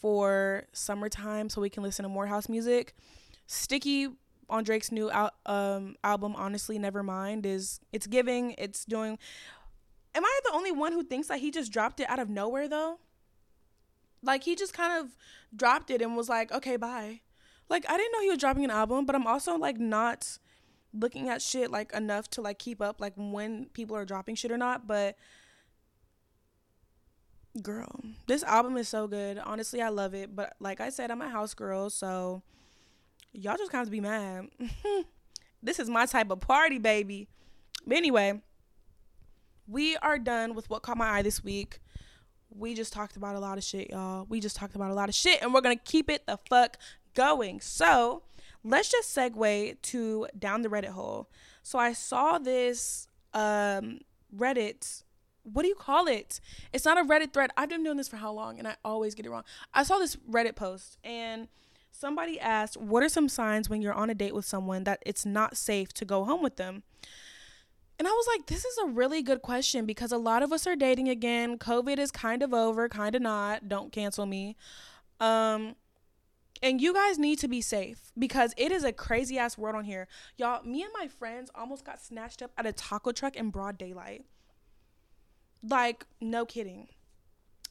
for 0.00 0.64
summertime 0.72 1.48
so 1.48 1.60
we 1.60 1.70
can 1.70 1.82
listen 1.82 2.02
to 2.02 2.08
more 2.08 2.26
house 2.26 2.48
music. 2.48 2.94
Sticky 3.46 4.08
on 4.48 4.64
Drake's 4.64 4.92
new 4.92 5.10
al- 5.10 5.34
um, 5.46 5.96
album, 6.04 6.34
honestly, 6.36 6.78
never 6.78 7.02
mind. 7.02 7.46
Is 7.46 7.80
it's 7.92 8.06
giving? 8.06 8.54
It's 8.58 8.84
doing. 8.84 9.18
Am 10.14 10.24
I 10.24 10.40
the 10.44 10.52
only 10.52 10.72
one 10.72 10.92
who 10.92 11.02
thinks 11.02 11.28
that 11.28 11.40
he 11.40 11.50
just 11.50 11.72
dropped 11.72 12.00
it 12.00 12.08
out 12.08 12.18
of 12.18 12.28
nowhere 12.28 12.68
though? 12.68 12.98
Like 14.22 14.44
he 14.44 14.54
just 14.54 14.72
kind 14.72 14.98
of 14.98 15.16
dropped 15.54 15.90
it 15.90 16.02
and 16.02 16.16
was 16.16 16.28
like, 16.28 16.52
"Okay, 16.52 16.76
bye." 16.76 17.20
Like 17.68 17.84
I 17.88 17.96
didn't 17.96 18.12
know 18.12 18.20
he 18.22 18.30
was 18.30 18.38
dropping 18.38 18.64
an 18.64 18.70
album, 18.70 19.06
but 19.06 19.14
I'm 19.14 19.26
also 19.26 19.56
like 19.56 19.78
not 19.78 20.38
looking 20.92 21.28
at 21.28 21.42
shit 21.42 21.70
like 21.70 21.92
enough 21.92 22.28
to 22.30 22.40
like 22.40 22.58
keep 22.58 22.80
up 22.80 23.00
like 23.00 23.12
when 23.16 23.66
people 23.66 23.96
are 23.96 24.04
dropping 24.04 24.34
shit 24.34 24.50
or 24.50 24.56
not, 24.56 24.86
but 24.86 25.16
girl, 27.56 28.00
this 28.26 28.42
album 28.42 28.76
is 28.76 28.88
so 28.88 29.06
good. 29.06 29.38
Honestly, 29.38 29.80
I 29.80 29.88
love 29.88 30.14
it, 30.14 30.34
but 30.34 30.54
like 30.60 30.80
I 30.80 30.90
said, 30.90 31.10
I'm 31.10 31.22
a 31.22 31.28
house 31.28 31.54
girl, 31.54 31.90
so 31.90 32.42
y'all 33.32 33.56
just 33.56 33.72
kind 33.72 33.86
of 33.86 33.90
be 33.90 34.00
mad. 34.00 34.48
this 35.62 35.78
is 35.78 35.88
my 35.88 36.06
type 36.06 36.30
of 36.30 36.40
party, 36.40 36.78
baby. 36.78 37.28
But 37.86 37.96
anyway, 37.96 38.40
we 39.66 39.96
are 39.98 40.18
done 40.18 40.54
with 40.54 40.70
what 40.70 40.82
caught 40.82 40.96
my 40.96 41.08
eye 41.08 41.22
this 41.22 41.42
week. 41.42 41.80
We 42.50 42.74
just 42.74 42.92
talked 42.92 43.16
about 43.16 43.36
a 43.36 43.40
lot 43.40 43.58
of 43.58 43.64
shit, 43.64 43.90
y'all. 43.90 44.26
We 44.28 44.40
just 44.40 44.56
talked 44.56 44.76
about 44.76 44.90
a 44.90 44.94
lot 44.94 45.08
of 45.08 45.14
shit, 45.14 45.42
and 45.42 45.52
we're 45.52 45.60
gonna 45.60 45.76
keep 45.76 46.08
it 46.08 46.26
the 46.26 46.38
fuck 46.48 46.78
going. 47.14 47.60
So 47.60 48.22
let's 48.64 48.90
just 48.90 49.14
segue 49.16 49.80
to 49.82 50.28
down 50.38 50.62
the 50.62 50.68
Reddit 50.68 50.90
hole. 50.90 51.28
So 51.62 51.78
I 51.78 51.92
saw 51.92 52.38
this 52.38 53.08
um, 53.34 54.00
Reddit. 54.34 55.02
What 55.52 55.62
do 55.62 55.68
you 55.68 55.74
call 55.74 56.06
it? 56.06 56.40
It's 56.72 56.84
not 56.84 56.98
a 56.98 57.04
Reddit 57.04 57.32
thread. 57.32 57.50
I've 57.56 57.68
been 57.68 57.84
doing 57.84 57.96
this 57.96 58.08
for 58.08 58.16
how 58.16 58.32
long, 58.32 58.58
and 58.58 58.66
I 58.66 58.76
always 58.84 59.14
get 59.14 59.26
it 59.26 59.30
wrong. 59.30 59.44
I 59.72 59.82
saw 59.82 59.98
this 59.98 60.16
Reddit 60.30 60.56
post, 60.56 60.98
and 61.04 61.48
somebody 61.90 62.40
asked, 62.40 62.76
"What 62.76 63.02
are 63.02 63.08
some 63.08 63.28
signs 63.28 63.70
when 63.70 63.80
you're 63.82 63.94
on 63.94 64.10
a 64.10 64.14
date 64.14 64.34
with 64.34 64.44
someone 64.44 64.84
that 64.84 65.02
it's 65.06 65.24
not 65.24 65.56
safe 65.56 65.92
to 65.94 66.04
go 66.04 66.24
home 66.24 66.42
with 66.42 66.56
them?" 66.56 66.82
And 67.98 68.06
I 68.06 68.10
was 68.10 68.26
like, 68.26 68.46
this 68.46 68.64
is 68.64 68.78
a 68.78 68.86
really 68.88 69.22
good 69.22 69.40
question 69.40 69.86
because 69.86 70.12
a 70.12 70.18
lot 70.18 70.42
of 70.42 70.52
us 70.52 70.66
are 70.66 70.76
dating 70.76 71.08
again. 71.08 71.58
COVID 71.58 71.98
is 71.98 72.10
kind 72.10 72.42
of 72.42 72.52
over, 72.52 72.88
kind 72.88 73.14
of 73.14 73.22
not. 73.22 73.68
Don't 73.68 73.90
cancel 73.90 74.26
me. 74.26 74.54
Um, 75.18 75.76
and 76.62 76.80
you 76.80 76.92
guys 76.92 77.18
need 77.18 77.38
to 77.38 77.48
be 77.48 77.62
safe 77.62 78.12
because 78.18 78.52
it 78.56 78.70
is 78.70 78.84
a 78.84 78.92
crazy 78.92 79.38
ass 79.38 79.56
world 79.56 79.76
on 79.76 79.84
here. 79.84 80.08
Y'all, 80.36 80.62
me 80.62 80.82
and 80.82 80.92
my 80.98 81.08
friends 81.08 81.50
almost 81.54 81.84
got 81.84 82.00
snatched 82.00 82.42
up 82.42 82.50
at 82.58 82.66
a 82.66 82.72
taco 82.72 83.12
truck 83.12 83.36
in 83.36 83.50
broad 83.50 83.78
daylight. 83.78 84.24
Like, 85.62 86.06
no 86.20 86.44
kidding. 86.44 86.88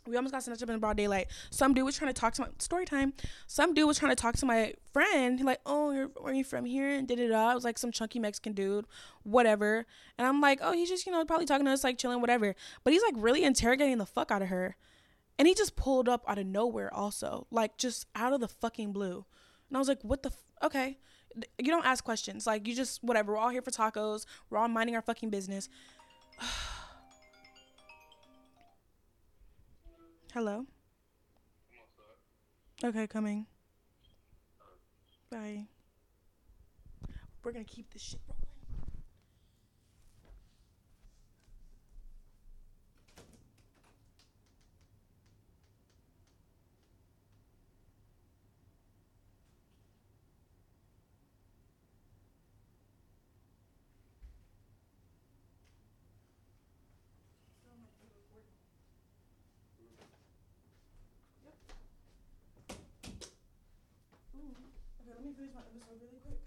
We 0.07 0.15
almost 0.17 0.33
got 0.33 0.43
snatched 0.43 0.61
up 0.61 0.69
in 0.69 0.79
broad 0.79 0.97
daylight. 0.97 1.27
Some 1.49 1.73
dude 1.73 1.85
was 1.85 1.97
trying 1.97 2.13
to 2.13 2.19
talk 2.19 2.33
to 2.35 2.43
my 2.43 2.49
story 2.59 2.85
time. 2.85 3.13
Some 3.47 3.73
dude 3.73 3.87
was 3.87 3.97
trying 3.97 4.11
to 4.11 4.15
talk 4.15 4.35
to 4.37 4.45
my 4.45 4.73
friend. 4.93 5.39
He 5.39 5.43
like, 5.43 5.61
oh, 5.65 5.91
you're 5.91 6.07
where 6.19 6.31
are 6.31 6.35
you 6.35 6.43
from 6.43 6.65
here? 6.65 6.89
And 6.89 7.07
did 7.07 7.19
it 7.19 7.31
all. 7.31 7.51
It 7.51 7.55
was 7.55 7.63
like 7.63 7.79
some 7.79 7.91
chunky 7.91 8.19
Mexican 8.19 8.53
dude, 8.53 8.85
whatever. 9.23 9.85
And 10.17 10.27
I'm 10.27 10.41
like, 10.41 10.59
oh, 10.61 10.73
he's 10.73 10.89
just 10.89 11.07
you 11.07 11.11
know 11.11 11.25
probably 11.25 11.47
talking 11.47 11.65
to 11.65 11.71
us 11.71 11.83
like 11.83 11.97
chilling, 11.97 12.21
whatever. 12.21 12.53
But 12.83 12.93
he's 12.93 13.01
like 13.01 13.15
really 13.17 13.43
interrogating 13.43 13.97
the 13.97 14.05
fuck 14.05 14.29
out 14.29 14.43
of 14.43 14.49
her. 14.49 14.75
And 15.39 15.47
he 15.47 15.55
just 15.55 15.75
pulled 15.75 16.07
up 16.07 16.23
out 16.27 16.37
of 16.37 16.45
nowhere, 16.45 16.93
also 16.93 17.47
like 17.49 17.77
just 17.77 18.05
out 18.15 18.31
of 18.31 18.41
the 18.41 18.47
fucking 18.47 18.93
blue. 18.93 19.25
And 19.69 19.77
I 19.77 19.79
was 19.79 19.87
like, 19.87 20.03
what 20.03 20.21
the? 20.21 20.29
F- 20.29 20.65
okay, 20.65 20.99
you 21.57 21.71
don't 21.71 21.85
ask 21.85 22.03
questions. 22.03 22.45
Like 22.45 22.67
you 22.67 22.75
just 22.75 23.03
whatever. 23.03 23.33
We're 23.33 23.39
all 23.39 23.49
here 23.49 23.63
for 23.63 23.71
tacos. 23.71 24.25
We're 24.49 24.59
all 24.59 24.67
minding 24.67 24.95
our 24.95 25.01
fucking 25.01 25.31
business. 25.31 25.67
Hello. 30.35 30.65
Okay, 32.83 33.07
coming. 33.07 33.45
Bye. 35.31 35.67
We're 37.41 37.53
gonna 37.53 37.63
keep 37.63 37.89
this 37.93 38.01
shit 38.01 38.19
rolling. 38.27 38.44
Me 65.37 65.47
finish 65.47 65.55
my 65.55 65.61
episode 65.61 65.99
really 66.01 66.19
quick. 66.23 66.39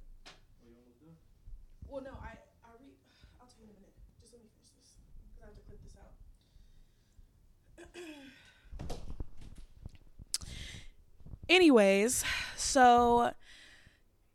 Well, 1.89 2.03
no, 2.03 2.11
I 2.21 2.37
I 2.65 2.71
re 2.81 2.93
I'll 3.41 3.47
tell 3.49 3.65
you 3.65 3.69
in 3.69 3.77
a 3.77 3.81
minute. 3.81 3.95
Just 4.21 4.33
let 4.33 4.43
me 4.43 4.49
finish 4.49 4.71
this 4.77 4.97
because 5.25 5.43
I 5.43 5.47
have 5.47 5.57
to 5.57 5.63
clip 5.69 5.81
this 5.85 5.97
out. 5.99 6.13
Anyways, 11.49 12.25
so 12.57 13.33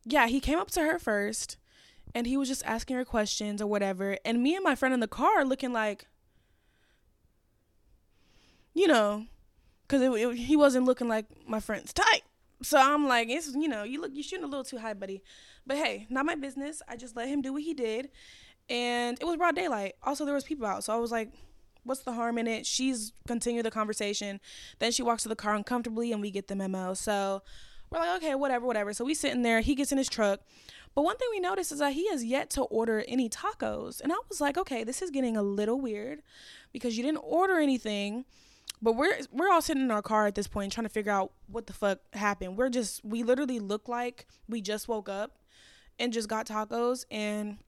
yeah, 0.06 0.28
he 0.28 0.40
came 0.40 0.60
up 0.60 0.72
to 0.72 0.82
her 0.82 1.00
first, 1.00 1.58
and 2.14 2.28
he 2.28 2.38
was 2.38 2.48
just 2.48 2.66
asking 2.66 2.96
her 2.98 3.06
questions 3.06 3.62
or 3.62 3.68
whatever. 3.68 4.18
And 4.26 4.42
me 4.44 4.56
and 4.56 4.64
my 4.64 4.76
friend 4.76 4.94
in 4.94 5.00
the 5.00 5.08
car 5.08 5.46
looking 5.46 5.72
like, 5.74 6.08
you 8.74 8.88
know, 8.88 9.26
because 9.88 10.38
he 10.38 10.56
wasn't 10.56 10.86
looking 10.86 11.08
like 11.08 11.26
my 11.48 11.60
friend's 11.60 11.94
type. 11.94 12.24
So 12.64 12.78
I'm 12.80 13.08
like, 13.08 13.30
it's 13.30 13.54
you 13.54 13.68
know, 13.68 13.84
you 13.84 14.02
look 14.02 14.12
you're 14.14 14.24
shooting 14.24 14.46
a 14.46 14.48
little 14.48 14.64
too 14.64 14.78
high, 14.78 14.94
buddy. 14.94 15.22
But 15.68 15.78
hey, 15.78 16.08
not 16.10 16.26
my 16.26 16.36
business. 16.36 16.82
I 16.88 16.96
just 16.96 17.16
let 17.16 17.28
him 17.28 17.42
do 17.42 17.54
what 17.54 17.62
he 17.62 17.74
did, 17.74 18.10
and 18.70 19.18
it 19.20 19.26
was 19.26 19.38
broad 19.38 19.56
daylight. 19.56 19.96
Also, 20.02 20.26
there 20.26 20.34
was 20.34 20.44
people 20.44 20.66
out, 20.66 20.84
so 20.84 20.94
I 20.94 20.98
was 20.98 21.12
like, 21.12 21.32
what's 21.84 22.02
the 22.02 22.14
harm 22.14 22.38
in 22.38 22.48
it? 22.48 22.66
She's 22.66 23.12
continued 23.28 23.66
the 23.66 23.72
conversation. 23.72 24.40
Then 24.80 24.92
she 24.92 25.04
walks 25.04 25.24
to 25.24 25.30
the 25.30 25.36
car 25.36 25.56
uncomfortably, 25.56 26.12
and 26.12 26.22
we 26.22 26.32
get 26.32 26.48
the 26.48 26.56
memo. 26.56 26.94
So 26.94 27.44
we're 27.92 28.00
like, 28.00 28.24
okay, 28.24 28.36
whatever, 28.36 28.66
whatever. 28.66 28.94
So 28.94 29.06
we 29.06 29.14
sitting 29.14 29.42
there. 29.42 29.62
He 29.62 29.76
gets 29.76 29.92
in 29.92 29.98
his 29.98 30.10
truck. 30.10 30.40
But 30.96 31.04
one 31.04 31.18
thing 31.18 31.28
we 31.32 31.40
noticed 31.40 31.72
is 31.72 31.80
that 31.80 31.94
he 31.94 32.08
has 32.10 32.24
yet 32.24 32.50
to 32.52 32.62
order 32.64 33.04
any 33.08 33.28
tacos, 33.28 34.00
and 34.00 34.12
I 34.12 34.16
was 34.30 34.40
like, 34.40 34.58
okay, 34.58 34.84
this 34.84 35.02
is 35.02 35.10
getting 35.10 35.36
a 35.36 35.44
little 35.44 35.82
weird 35.82 36.22
because 36.72 36.98
you 36.98 37.04
didn't 37.04 37.24
order 37.24 37.60
anything 37.60 38.26
but 38.84 38.98
we're 38.98 39.18
we're 39.32 39.50
all 39.50 39.62
sitting 39.62 39.82
in 39.82 39.92
our 39.92 40.02
car 40.02 40.28
at 40.28 40.36
this 40.36 40.46
point 40.46 40.74
trying 40.74 40.86
to 40.86 40.90
figure 40.90 41.12
out 41.12 41.32
what 41.48 41.68
the 41.68 41.74
fuck 41.74 42.00
happened. 42.12 42.58
We're 42.58 42.70
just 42.70 43.04
we 43.04 43.24
literally 43.24 43.60
look 43.60 43.88
like 43.88 44.28
we 44.50 44.62
just 44.62 44.90
woke 44.90 45.08
up 45.08 45.38
and 45.98 46.12
just 46.12 46.28
got 46.28 46.46
tacos 46.46 47.06
and 47.10 47.60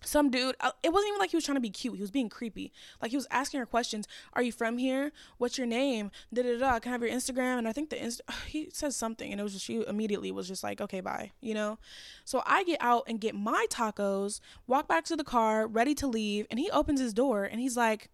some 0.00 0.30
dude 0.30 0.54
uh, 0.60 0.70
it 0.84 0.92
wasn't 0.92 1.08
even 1.08 1.18
like 1.18 1.30
he 1.30 1.36
was 1.36 1.44
trying 1.44 1.56
to 1.56 1.60
be 1.60 1.70
cute. 1.70 1.96
He 1.96 2.00
was 2.00 2.12
being 2.12 2.28
creepy. 2.28 2.72
Like 3.02 3.10
he 3.10 3.16
was 3.16 3.26
asking 3.32 3.58
her 3.58 3.66
questions. 3.66 4.06
Are 4.32 4.42
you 4.42 4.52
from 4.52 4.78
here? 4.78 5.10
What's 5.38 5.58
your 5.58 5.66
name? 5.66 6.12
Da 6.32 6.44
da 6.44 6.56
da. 6.56 6.78
Can 6.78 6.90
i 6.90 6.92
have 6.92 7.02
your 7.02 7.10
instagram? 7.10 7.58
And 7.58 7.66
i 7.66 7.72
think 7.72 7.90
the 7.90 8.00
inst- 8.00 8.22
he 8.46 8.68
says 8.72 8.94
something 8.94 9.32
and 9.32 9.40
it 9.40 9.42
was 9.42 9.54
just 9.54 9.64
she 9.64 9.84
immediately 9.88 10.30
was 10.30 10.46
just 10.46 10.62
like 10.62 10.80
okay 10.80 11.00
bye 11.00 11.32
you 11.40 11.52
know? 11.52 11.80
So 12.24 12.44
i 12.46 12.62
get 12.62 12.80
out 12.80 13.02
and 13.08 13.20
get 13.20 13.34
my 13.34 13.66
tacos 13.70 14.38
walk 14.68 14.86
back 14.86 15.04
to 15.06 15.16
the 15.16 15.24
car 15.24 15.66
ready 15.66 15.96
to 15.96 16.06
leave 16.06 16.46
and 16.48 16.60
he 16.60 16.70
opens 16.70 17.00
his 17.00 17.12
door 17.12 17.42
and 17.42 17.60
he's 17.60 17.76
like 17.76 18.08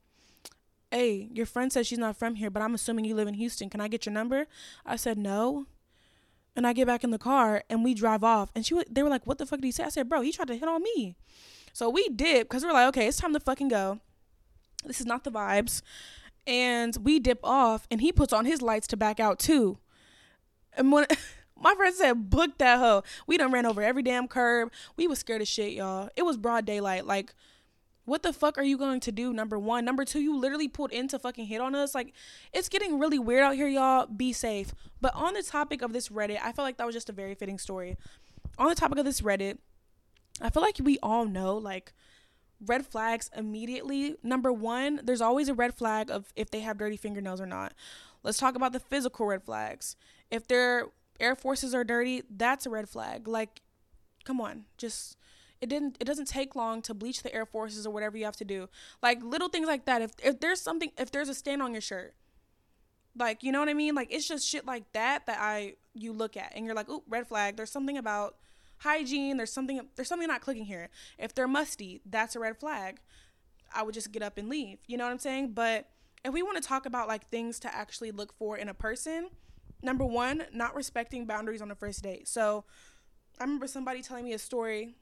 hey, 0.95 1.28
your 1.32 1.45
friend 1.45 1.72
says 1.72 1.88
she's 1.88 1.99
not 1.99 2.16
from 2.16 2.36
here, 2.36 2.51
but 2.51 2.62
I'm 2.62 2.74
assuming 2.74 3.05
you 3.05 3.16
live 3.16 3.26
in 3.26 3.34
Houston. 3.34 3.68
Can 3.68 3.80
I 3.80 3.88
get 3.88 4.07
your 4.07 4.12
number? 4.12 4.47
I 4.86 4.95
said, 4.95 5.18
no. 5.18 5.66
And 6.55 6.66
I 6.66 6.72
get 6.72 6.86
back 6.86 7.03
in 7.03 7.11
the 7.11 7.18
car 7.18 7.64
and 7.68 7.82
we 7.82 7.95
drive 7.95 8.22
off. 8.22 8.53
And 8.55 8.64
she, 8.64 8.80
they 8.88 9.03
were 9.03 9.09
like, 9.09 9.26
what 9.26 9.38
the 9.38 9.47
fuck 9.47 9.61
did 9.61 9.66
he 9.66 9.72
say? 9.72 9.82
I 9.82 9.88
said, 9.88 10.09
bro, 10.09 10.20
he 10.20 10.30
tried 10.30 10.47
to 10.49 10.57
hit 10.57 10.68
on 10.68 10.84
me. 10.84 11.16
So 11.72 11.90
we 11.90 12.09
dip 12.09 12.49
because 12.49 12.62
we 12.62 12.70
are 12.70 12.72
like, 12.72 12.86
okay, 12.88 13.09
it's 13.09 13.16
time 13.16 13.32
to 13.32 13.40
fucking 13.40 13.68
go. 13.68 13.99
This 14.84 15.01
is 15.01 15.07
not 15.07 15.24
the 15.24 15.32
vibes. 15.32 15.82
And 16.47 16.97
we 17.03 17.18
dip 17.18 17.40
off 17.42 17.88
and 17.90 18.01
he 18.01 18.12
puts 18.12 18.32
on 18.32 18.45
his 18.45 18.62
lights 18.62 18.86
to 18.88 18.97
back 18.97 19.18
out 19.18 19.40
too. 19.40 19.78
And 20.76 20.92
when 20.92 21.07
my 21.61 21.74
friend 21.74 21.92
said, 21.92 22.30
book 22.30 22.59
that 22.59 22.78
hoe. 22.78 23.03
We 23.26 23.36
done 23.36 23.51
ran 23.51 23.66
over 23.66 23.82
every 23.82 24.05
damn 24.05 24.28
curb. 24.28 24.70
We 24.97 25.09
was 25.09 25.18
scared 25.18 25.42
as 25.42 25.49
shit, 25.49 25.72
y'all. 25.72 26.09
It 26.14 26.22
was 26.22 26.36
broad 26.36 26.64
daylight. 26.64 27.05
Like, 27.05 27.34
what 28.05 28.22
the 28.22 28.32
fuck 28.32 28.59
are 28.59 28.64
you 28.64 28.76
going 28.76 29.00
to 29.00 29.12
do? 29.12 29.32
Number 29.32 29.59
one. 29.59 29.84
Number 29.84 30.05
two, 30.05 30.20
you 30.20 30.36
literally 30.36 30.68
pulled 30.68 30.92
in 30.92 31.09
to 31.09 31.18
fucking 31.18 31.46
hit 31.46 31.61
on 31.61 31.74
us. 31.74 31.94
Like, 31.94 32.12
it's 32.52 32.68
getting 32.68 32.98
really 32.98 33.18
weird 33.18 33.42
out 33.42 33.55
here, 33.55 33.68
y'all. 33.68 34.07
Be 34.07 34.32
safe. 34.32 34.74
But 35.00 35.14
on 35.14 35.34
the 35.34 35.42
topic 35.42 35.82
of 35.82 35.92
this 35.92 36.09
Reddit, 36.09 36.38
I 36.42 36.52
felt 36.52 36.66
like 36.66 36.76
that 36.76 36.86
was 36.86 36.94
just 36.94 37.09
a 37.09 37.12
very 37.12 37.34
fitting 37.34 37.59
story. 37.59 37.96
On 38.59 38.68
the 38.68 38.74
topic 38.74 38.98
of 38.98 39.05
this 39.05 39.20
Reddit, 39.20 39.59
I 40.40 40.50
feel 40.50 40.62
like 40.62 40.76
we 40.82 40.98
all 41.02 41.24
know, 41.24 41.57
like, 41.57 41.92
red 42.64 42.86
flags 42.86 43.30
immediately. 43.36 44.16
Number 44.22 44.52
one, 44.52 45.00
there's 45.02 45.20
always 45.20 45.48
a 45.48 45.55
red 45.55 45.74
flag 45.74 46.11
of 46.11 46.32
if 46.36 46.50
they 46.50 46.61
have 46.61 46.78
dirty 46.78 46.96
fingernails 46.96 47.40
or 47.40 47.46
not. 47.46 47.74
Let's 48.22 48.38
talk 48.38 48.55
about 48.55 48.72
the 48.72 48.80
physical 48.80 49.26
red 49.26 49.42
flags. 49.42 49.96
If 50.30 50.46
their 50.48 50.86
Air 51.20 51.36
Forces 51.36 51.74
are 51.74 51.84
dirty, 51.84 52.22
that's 52.28 52.66
a 52.66 52.70
red 52.70 52.88
flag. 52.88 53.28
Like, 53.28 53.61
come 54.24 54.40
on, 54.40 54.64
just 54.78 55.16
it 55.64 55.70
didn't 55.70 55.96
it 55.98 56.04
doesn't 56.04 56.28
take 56.28 56.54
long 56.54 56.82
to 56.82 56.92
bleach 56.92 57.22
the 57.22 57.34
air 57.34 57.46
forces 57.46 57.86
or 57.86 57.90
whatever 57.90 58.18
you 58.18 58.26
have 58.26 58.36
to 58.36 58.44
do. 58.44 58.68
Like 59.02 59.22
little 59.22 59.48
things 59.48 59.66
like 59.66 59.86
that. 59.86 60.02
If 60.02 60.12
if 60.22 60.38
there's 60.40 60.60
something 60.60 60.92
if 60.98 61.10
there's 61.10 61.30
a 61.30 61.34
stain 61.34 61.62
on 61.62 61.72
your 61.72 61.80
shirt 61.80 62.14
like 63.16 63.42
you 63.42 63.50
know 63.50 63.60
what 63.60 63.70
i 63.70 63.74
mean? 63.74 63.94
Like 63.94 64.12
it's 64.12 64.28
just 64.28 64.46
shit 64.46 64.66
like 64.66 64.92
that 64.92 65.26
that 65.26 65.38
i 65.40 65.74
you 65.94 66.12
look 66.12 66.36
at 66.36 66.52
and 66.54 66.66
you're 66.66 66.74
like 66.74 66.90
oh 66.90 67.02
red 67.08 67.26
flag. 67.26 67.56
There's 67.56 67.70
something 67.70 67.96
about 67.96 68.36
hygiene. 68.78 69.38
There's 69.38 69.52
something 69.52 69.80
there's 69.96 70.08
something 70.08 70.28
not 70.28 70.42
clicking 70.42 70.66
here. 70.66 70.90
If 71.18 71.34
they're 71.34 71.48
musty 71.48 72.02
that's 72.04 72.36
a 72.36 72.40
red 72.40 72.58
flag. 72.58 73.00
I 73.76 73.82
would 73.82 73.94
just 73.94 74.12
get 74.12 74.22
up 74.22 74.36
and 74.36 74.50
leave. 74.50 74.78
You 74.86 74.98
know 74.98 75.04
what 75.04 75.12
i'm 75.12 75.18
saying? 75.18 75.52
But 75.52 75.88
if 76.24 76.32
we 76.34 76.42
want 76.42 76.62
to 76.62 76.68
talk 76.68 76.84
about 76.84 77.08
like 77.08 77.28
things 77.30 77.58
to 77.60 77.74
actually 77.74 78.10
look 78.10 78.34
for 78.34 78.58
in 78.58 78.68
a 78.68 78.74
person 78.74 79.30
number 79.82 80.04
one 80.04 80.44
not 80.52 80.74
respecting 80.74 81.24
boundaries 81.24 81.62
on 81.62 81.68
the 81.68 81.74
first 81.74 82.02
date. 82.02 82.28
So 82.28 82.64
i 83.40 83.44
remember 83.44 83.66
somebody 83.66 84.02
telling 84.02 84.26
me 84.26 84.34
a 84.34 84.38
story 84.38 84.96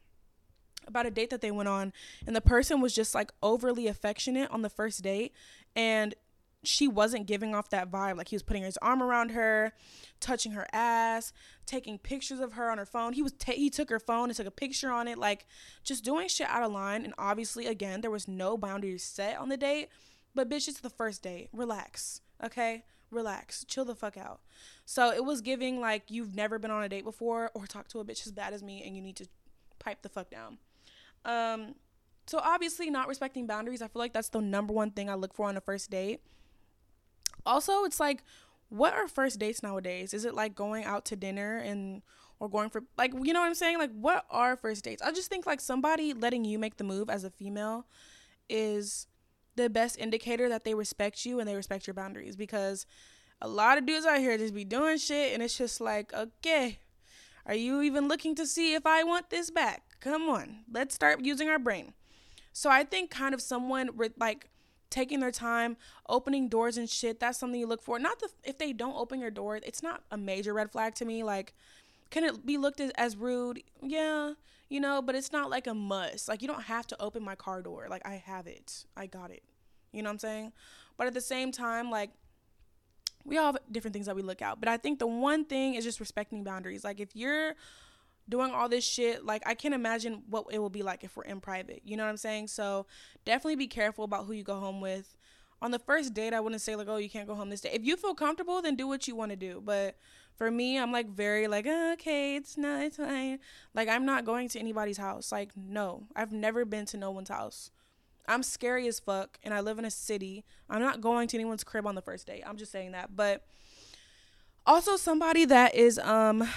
about 0.87 1.07
a 1.07 1.11
date 1.11 1.31
that 1.31 1.41
they 1.41 1.51
went 1.51 1.69
on 1.69 1.93
and 2.27 2.35
the 2.35 2.41
person 2.41 2.81
was 2.81 2.95
just 2.95 3.15
like 3.15 3.33
overly 3.43 3.87
affectionate 3.87 4.51
on 4.51 4.63
the 4.63 4.71
first 4.71 5.03
date 5.03 5.33
and 5.75 6.15
she 6.65 6.87
wasn't 6.87 7.27
giving 7.27 7.55
off 7.55 7.71
that 7.71 7.91
vibe. 7.91 8.17
Like 8.17 8.29
he 8.29 8.37
was 8.37 8.43
putting 8.43 8.63
his 8.63 8.77
arm 8.79 9.03
around 9.03 9.31
her 9.33 9.73
touching 10.21 10.53
her 10.53 10.67
ass 10.73 11.33
taking 11.67 11.99
pictures 11.99 12.41
of 12.41 12.53
her 12.53 12.71
on 12.71 12.79
her 12.79 12.87
phone. 12.87 13.13
He 13.13 13.23
was 13.23 13.33
ta- 13.33 13.53
he 13.53 13.71
took 13.71 13.91
her 13.91 13.99
phone 13.99 14.29
and 14.29 14.37
took 14.37 14.47
a 14.47 14.53
picture 14.53 14.91
on 14.91 15.09
it 15.09 15.19
like 15.19 15.47
just 15.83 16.05
doing 16.05 16.29
shit 16.29 16.49
out 16.49 16.63
of 16.63 16.73
line. 16.73 17.05
And 17.05 17.15
obviously 17.19 17.67
again 17.67 18.01
there 18.01 18.11
was 18.11 18.29
no 18.29 18.57
boundaries 18.57 19.03
set 19.03 19.39
on 19.39 19.49
the 19.49 19.57
date. 19.57 19.89
But 20.35 20.49
bitch 20.49 20.69
it's 20.69 20.81
the 20.81 20.91
first 20.91 21.23
date. 21.23 21.49
Relax 21.53 22.21
okay? 22.45 22.85
Relax. 23.11 23.65
Chill 23.65 23.85
the 23.85 23.95
fuck 23.95 24.17
out. 24.17 24.41
So 24.85 25.13
it 25.13 25.25
was 25.25 25.41
giving 25.41 25.81
like 25.81 26.05
you've 26.09 26.35
never 26.35 26.59
been 26.59 26.71
on 26.71 26.83
a 26.83 26.89
date 26.89 27.05
before 27.05 27.51
or 27.55 27.67
talked 27.67 27.91
to 27.93 28.01
a 28.01 28.05
bitch 28.05 28.27
as 28.27 28.33
bad 28.33 28.53
as 28.53 28.63
me 28.63 28.83
and 28.85 28.97
you 28.97 29.03
need 29.03 29.17
to 29.17 29.27
pipe 29.79 30.03
the 30.03 30.09
fuck 30.09 30.31
down 30.31 30.59
um, 31.25 31.75
so 32.27 32.39
obviously 32.39 32.91
not 32.91 33.09
respecting 33.09 33.47
boundaries. 33.47 33.83
I 33.83 33.89
feel 33.89 34.01
like 34.01 34.13
that's 34.13 34.29
the 34.29 34.41
number 34.41 34.73
one 34.73 34.91
thing 34.91 35.11
I 35.11 35.15
look 35.15 35.35
for 35.35 35.49
on 35.49 35.57
a 35.57 35.61
first 35.61 35.91
date. 35.91 36.21
Also, 37.45 37.85
it's 37.85 37.99
like, 37.99 38.23
what 38.69 38.95
are 38.95 39.09
first 39.09 39.39
dates 39.39 39.63
nowadays? 39.63 40.15
Is 40.15 40.25
it 40.25 40.35
like 40.35 40.55
going 40.55 40.85
out 40.85 41.05
to 41.07 41.17
dinner 41.17 41.59
and 41.59 42.03
or 42.41 42.49
going 42.49 42.71
for 42.71 42.83
like 42.97 43.13
you 43.23 43.33
know 43.33 43.41
what 43.41 43.47
I'm 43.47 43.55
saying? 43.55 43.79
Like 43.79 43.93
what 43.93 44.25
are 44.31 44.57
first 44.57 44.85
dates? 44.85 45.03
I 45.03 45.13
just 45.13 45.29
think 45.29 45.47
like 45.47 45.61
somebody 45.61 46.13
letting 46.15 46.45
you 46.45 46.59
make 46.59 46.77
the 46.77 46.85
move 46.85 47.11
as 47.11 47.23
a 47.23 47.31
female 47.31 47.87
is 48.49 49.07
the 49.57 49.69
best 49.69 49.99
indicator 49.99 50.49
that 50.49 50.65
they 50.65 50.75
respect 50.75 51.27
you 51.27 51.39
and 51.39 51.49
they 51.49 51.55
respect 51.55 51.87
your 51.87 51.95
boundaries 51.95 52.35
because 52.35 52.87
a 53.41 53.49
lot 53.49 53.77
of 53.77 53.85
dudes 53.85 54.07
out 54.07 54.19
here 54.19 54.39
just 54.39 54.55
be 54.55 54.65
doing 54.65 54.99
shit 54.99 55.35
and 55.35 55.43
it's 55.43 55.59
just 55.59 55.81
like, 55.81 56.13
okay, 56.15 56.79
are 57.47 57.55
you 57.55 57.83
even 57.83 58.09
looking 58.09 58.35
to 58.37 58.47
see 58.47 58.75
if 58.75 58.87
I 58.87 59.03
want 59.03 59.31
this 59.31 59.51
back? 59.51 59.83
Come 60.01 60.29
on, 60.29 60.65
let's 60.71 60.95
start 60.95 61.25
using 61.25 61.49
our 61.49 61.59
brain. 61.59 61.93
So 62.53 62.71
I 62.71 62.85
think 62.85 63.11
kind 63.11 63.35
of 63.35 63.41
someone 63.41 63.91
like 64.19 64.49
taking 64.91 65.21
their 65.21 65.31
time, 65.31 65.77
opening 66.09 66.49
doors 66.49 66.77
and 66.77 66.89
shit, 66.89 67.19
that's 67.19 67.39
something 67.39 67.59
you 67.59 67.67
look 67.67 67.83
for. 67.83 67.99
Not 67.99 68.21
the 68.21 68.29
if 68.45 68.59
they 68.59 68.73
don't 68.73 68.97
open 68.97 69.21
your 69.21 69.31
door, 69.31 69.57
it's 69.57 69.83
not 69.83 70.03
a 70.11 70.17
major 70.17 70.53
red 70.53 70.71
flag 70.71 70.95
to 70.97 71.05
me. 71.05 71.23
Like, 71.23 71.55
can 72.11 72.25
it 72.25 72.45
be 72.45 72.59
looked 72.59 72.81
as, 72.81 72.91
as 72.93 73.17
rude? 73.17 73.63
Yeah, 73.83 74.35
you 74.69 74.81
know, 74.81 75.03
but 75.03 75.15
it's 75.15 75.33
not 75.33 75.51
like 75.51 75.67
a 75.67 75.75
must. 75.75 76.29
Like 76.29 76.43
you 76.43 76.49
don't 76.49 76.65
have 76.65 76.87
to 76.89 77.03
open 77.03 77.25
my 77.25 77.35
car 77.35 77.63
door. 77.63 77.87
Like 77.89 78.07
I 78.07 78.23
have 78.25 78.47
it. 78.47 78.85
I 78.97 79.07
got 79.07 79.31
it. 79.31 79.43
You 79.93 80.03
know 80.03 80.09
what 80.09 80.15
I'm 80.15 80.19
saying? 80.19 80.53
But 80.97 81.07
at 81.07 81.15
the 81.15 81.21
same 81.21 81.53
time, 81.53 81.91
like 81.91 82.11
we 83.25 83.39
all 83.39 83.47
have 83.47 83.59
different 83.71 83.93
things 83.93 84.07
that 84.07 84.17
we 84.17 84.23
look 84.23 84.43
out. 84.43 84.61
But 84.61 84.69
I 84.69 84.77
think 84.77 84.99
the 84.99 85.07
one 85.07 85.45
thing 85.45 85.75
is 85.75 85.85
just 85.85 86.01
respecting 86.01 86.45
boundaries. 86.45 86.85
Like 86.85 87.01
if 87.01 87.15
you're 87.15 87.55
doing 88.29 88.53
all 88.53 88.69
this 88.69 88.85
shit 88.85 89.25
like 89.25 89.43
i 89.47 89.55
can't 89.55 89.75
imagine 89.75 90.23
what 90.29 90.47
it 90.51 90.59
will 90.59 90.71
be 90.71 90.83
like 90.83 91.03
if 91.03 91.17
we're 91.17 91.25
in 91.25 91.41
private 91.41 91.83
you 91.85 91.97
know 91.97 92.05
what 92.05 92.11
i'm 92.11 92.17
saying? 92.17 92.47
So 92.47 92.87
definitely 93.25 93.57
be 93.57 93.67
careful 93.67 94.05
about 94.05 94.27
who 94.27 94.33
you 94.33 94.45
go 94.45 94.59
home 94.59 94.81
with. 94.81 95.17
On 95.61 95.71
the 95.71 95.79
first 95.79 96.15
date 96.15 96.33
i 96.33 96.41
wouldn't 96.41 96.61
say 96.61 96.77
like 96.77 96.89
oh 96.89 96.97
you 96.97 97.11
can't 97.11 97.27
go 97.27 97.35
home 97.35 97.51
this 97.51 97.61
day. 97.61 97.71
If 97.73 97.85
you 97.85 97.97
feel 97.97 98.15
comfortable 98.15 98.63
then 98.63 98.77
do 98.77 98.87
what 98.87 99.09
you 99.09 99.17
want 99.17 99.31
to 99.31 99.37
do 99.37 99.61
but 99.65 99.97
for 100.37 100.51
me 100.51 100.79
i'm 100.79 100.93
like 100.93 101.09
very 101.09 101.47
like 101.47 101.67
oh, 101.69 101.93
okay 101.95 102.37
it's 102.37 102.57
not 102.57 102.83
it's 102.83 102.97
fine. 102.97 103.39
Like 103.75 103.89
i'm 103.89 104.07
not 104.07 104.25
going 104.25 104.49
to 104.51 104.59
anybody's 104.59 104.99
house 104.99 105.33
like 105.33 105.51
no. 105.57 106.05
I've 106.15 106.33
never 106.33 106.65
been 106.65 106.87
to 106.87 106.97
no 106.97 107.11
one's 107.11 107.29
house 107.29 107.71
i'm 108.29 108.43
scary 108.43 108.87
as 108.87 109.01
fuck 109.01 109.39
and 109.43 109.53
i 109.53 109.61
live 109.61 109.79
in 109.79 109.85
a 109.85 109.91
city 109.91 110.45
i'm 110.71 110.81
not 110.81 111.01
going 111.01 111.29
to 111.29 111.37
anyone's 111.37 111.65
crib 111.65 111.87
on 111.87 111.95
the 111.95 112.03
first 112.03 112.27
date 112.27 112.43
i'm 112.47 112.57
just 112.57 112.73
saying 112.73 112.93
that 112.93 113.15
but 113.15 113.45
also 114.67 114.97
somebody 114.97 115.45
that 115.45 115.75
is 115.75 115.99
um 115.99 116.49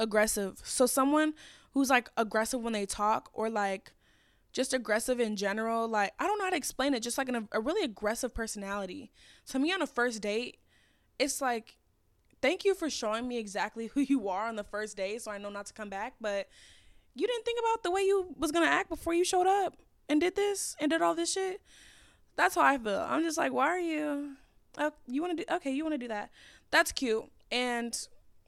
aggressive. 0.00 0.60
So 0.64 0.86
someone 0.86 1.34
who's 1.72 1.90
like 1.90 2.10
aggressive 2.16 2.60
when 2.60 2.72
they 2.72 2.86
talk 2.86 3.30
or 3.32 3.48
like 3.48 3.92
just 4.52 4.74
aggressive 4.74 5.20
in 5.20 5.36
general, 5.36 5.86
like 5.86 6.12
I 6.18 6.26
don't 6.26 6.38
know 6.38 6.44
how 6.44 6.50
to 6.50 6.56
explain 6.56 6.94
it, 6.94 7.02
just 7.02 7.18
like 7.18 7.28
an, 7.28 7.48
a 7.52 7.60
really 7.60 7.84
aggressive 7.84 8.34
personality. 8.34 9.12
To 9.48 9.58
me 9.58 9.72
on 9.72 9.82
a 9.82 9.86
first 9.86 10.22
date, 10.22 10.58
it's 11.18 11.40
like 11.40 11.76
thank 12.42 12.64
you 12.64 12.74
for 12.74 12.88
showing 12.88 13.28
me 13.28 13.36
exactly 13.36 13.88
who 13.88 14.00
you 14.00 14.28
are 14.28 14.48
on 14.48 14.56
the 14.56 14.64
first 14.64 14.96
day 14.96 15.18
so 15.18 15.30
I 15.30 15.38
know 15.38 15.50
not 15.50 15.66
to 15.66 15.74
come 15.74 15.90
back, 15.90 16.14
but 16.20 16.48
you 17.14 17.26
didn't 17.26 17.44
think 17.44 17.58
about 17.60 17.82
the 17.82 17.90
way 17.90 18.02
you 18.02 18.34
was 18.38 18.50
going 18.50 18.64
to 18.64 18.72
act 18.72 18.88
before 18.88 19.12
you 19.12 19.24
showed 19.24 19.46
up 19.46 19.76
and 20.10 20.20
did 20.20 20.34
this 20.36 20.76
and 20.80 20.90
did 20.90 21.00
all 21.00 21.14
this 21.14 21.32
shit. 21.32 21.62
That's 22.36 22.56
how 22.56 22.62
I 22.62 22.76
feel. 22.76 23.06
I'm 23.08 23.22
just 23.22 23.38
like, 23.38 23.52
why 23.52 23.68
are 23.68 23.78
you 23.78 24.36
uh, 24.76 24.90
you 25.06 25.22
want 25.22 25.38
to 25.38 25.44
do 25.44 25.54
okay, 25.56 25.70
you 25.70 25.84
want 25.84 25.94
to 25.94 25.98
do 25.98 26.08
that. 26.08 26.30
That's 26.70 26.92
cute. 26.92 27.24
And 27.50 27.96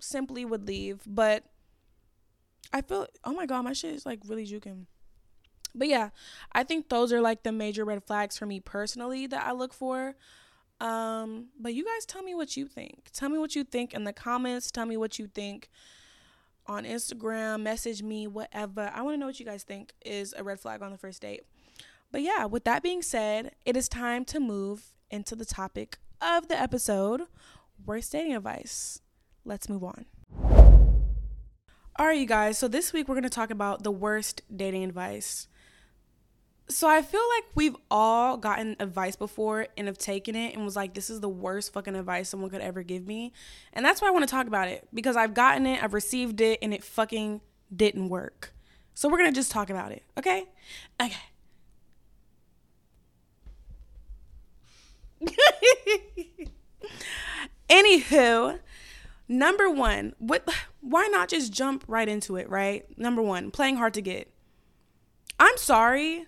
simply 0.00 0.44
would 0.44 0.66
leave. 0.66 1.00
But 1.06 1.44
I 2.72 2.82
feel 2.82 3.06
oh 3.24 3.32
my 3.32 3.46
god, 3.46 3.62
my 3.62 3.72
shit 3.72 3.94
is 3.94 4.04
like 4.04 4.20
really 4.26 4.46
juking. 4.46 4.86
But 5.74 5.88
yeah, 5.88 6.10
I 6.52 6.64
think 6.64 6.88
those 6.88 7.12
are 7.12 7.20
like 7.20 7.44
the 7.44 7.52
major 7.52 7.84
red 7.84 8.04
flags 8.04 8.36
for 8.36 8.44
me 8.44 8.60
personally 8.60 9.26
that 9.28 9.46
I 9.46 9.52
look 9.52 9.72
for. 9.72 10.16
Um, 10.80 11.46
but 11.58 11.74
you 11.74 11.84
guys 11.84 12.04
tell 12.04 12.22
me 12.22 12.34
what 12.34 12.56
you 12.56 12.66
think. 12.66 13.10
Tell 13.12 13.28
me 13.28 13.38
what 13.38 13.54
you 13.54 13.62
think 13.62 13.94
in 13.94 14.04
the 14.04 14.12
comments. 14.12 14.70
Tell 14.70 14.84
me 14.84 14.96
what 14.96 15.18
you 15.18 15.28
think 15.28 15.70
on 16.66 16.84
Instagram, 16.84 17.62
message 17.62 18.02
me, 18.02 18.26
whatever. 18.26 18.90
I 18.94 19.02
want 19.02 19.14
to 19.14 19.18
know 19.18 19.26
what 19.26 19.40
you 19.40 19.46
guys 19.46 19.62
think 19.62 19.92
is 20.04 20.34
a 20.36 20.44
red 20.44 20.60
flag 20.60 20.82
on 20.82 20.90
the 20.90 20.98
first 20.98 21.22
date. 21.22 21.44
But 22.10 22.22
yeah, 22.22 22.44
with 22.44 22.64
that 22.64 22.82
being 22.82 23.02
said, 23.02 23.52
it 23.64 23.76
is 23.76 23.88
time 23.88 24.24
to 24.26 24.40
move 24.40 24.92
into 25.10 25.34
the 25.34 25.44
topic 25.44 25.98
of 26.20 26.48
the 26.48 26.60
episode 26.60 27.22
worst 27.84 28.12
dating 28.12 28.34
advice 28.34 29.00
let's 29.44 29.68
move 29.68 29.84
on. 29.84 30.06
All 31.96 32.06
right, 32.06 32.18
you 32.18 32.26
guys. 32.26 32.58
So 32.58 32.68
this 32.68 32.92
week 32.92 33.08
we're 33.08 33.14
going 33.14 33.22
to 33.24 33.30
talk 33.30 33.50
about 33.50 33.82
the 33.82 33.90
worst 33.90 34.42
dating 34.54 34.84
advice. 34.84 35.48
So 36.68 36.88
I 36.88 37.02
feel 37.02 37.22
like 37.36 37.44
we've 37.54 37.76
all 37.90 38.36
gotten 38.36 38.76
advice 38.80 39.16
before 39.16 39.66
and 39.76 39.88
have 39.88 39.98
taken 39.98 40.34
it 40.34 40.54
and 40.54 40.64
was 40.64 40.76
like, 40.76 40.94
this 40.94 41.10
is 41.10 41.20
the 41.20 41.28
worst 41.28 41.72
fucking 41.72 41.94
advice 41.94 42.28
someone 42.28 42.50
could 42.50 42.62
ever 42.62 42.82
give 42.82 43.06
me. 43.06 43.32
And 43.72 43.84
that's 43.84 44.00
why 44.00 44.08
I 44.08 44.10
want 44.10 44.26
to 44.26 44.30
talk 44.30 44.46
about 44.46 44.68
it 44.68 44.88
because 44.94 45.16
I've 45.16 45.34
gotten 45.34 45.66
it, 45.66 45.82
I've 45.82 45.92
received 45.94 46.40
it, 46.40 46.58
and 46.62 46.72
it 46.72 46.82
fucking 46.82 47.40
didn't 47.74 48.08
work. 48.08 48.54
So 48.94 49.08
we're 49.08 49.18
going 49.18 49.30
to 49.30 49.34
just 49.34 49.50
talk 49.50 49.70
about 49.70 49.92
it, 49.92 50.02
okay? 50.18 50.46
Okay. 51.00 51.16
Anywho, 57.68 58.58
Number 59.32 59.70
one, 59.70 60.14
what 60.18 60.46
why 60.82 61.06
not 61.10 61.30
just 61.30 61.54
jump 61.54 61.84
right 61.86 62.06
into 62.06 62.36
it, 62.36 62.50
right? 62.50 62.86
Number 62.98 63.22
one, 63.22 63.50
playing 63.50 63.76
hard 63.76 63.94
to 63.94 64.02
get. 64.02 64.30
I'm 65.40 65.56
sorry, 65.56 66.26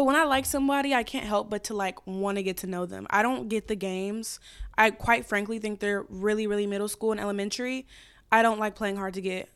but 0.00 0.04
when 0.04 0.16
I 0.16 0.24
like 0.24 0.46
somebody, 0.46 0.94
I 0.94 1.02
can't 1.02 1.26
help 1.26 1.50
but 1.50 1.64
to 1.64 1.74
like 1.74 2.06
want 2.06 2.38
to 2.38 2.42
get 2.42 2.56
to 2.58 2.66
know 2.66 2.86
them. 2.86 3.06
I 3.10 3.20
don't 3.20 3.50
get 3.50 3.68
the 3.68 3.76
games. 3.76 4.40
I 4.78 4.92
quite 4.92 5.26
frankly 5.26 5.58
think 5.58 5.78
they're 5.78 6.06
really, 6.08 6.46
really 6.46 6.66
middle 6.66 6.88
school 6.88 7.12
and 7.12 7.20
elementary. 7.20 7.86
I 8.32 8.40
don't 8.40 8.58
like 8.58 8.74
playing 8.74 8.96
hard 8.96 9.12
to 9.12 9.20
get. 9.20 9.50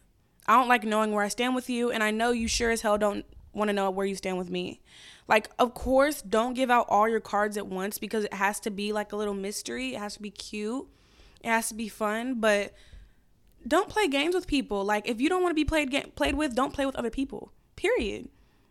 I 0.47 0.59
don't 0.59 0.69
like 0.69 0.85
knowing 0.85 1.13
where 1.13 1.25
I 1.25 1.29
stand 1.29 1.55
with 1.55 1.71
you, 1.71 1.91
and 1.91 2.03
I 2.03 2.11
know 2.11 2.31
you 2.31 2.47
sure 2.47 2.71
as 2.71 2.83
hell 2.83 2.99
don't 2.99 3.25
want 3.55 3.71
to 3.71 3.73
know 3.73 3.91
where 3.91 4.05
you 4.05 4.15
stand 4.17 4.37
with 4.37 4.51
me. 4.51 4.83
Like, 5.29 5.49
of 5.59 5.73
course, 5.73 6.21
don't 6.21 6.53
give 6.53 6.71
out 6.71 6.85
all 6.91 7.09
your 7.09 7.21
cards 7.21 7.57
at 7.57 7.67
once 7.67 7.97
because 7.97 8.25
it 8.25 8.35
has 8.35 8.61
to 8.61 8.71
be 8.71 8.93
like 8.93 9.15
a 9.15 9.17
little 9.17 9.33
mystery. 9.33 9.95
It 9.95 9.99
has 9.99 10.13
to 10.17 10.21
be 10.21 10.31
cute. 10.31 10.87
It 11.43 11.49
has 11.49 11.71
to 11.71 11.75
be 11.75 11.89
fun, 11.89 12.35
but 12.35 12.75
don't 13.67 13.89
play 13.89 14.09
games 14.09 14.35
with 14.35 14.47
people. 14.47 14.85
Like 14.85 15.09
if 15.09 15.23
you 15.23 15.31
don't 15.31 15.41
want 15.41 15.53
to 15.53 15.55
be 15.55 15.65
played 15.65 16.15
played 16.17 16.35
with, 16.35 16.55
don't 16.55 16.75
play 16.75 16.85
with 16.85 16.97
other 16.97 17.09
people. 17.09 17.51
Period. 17.77 18.29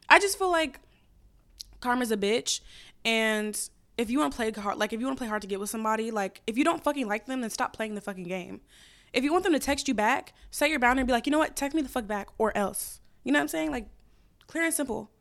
I 0.07 0.19
just 0.19 0.37
feel 0.37 0.51
like 0.51 0.79
karma's 1.83 2.11
a 2.11 2.17
bitch, 2.17 2.61
and 3.05 3.69
if 3.97 4.09
you 4.09 4.19
want 4.19 4.33
to 4.33 4.35
play 4.35 4.51
hard, 4.51 4.77
like 4.77 4.93
if 4.93 4.99
you 4.99 5.05
want 5.05 5.17
to 5.17 5.21
play 5.21 5.27
hard 5.27 5.41
to 5.41 5.47
get 5.47 5.59
with 5.59 5.69
somebody, 5.69 6.09
like 6.09 6.41
if 6.47 6.57
you 6.57 6.63
don't 6.63 6.83
fucking 6.83 7.07
like 7.07 7.25
them, 7.25 7.41
then 7.41 7.49
stop 7.49 7.73
playing 7.73 7.95
the 7.95 8.01
fucking 8.01 8.23
game. 8.23 8.61
If 9.13 9.23
you 9.23 9.31
want 9.31 9.43
them 9.43 9.53
to 9.53 9.59
text 9.59 9.87
you 9.87 9.93
back, 9.93 10.33
set 10.49 10.71
your 10.71 10.79
boundary 10.79 11.01
and 11.01 11.07
be 11.07 11.13
like, 11.13 11.27
you 11.27 11.31
know 11.31 11.37
what, 11.37 11.55
text 11.55 11.75
me 11.75 11.83
the 11.83 11.89
fuck 11.89 12.07
back 12.07 12.29
or 12.39 12.55
else. 12.57 12.99
You 13.23 13.31
know 13.31 13.37
what 13.37 13.43
I'm 13.43 13.47
saying? 13.49 13.71
Like, 13.71 13.87
clear 14.47 14.63
and 14.63 14.73
simple. 14.73 15.11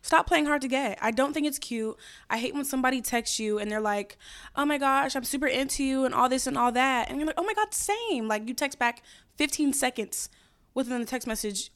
Stop 0.00 0.26
playing 0.26 0.46
hard 0.46 0.62
to 0.62 0.68
get. 0.68 0.98
I 1.00 1.12
don't 1.12 1.32
think 1.32 1.46
it's 1.46 1.58
cute. 1.58 1.96
I 2.28 2.38
hate 2.38 2.54
when 2.54 2.64
somebody 2.64 3.00
texts 3.00 3.38
you 3.38 3.58
and 3.58 3.70
they're 3.70 3.80
like, 3.80 4.16
oh 4.56 4.64
my 4.64 4.78
gosh, 4.78 5.14
I'm 5.14 5.24
super 5.24 5.46
into 5.46 5.84
you 5.84 6.04
and 6.04 6.14
all 6.14 6.28
this 6.28 6.46
and 6.46 6.58
all 6.58 6.72
that. 6.72 7.08
And 7.08 7.18
you're 7.18 7.26
like, 7.26 7.38
oh 7.38 7.44
my 7.44 7.54
God, 7.54 7.72
same. 7.72 8.26
Like, 8.26 8.48
you 8.48 8.54
text 8.54 8.78
back 8.78 9.02
15 9.36 9.72
seconds 9.72 10.28
within 10.74 10.98
the 10.98 11.06
text 11.06 11.28
message, 11.28 11.70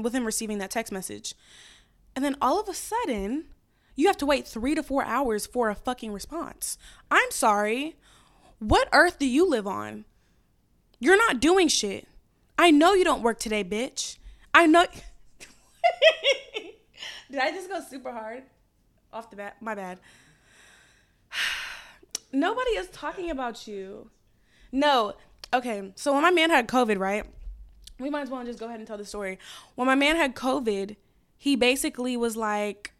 with 0.00 0.12
him 0.12 0.24
receiving 0.24 0.58
that 0.58 0.70
text 0.70 0.92
message. 0.92 1.34
And 2.16 2.24
then 2.24 2.36
all 2.40 2.60
of 2.60 2.68
a 2.68 2.74
sudden, 2.74 3.46
you 3.96 4.06
have 4.06 4.18
to 4.18 4.26
wait 4.26 4.46
three 4.46 4.74
to 4.74 4.82
four 4.82 5.04
hours 5.04 5.46
for 5.46 5.70
a 5.70 5.74
fucking 5.74 6.12
response. 6.12 6.78
I'm 7.10 7.30
sorry. 7.30 7.96
What 8.58 8.88
earth 8.92 9.18
do 9.18 9.26
you 9.26 9.48
live 9.48 9.66
on? 9.66 10.04
You're 10.98 11.16
not 11.16 11.40
doing 11.40 11.68
shit. 11.68 12.06
I 12.58 12.70
know 12.70 12.92
you 12.92 13.04
don't 13.04 13.22
work 13.22 13.38
today, 13.38 13.64
bitch. 13.64 14.18
I 14.52 14.66
know. 14.66 14.84
Did 17.30 17.40
I 17.40 17.50
just 17.52 17.68
go 17.68 17.80
super 17.80 18.12
hard 18.12 18.42
off 19.12 19.30
the 19.30 19.36
bat? 19.36 19.56
My 19.60 19.74
bad. 19.74 19.98
Nobody 22.32 22.70
is 22.72 22.88
talking 22.88 23.30
about 23.30 23.66
you. 23.66 24.10
No. 24.72 25.14
Okay. 25.54 25.92
So 25.96 26.12
when 26.12 26.22
my 26.22 26.30
man 26.30 26.50
had 26.50 26.68
COVID, 26.68 26.98
right? 26.98 27.24
We 27.98 28.10
might 28.10 28.22
as 28.22 28.30
well 28.30 28.44
just 28.44 28.58
go 28.58 28.66
ahead 28.66 28.78
and 28.78 28.86
tell 28.86 28.98
the 28.98 29.04
story. 29.04 29.38
When 29.74 29.86
my 29.86 29.94
man 29.94 30.16
had 30.16 30.34
COVID, 30.34 30.96
he 31.36 31.56
basically 31.56 32.16
was 32.16 32.36
like, 32.36 32.92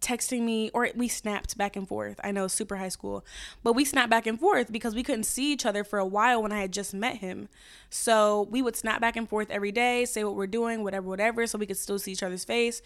texting 0.00 0.42
me 0.42 0.70
or 0.72 0.88
we 0.94 1.08
snapped 1.08 1.56
back 1.56 1.76
and 1.76 1.86
forth. 1.86 2.20
I 2.22 2.30
know 2.30 2.46
super 2.48 2.76
high 2.76 2.88
school, 2.88 3.24
but 3.62 3.72
we 3.72 3.84
snapped 3.84 4.10
back 4.10 4.26
and 4.26 4.38
forth 4.38 4.70
because 4.70 4.94
we 4.94 5.02
couldn't 5.02 5.24
see 5.24 5.52
each 5.52 5.66
other 5.66 5.84
for 5.84 5.98
a 5.98 6.06
while 6.06 6.42
when 6.42 6.52
I 6.52 6.60
had 6.60 6.72
just 6.72 6.94
met 6.94 7.16
him. 7.16 7.48
So 7.90 8.48
we 8.50 8.62
would 8.62 8.76
snap 8.76 9.00
back 9.00 9.16
and 9.16 9.28
forth 9.28 9.50
every 9.50 9.72
day, 9.72 10.04
say 10.04 10.24
what 10.24 10.36
we're 10.36 10.46
doing, 10.46 10.82
whatever, 10.82 11.08
whatever, 11.08 11.46
so 11.46 11.58
we 11.58 11.66
could 11.66 11.76
still 11.76 11.98
see 11.98 12.12
each 12.12 12.22
other's 12.22 12.44
face. 12.44 12.82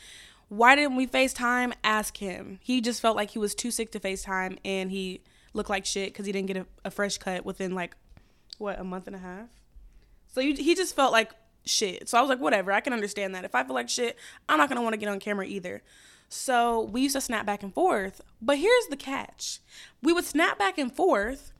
Why 0.48 0.76
didn't 0.76 0.96
we 0.96 1.06
FaceTime? 1.06 1.72
Ask 1.82 2.18
him. 2.18 2.58
He 2.62 2.80
just 2.80 3.00
felt 3.00 3.16
like 3.16 3.30
he 3.30 3.38
was 3.38 3.54
too 3.54 3.70
sick 3.70 3.90
to 3.92 4.00
FaceTime 4.00 4.58
and 4.64 4.90
he 4.90 5.22
looked 5.54 5.70
like 5.70 5.86
shit 5.86 6.12
because 6.12 6.26
he 6.26 6.32
didn't 6.32 6.48
get 6.48 6.56
a, 6.58 6.66
a, 6.84 6.90
fresh 6.90 7.18
cut 7.18 7.44
within 7.44 7.74
like, 7.74 7.96
what, 8.58 8.78
a 8.78 8.84
month 8.84 9.06
and 9.06 9.16
a 9.16 9.18
half? 9.18 9.48
So 10.28 10.40
you, 10.40 10.54
he 10.54 10.74
just 10.74 10.94
felt 10.94 11.12
like 11.12 11.32
shit. 11.64 12.08
So 12.08 12.18
I 12.18 12.20
was 12.20 12.28
like, 12.28 12.40
whatever, 12.40 12.72
I 12.72 12.80
can 12.80 12.92
understand 12.92 13.34
that. 13.34 13.44
If 13.44 13.54
I 13.54 13.64
feel 13.64 13.74
like 13.74 13.88
shit, 13.88 14.16
I'm 14.48 14.58
not 14.58 14.68
gonna 14.68 14.82
wanna 14.82 14.96
get 14.96 15.08
on 15.08 15.20
camera 15.20 15.46
either. 15.46 15.82
So 16.32 16.80
we 16.84 17.02
used 17.02 17.14
to 17.14 17.20
snap 17.20 17.44
back 17.44 17.62
and 17.62 17.74
forth. 17.74 18.22
But 18.40 18.56
here's 18.56 18.86
the 18.86 18.96
catch 18.96 19.60
we 20.02 20.14
would 20.14 20.24
snap 20.24 20.58
back 20.58 20.78
and 20.78 20.90
forth, 20.90 21.52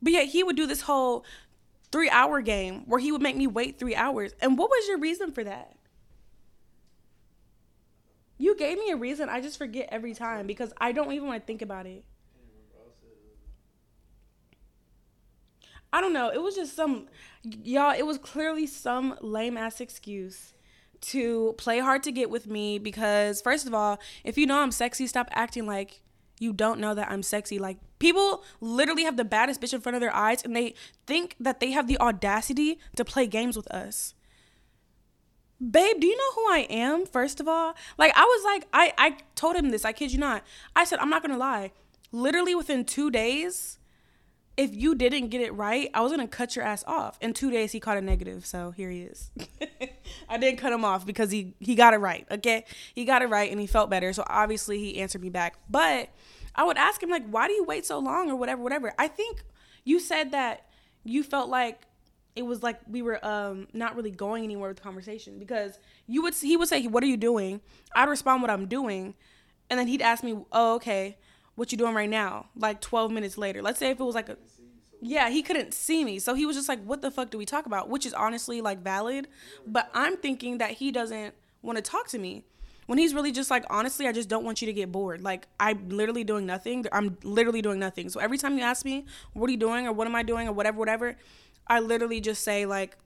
but 0.00 0.12
yet 0.12 0.28
he 0.28 0.44
would 0.44 0.54
do 0.54 0.64
this 0.64 0.82
whole 0.82 1.24
three 1.90 2.08
hour 2.08 2.40
game 2.40 2.84
where 2.86 3.00
he 3.00 3.10
would 3.10 3.20
make 3.20 3.36
me 3.36 3.48
wait 3.48 3.80
three 3.80 3.96
hours. 3.96 4.32
And 4.40 4.56
what 4.56 4.70
was 4.70 4.86
your 4.86 4.98
reason 4.98 5.32
for 5.32 5.42
that? 5.42 5.74
You 8.38 8.56
gave 8.56 8.78
me 8.78 8.92
a 8.92 8.96
reason. 8.96 9.28
I 9.28 9.40
just 9.40 9.58
forget 9.58 9.88
every 9.90 10.14
time 10.14 10.46
because 10.46 10.72
I 10.78 10.92
don't 10.92 11.12
even 11.12 11.26
want 11.26 11.42
to 11.42 11.46
think 11.46 11.60
about 11.60 11.86
it. 11.86 12.04
I 15.92 16.00
don't 16.00 16.12
know. 16.12 16.30
It 16.30 16.40
was 16.40 16.54
just 16.54 16.76
some, 16.76 17.08
y'all, 17.42 17.92
it 17.96 18.06
was 18.06 18.18
clearly 18.18 18.68
some 18.68 19.18
lame 19.20 19.56
ass 19.56 19.80
excuse 19.80 20.52
to 21.02 21.54
play 21.58 21.78
hard 21.78 22.02
to 22.04 22.12
get 22.12 22.30
with 22.30 22.46
me 22.46 22.78
because 22.78 23.40
first 23.40 23.66
of 23.66 23.74
all, 23.74 23.98
if 24.24 24.36
you 24.38 24.46
know 24.46 24.60
I'm 24.60 24.70
sexy, 24.70 25.06
stop 25.06 25.28
acting 25.32 25.66
like 25.66 26.02
you 26.38 26.52
don't 26.52 26.80
know 26.80 26.94
that 26.94 27.10
I'm 27.10 27.22
sexy. 27.22 27.58
Like 27.58 27.78
people 27.98 28.44
literally 28.60 29.04
have 29.04 29.16
the 29.16 29.24
baddest 29.24 29.60
bitch 29.60 29.72
in 29.72 29.80
front 29.80 29.96
of 29.96 30.00
their 30.00 30.14
eyes 30.14 30.42
and 30.44 30.54
they 30.54 30.74
think 31.06 31.36
that 31.40 31.60
they 31.60 31.70
have 31.70 31.86
the 31.86 31.98
audacity 31.98 32.78
to 32.96 33.04
play 33.04 33.26
games 33.26 33.56
with 33.56 33.66
us. 33.68 34.14
Babe, 35.58 36.00
do 36.00 36.06
you 36.06 36.16
know 36.16 36.32
who 36.34 36.52
I 36.52 36.66
am? 36.68 37.06
First 37.06 37.40
of 37.40 37.48
all, 37.48 37.74
like 37.96 38.12
I 38.14 38.24
was 38.24 38.44
like 38.44 38.66
I 38.72 38.92
I 38.98 39.16
told 39.34 39.56
him 39.56 39.70
this. 39.70 39.84
I 39.84 39.92
kid 39.92 40.12
you 40.12 40.18
not. 40.18 40.42
I 40.74 40.84
said 40.84 40.98
I'm 40.98 41.10
not 41.10 41.22
going 41.22 41.32
to 41.32 41.38
lie. 41.38 41.72
Literally 42.12 42.54
within 42.54 42.84
2 42.84 43.10
days, 43.10 43.78
if 44.56 44.74
you 44.74 44.94
didn't 44.94 45.28
get 45.28 45.40
it 45.42 45.52
right, 45.54 45.90
I 45.92 46.00
was 46.00 46.12
gonna 46.12 46.26
cut 46.26 46.56
your 46.56 46.64
ass 46.64 46.82
off. 46.86 47.18
In 47.20 47.34
two 47.34 47.50
days, 47.50 47.72
he 47.72 47.80
caught 47.80 47.98
a 47.98 48.00
negative, 48.00 48.46
so 48.46 48.70
here 48.70 48.90
he 48.90 49.02
is. 49.02 49.30
I 50.28 50.38
didn't 50.38 50.58
cut 50.58 50.72
him 50.72 50.84
off 50.84 51.04
because 51.04 51.30
he 51.30 51.54
he 51.60 51.74
got 51.74 51.94
it 51.94 51.98
right. 51.98 52.26
Okay, 52.30 52.64
he 52.94 53.04
got 53.04 53.22
it 53.22 53.26
right 53.26 53.50
and 53.50 53.60
he 53.60 53.66
felt 53.66 53.90
better. 53.90 54.12
So 54.12 54.24
obviously 54.26 54.78
he 54.78 55.00
answered 55.00 55.22
me 55.22 55.28
back. 55.28 55.58
But 55.68 56.10
I 56.54 56.64
would 56.64 56.78
ask 56.78 57.02
him 57.02 57.10
like, 57.10 57.26
why 57.28 57.48
do 57.48 57.52
you 57.52 57.64
wait 57.64 57.84
so 57.84 57.98
long 57.98 58.30
or 58.30 58.36
whatever, 58.36 58.62
whatever. 58.62 58.94
I 58.98 59.08
think 59.08 59.44
you 59.84 60.00
said 60.00 60.32
that 60.32 60.66
you 61.04 61.22
felt 61.22 61.50
like 61.50 61.82
it 62.34 62.42
was 62.42 62.62
like 62.62 62.80
we 62.88 63.02
were 63.02 63.24
um 63.24 63.68
not 63.72 63.94
really 63.94 64.10
going 64.10 64.44
anywhere 64.44 64.68
with 64.68 64.78
the 64.78 64.82
conversation 64.82 65.38
because 65.38 65.78
you 66.06 66.22
would 66.22 66.34
he 66.34 66.56
would 66.56 66.68
say, 66.68 66.86
"What 66.86 67.02
are 67.02 67.06
you 67.06 67.16
doing?" 67.16 67.60
I'd 67.94 68.08
respond, 68.08 68.42
"What 68.42 68.50
I'm 68.50 68.66
doing," 68.66 69.14
and 69.70 69.78
then 69.78 69.86
he'd 69.86 70.02
ask 70.02 70.24
me, 70.24 70.38
"Oh, 70.52 70.74
okay." 70.76 71.18
What 71.56 71.72
you 71.72 71.78
doing 71.78 71.94
right 71.94 72.08
now? 72.08 72.46
Like 72.54 72.80
12 72.80 73.10
minutes 73.10 73.36
later. 73.36 73.60
Let's 73.60 73.78
say 73.78 73.90
if 73.90 73.98
it 73.98 74.04
was 74.04 74.14
like 74.14 74.28
a 74.28 74.36
yeah, 75.02 75.28
he 75.28 75.42
couldn't 75.42 75.74
see 75.74 76.04
me. 76.04 76.18
So 76.18 76.34
he 76.34 76.46
was 76.46 76.56
just 76.56 76.68
like, 76.68 76.82
what 76.82 77.02
the 77.02 77.10
fuck 77.10 77.30
do 77.30 77.38
we 77.38 77.44
talk 77.46 77.66
about? 77.66 77.88
Which 77.88 78.06
is 78.06 78.14
honestly 78.14 78.60
like 78.60 78.82
valid. 78.82 79.28
But 79.66 79.90
I'm 79.94 80.16
thinking 80.16 80.58
that 80.58 80.72
he 80.72 80.90
doesn't 80.90 81.34
want 81.62 81.76
to 81.76 81.82
talk 81.82 82.08
to 82.08 82.18
me. 82.18 82.44
When 82.86 82.98
he's 82.98 83.14
really 83.14 83.32
just 83.32 83.50
like, 83.50 83.64
honestly, 83.68 84.06
I 84.06 84.12
just 84.12 84.28
don't 84.28 84.44
want 84.44 84.62
you 84.62 84.66
to 84.66 84.72
get 84.72 84.92
bored. 84.92 85.20
Like, 85.20 85.48
I'm 85.58 85.88
literally 85.88 86.22
doing 86.22 86.46
nothing. 86.46 86.86
I'm 86.92 87.18
literally 87.24 87.60
doing 87.60 87.80
nothing. 87.80 88.08
So 88.08 88.20
every 88.20 88.38
time 88.38 88.56
you 88.56 88.62
ask 88.62 88.84
me, 88.84 89.06
what 89.32 89.48
are 89.48 89.50
you 89.50 89.56
doing 89.56 89.88
or 89.88 89.92
what 89.92 90.06
am 90.06 90.14
I 90.14 90.22
doing 90.22 90.46
or 90.46 90.52
whatever, 90.52 90.78
whatever, 90.78 91.16
I 91.66 91.80
literally 91.80 92.20
just 92.20 92.44
say, 92.44 92.64
like, 92.64 92.96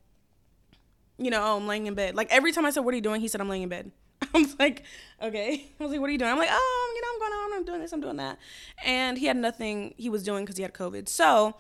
you 1.17 1.31
know, 1.31 1.43
oh, 1.43 1.57
I'm 1.57 1.67
laying 1.67 1.87
in 1.87 1.95
bed. 1.95 2.15
Like, 2.15 2.31
every 2.31 2.53
time 2.53 2.67
I 2.67 2.71
said, 2.71 2.81
what 2.81 2.93
are 2.93 2.97
you 2.97 3.03
doing? 3.03 3.23
He 3.23 3.29
said, 3.29 3.41
I'm 3.41 3.49
laying 3.49 3.63
in 3.63 3.71
bed. 3.71 3.91
I 4.35 4.39
was 4.39 4.57
like, 4.59 4.85
okay. 5.23 5.67
I 5.79 5.83
was 5.83 5.91
like, 5.93 6.01
what 6.01 6.09
are 6.09 6.13
you 6.13 6.19
doing? 6.19 6.31
I'm 6.31 6.39
like, 6.39 6.51
oh, 6.51 6.93
you 6.95 7.03
know, 7.03 7.09
I'm 7.13 7.19
going 7.19 7.33
on, 7.33 7.59
I'm 7.59 7.65
doing 7.65 7.81
this, 7.81 7.93
I'm 7.93 8.01
doing 8.01 8.17
that. 8.17 8.39
And 8.85 9.19
he 9.19 9.27
had 9.27 9.37
nothing 9.37 9.95
he 9.97 10.09
was 10.09 10.23
doing 10.23 10.45
because 10.45 10.57
he 10.57 10.63
had 10.63 10.73
COVID. 10.73 11.09
So 11.09 11.57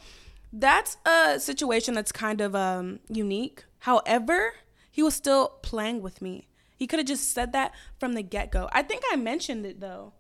that's 0.52 0.96
a 1.06 1.40
situation 1.40 1.94
that's 1.94 2.12
kind 2.12 2.40
of 2.40 2.54
um, 2.54 3.00
unique. 3.08 3.64
However, 3.80 4.54
he 4.90 5.02
was 5.02 5.14
still 5.14 5.48
playing 5.62 6.02
with 6.02 6.20
me. 6.20 6.48
He 6.76 6.86
could 6.86 6.98
have 6.98 7.06
just 7.06 7.32
said 7.32 7.52
that 7.52 7.72
from 7.98 8.14
the 8.14 8.22
get 8.22 8.50
go. 8.50 8.68
I 8.72 8.82
think 8.82 9.02
I 9.12 9.16
mentioned 9.16 9.66
it 9.66 9.80
though. 9.80 10.12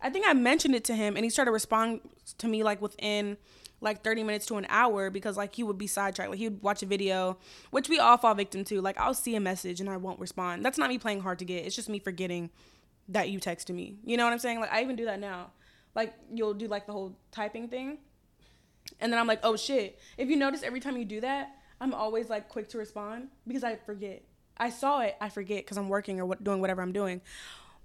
I 0.00 0.10
think 0.10 0.24
I 0.26 0.32
mentioned 0.32 0.74
it 0.74 0.84
to 0.84 0.94
him 0.94 1.16
and 1.16 1.24
he 1.24 1.30
started 1.30 1.50
responding 1.50 2.00
to 2.38 2.48
me 2.48 2.62
like 2.62 2.80
within 2.80 3.36
like 3.80 4.02
30 4.02 4.24
minutes 4.24 4.46
to 4.46 4.56
an 4.56 4.66
hour 4.68 5.10
because 5.10 5.36
like 5.36 5.54
he 5.54 5.62
would 5.62 5.78
be 5.78 5.86
sidetracked. 5.86 6.30
Like 6.30 6.38
he 6.38 6.48
would 6.48 6.62
watch 6.62 6.82
a 6.82 6.86
video, 6.86 7.38
which 7.70 7.88
we 7.88 7.98
all 7.98 8.16
fall 8.16 8.34
victim 8.34 8.64
to. 8.64 8.80
Like 8.80 8.98
I'll 8.98 9.14
see 9.14 9.36
a 9.36 9.40
message 9.40 9.80
and 9.80 9.88
I 9.88 9.96
won't 9.96 10.18
respond. 10.18 10.64
That's 10.64 10.78
not 10.78 10.88
me 10.88 10.98
playing 10.98 11.20
hard 11.20 11.38
to 11.38 11.44
get. 11.44 11.64
It's 11.64 11.76
just 11.76 11.88
me 11.88 11.98
forgetting 11.98 12.50
that 13.08 13.30
you 13.30 13.38
texted 13.38 13.74
me. 13.74 13.96
You 14.04 14.16
know 14.16 14.24
what 14.24 14.32
I'm 14.32 14.38
saying? 14.38 14.60
Like 14.60 14.72
I 14.72 14.82
even 14.82 14.96
do 14.96 15.04
that 15.04 15.20
now. 15.20 15.52
Like 15.94 16.14
you'll 16.32 16.54
do 16.54 16.66
like 16.66 16.86
the 16.86 16.92
whole 16.92 17.16
typing 17.30 17.68
thing. 17.68 17.98
And 19.00 19.12
then 19.12 19.20
I'm 19.20 19.26
like, 19.26 19.40
"Oh 19.42 19.56
shit." 19.56 19.98
If 20.16 20.28
you 20.28 20.36
notice 20.36 20.62
every 20.62 20.80
time 20.80 20.96
you 20.96 21.04
do 21.04 21.20
that, 21.20 21.50
I'm 21.80 21.94
always 21.94 22.30
like 22.30 22.48
quick 22.48 22.68
to 22.70 22.78
respond 22.78 23.28
because 23.46 23.64
I 23.64 23.76
forget. 23.76 24.22
I 24.56 24.70
saw 24.70 25.00
it, 25.00 25.16
I 25.20 25.28
forget 25.28 25.64
cuz 25.66 25.78
I'm 25.78 25.88
working 25.88 26.18
or 26.18 26.26
what, 26.26 26.42
doing 26.42 26.60
whatever 26.60 26.82
I'm 26.82 26.92
doing. 26.92 27.20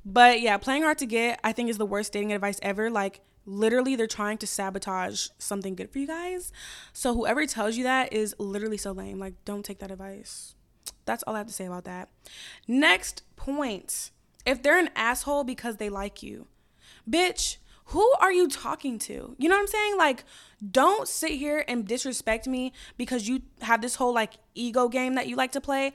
But 0.05 0.41
yeah, 0.41 0.57
playing 0.57 0.81
hard 0.83 0.97
to 0.99 1.05
get, 1.05 1.39
I 1.43 1.51
think 1.53 1.69
is 1.69 1.77
the 1.77 1.85
worst 1.85 2.11
dating 2.13 2.33
advice 2.33 2.59
ever. 2.61 2.89
Like 2.89 3.21
literally 3.45 3.95
they're 3.95 4.07
trying 4.07 4.37
to 4.39 4.47
sabotage 4.47 5.27
something 5.37 5.75
good 5.75 5.91
for 5.91 5.99
you 5.99 6.07
guys. 6.07 6.51
So 6.93 7.13
whoever 7.13 7.45
tells 7.45 7.75
you 7.77 7.83
that 7.83 8.13
is 8.13 8.35
literally 8.37 8.77
so 8.77 8.91
lame. 8.91 9.19
Like 9.19 9.33
don't 9.45 9.63
take 9.63 9.79
that 9.79 9.91
advice. 9.91 10.55
That's 11.05 11.23
all 11.23 11.35
I 11.35 11.39
have 11.39 11.47
to 11.47 11.53
say 11.53 11.65
about 11.65 11.85
that. 11.85 12.09
Next 12.67 13.23
point. 13.35 14.11
If 14.45 14.61
they're 14.61 14.79
an 14.79 14.89
asshole 14.95 15.45
because 15.45 15.77
they 15.77 15.89
like 15.89 16.21
you. 16.21 16.47
Bitch, 17.09 17.57
who 17.87 18.13
are 18.19 18.31
you 18.31 18.47
talking 18.47 18.99
to? 18.99 19.35
You 19.37 19.49
know 19.49 19.55
what 19.55 19.61
I'm 19.61 19.67
saying? 19.67 19.97
Like 19.97 20.23
don't 20.71 21.07
sit 21.07 21.31
here 21.31 21.65
and 21.67 21.87
disrespect 21.87 22.47
me 22.47 22.73
because 22.97 23.27
you 23.27 23.41
have 23.61 23.81
this 23.81 23.95
whole 23.95 24.13
like 24.13 24.33
ego 24.55 24.87
game 24.87 25.15
that 25.15 25.27
you 25.27 25.35
like 25.35 25.51
to 25.53 25.61
play. 25.61 25.93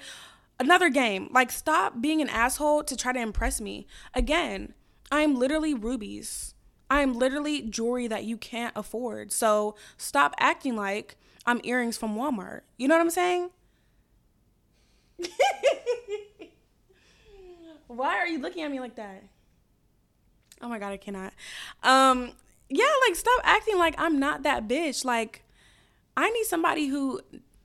Another 0.61 0.91
game. 0.91 1.29
Like 1.33 1.51
stop 1.51 2.01
being 2.01 2.21
an 2.21 2.29
asshole 2.29 2.85
to 2.85 2.97
try 2.97 3.13
to 3.13 3.21
impress 3.21 3.61
me. 3.61 3.87
Again, 4.15 4.75
I'm 5.11 5.35
literally 5.35 5.73
rubies. 5.75 6.55
I'm 6.91 7.15
literally 7.15 7.63
jewelry 7.63 8.07
that 8.09 8.25
you 8.25 8.37
can't 8.37 8.73
afford. 8.77 9.33
So 9.33 9.75
stop 9.97 10.35
acting 10.39 10.77
like 10.77 11.17
I'm 11.47 11.61
earrings 11.65 11.97
from 11.97 12.15
Walmart. 12.17 12.61
You 12.77 12.89
know 12.89 12.95
what 12.95 13.01
I'm 13.01 13.11
saying? 13.11 13.51
Why 17.89 18.17
are 18.17 18.27
you 18.27 18.39
looking 18.39 18.63
at 18.63 18.71
me 18.71 18.81
like 18.81 18.97
that? 18.97 19.25
Oh 20.61 20.69
my 20.69 20.79
god, 20.79 20.93
I 20.93 20.97
cannot. 20.97 21.33
Um 21.83 22.33
yeah, 22.69 22.85
like 23.07 23.17
stop 23.17 23.41
acting 23.45 23.79
like 23.79 23.95
I'm 23.99 24.19
not 24.19 24.43
that 24.43 24.69
bitch. 24.69 25.05
Like 25.05 25.45
I 26.17 26.31
need 26.31 26.45
somebody 26.45 26.89
who 26.89 27.21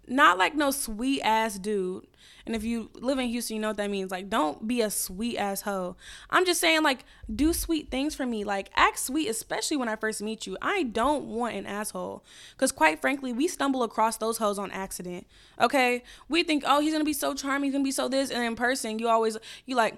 not 0.08 0.38
like 0.38 0.56
no 0.56 0.72
sweet 0.72 1.22
ass 1.22 1.58
dude. 1.58 2.08
And 2.46 2.56
if 2.58 2.64
you 2.66 2.90
live 2.96 3.20
in 3.20 3.30
Houston, 3.30 3.56
you 3.56 3.62
know 3.62 3.70
what 3.70 3.78
that 3.78 3.90
means. 3.90 4.12
Like, 4.12 4.30
don't 4.30 4.68
be 4.68 4.82
a 4.82 4.90
sweet 4.90 5.38
ass 5.38 5.62
hoe. 5.62 5.96
I'm 6.30 6.46
just 6.46 6.60
saying, 6.60 6.84
like, 6.84 7.06
do 7.34 7.54
sweet 7.54 7.90
things 7.90 8.16
for 8.16 8.26
me. 8.26 8.44
Like, 8.44 8.70
act 8.76 9.00
sweet, 9.00 9.30
especially 9.30 9.78
when 9.78 9.88
I 9.88 9.96
first 9.96 10.22
meet 10.22 10.46
you. 10.46 10.58
I 10.62 10.84
don't 10.84 11.28
want 11.28 11.56
an 11.56 11.66
asshole. 11.66 12.26
Because, 12.52 12.74
quite 12.74 13.00
frankly, 13.00 13.32
we 13.32 13.48
stumble 13.48 13.82
across 13.82 14.18
those 14.18 14.40
hoes 14.40 14.60
on 14.60 14.72
accident. 14.72 15.26
Okay? 15.62 16.04
We 16.28 16.44
think, 16.44 16.64
oh, 16.68 16.82
he's 16.82 16.92
going 16.92 17.02
to 17.02 17.06
be 17.06 17.14
so 17.14 17.34
charming. 17.34 17.68
He's 17.68 17.74
going 17.74 17.84
to 17.86 17.88
be 17.88 17.94
so 17.94 18.10
this. 18.10 18.30
And 18.30 18.44
in 18.44 18.58
person, 18.58 19.00
you 19.00 19.08
always, 19.08 19.38
you 19.66 19.78
like, 19.78 19.96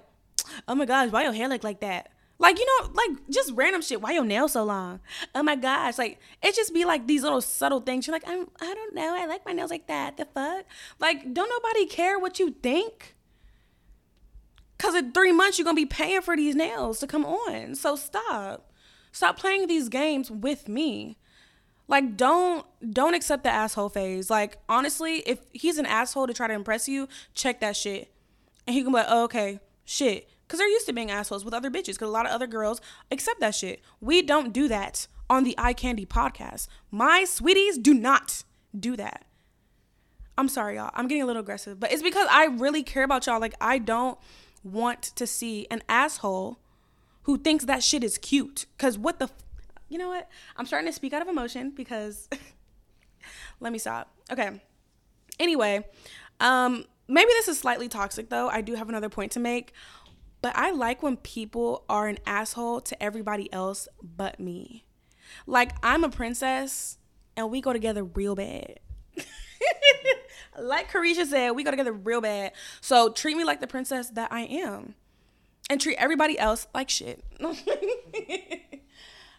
oh 0.68 0.76
my 0.76 0.84
gosh, 0.84 1.10
why 1.10 1.24
your 1.24 1.32
hair 1.32 1.48
look 1.48 1.64
like 1.64 1.80
that? 1.80 2.10
Like, 2.38 2.58
you 2.58 2.66
know, 2.66 2.90
like 2.92 3.28
just 3.30 3.52
random 3.54 3.80
shit. 3.80 4.02
Why 4.02 4.12
your 4.12 4.24
nails 4.24 4.52
so 4.52 4.64
long? 4.64 5.00
Oh 5.34 5.42
my 5.42 5.56
gosh. 5.56 5.96
Like, 5.96 6.20
it 6.42 6.54
just 6.54 6.74
be 6.74 6.84
like 6.84 7.06
these 7.06 7.22
little 7.22 7.40
subtle 7.40 7.80
things. 7.80 8.06
You're 8.06 8.14
like, 8.14 8.28
I'm, 8.28 8.48
I 8.60 8.74
don't 8.74 8.94
know. 8.94 9.14
I 9.16 9.26
like 9.26 9.46
my 9.46 9.52
nails 9.52 9.70
like 9.70 9.86
that. 9.86 10.16
The 10.16 10.26
fuck? 10.26 10.66
Like, 10.98 11.32
don't 11.32 11.48
nobody 11.48 11.86
care 11.86 12.18
what 12.18 12.38
you 12.38 12.50
think? 12.62 13.14
Because 14.76 14.94
in 14.94 15.12
three 15.12 15.32
months, 15.32 15.58
you're 15.58 15.64
going 15.64 15.76
to 15.76 15.82
be 15.82 15.86
paying 15.86 16.20
for 16.20 16.36
these 16.36 16.54
nails 16.54 16.98
to 17.00 17.06
come 17.06 17.24
on. 17.24 17.74
So 17.74 17.96
stop. 17.96 18.70
Stop 19.12 19.38
playing 19.38 19.66
these 19.66 19.88
games 19.88 20.30
with 20.30 20.68
me. 20.68 21.16
Like, 21.88 22.18
don't 22.18 22.66
don't 22.90 23.14
accept 23.14 23.44
the 23.44 23.50
asshole 23.50 23.88
phase. 23.88 24.28
Like, 24.28 24.58
honestly, 24.68 25.18
if 25.20 25.38
he's 25.52 25.78
an 25.78 25.86
asshole 25.86 26.26
to 26.26 26.34
try 26.34 26.48
to 26.48 26.52
impress 26.52 26.86
you, 26.86 27.08
check 27.32 27.60
that 27.60 27.76
shit. 27.76 28.12
And 28.66 28.74
he 28.74 28.82
can 28.82 28.92
be 28.92 28.98
like, 28.98 29.06
oh, 29.08 29.24
okay, 29.24 29.60
shit 29.84 30.28
because 30.46 30.58
they're 30.58 30.68
used 30.68 30.86
to 30.86 30.92
being 30.92 31.10
assholes 31.10 31.44
with 31.44 31.54
other 31.54 31.70
bitches. 31.70 31.94
Because 31.94 32.08
a 32.08 32.12
lot 32.12 32.26
of 32.26 32.32
other 32.32 32.46
girls 32.46 32.80
accept 33.10 33.40
that 33.40 33.54
shit. 33.54 33.80
We 34.00 34.22
don't 34.22 34.52
do 34.52 34.68
that 34.68 35.08
on 35.28 35.44
the 35.44 35.54
Eye 35.58 35.72
Candy 35.72 36.06
podcast. 36.06 36.68
My 36.90 37.24
sweeties 37.24 37.78
do 37.78 37.92
not 37.92 38.44
do 38.78 38.96
that. 38.96 39.26
I'm 40.38 40.48
sorry, 40.48 40.76
y'all. 40.76 40.90
I'm 40.94 41.08
getting 41.08 41.22
a 41.22 41.26
little 41.26 41.40
aggressive, 41.40 41.80
but 41.80 41.92
it's 41.92 42.02
because 42.02 42.28
I 42.30 42.46
really 42.46 42.82
care 42.82 43.02
about 43.02 43.26
y'all. 43.26 43.40
Like, 43.40 43.54
I 43.60 43.78
don't 43.78 44.18
want 44.62 45.02
to 45.02 45.26
see 45.26 45.66
an 45.70 45.82
asshole 45.88 46.60
who 47.22 47.38
thinks 47.38 47.64
that 47.64 47.82
shit 47.82 48.04
is 48.04 48.18
cute. 48.18 48.66
Because 48.76 48.98
what 48.98 49.18
the, 49.18 49.24
f- 49.24 49.44
you 49.88 49.98
know 49.98 50.08
what? 50.08 50.28
I'm 50.56 50.66
starting 50.66 50.86
to 50.88 50.92
speak 50.92 51.12
out 51.12 51.22
of 51.22 51.28
emotion 51.28 51.72
because, 51.74 52.28
let 53.60 53.72
me 53.72 53.78
stop. 53.78 54.10
Okay. 54.30 54.60
Anyway, 55.40 55.86
um, 56.40 56.84
maybe 57.08 57.28
this 57.28 57.48
is 57.48 57.58
slightly 57.58 57.88
toxic 57.88 58.28
though. 58.28 58.48
I 58.48 58.60
do 58.60 58.74
have 58.74 58.88
another 58.88 59.08
point 59.08 59.32
to 59.32 59.40
make. 59.40 59.72
But 60.46 60.56
I 60.56 60.70
like 60.70 61.02
when 61.02 61.16
people 61.16 61.82
are 61.88 62.06
an 62.06 62.18
asshole 62.24 62.80
to 62.82 63.02
everybody 63.02 63.52
else 63.52 63.88
but 64.00 64.38
me. 64.38 64.84
Like 65.44 65.72
I'm 65.82 66.04
a 66.04 66.08
princess 66.08 66.98
and 67.36 67.50
we 67.50 67.60
go 67.60 67.72
together 67.72 68.04
real 68.04 68.36
bad. 68.36 68.78
like 70.56 70.88
Carisha 70.88 71.26
said, 71.26 71.50
we 71.50 71.64
go 71.64 71.72
together 71.72 71.92
real 71.92 72.20
bad. 72.20 72.52
So 72.80 73.10
treat 73.10 73.36
me 73.36 73.42
like 73.42 73.60
the 73.60 73.66
princess 73.66 74.10
that 74.10 74.30
I 74.30 74.42
am. 74.42 74.94
And 75.68 75.80
treat 75.80 75.96
everybody 75.96 76.38
else 76.38 76.68
like 76.72 76.90
shit. 76.90 77.24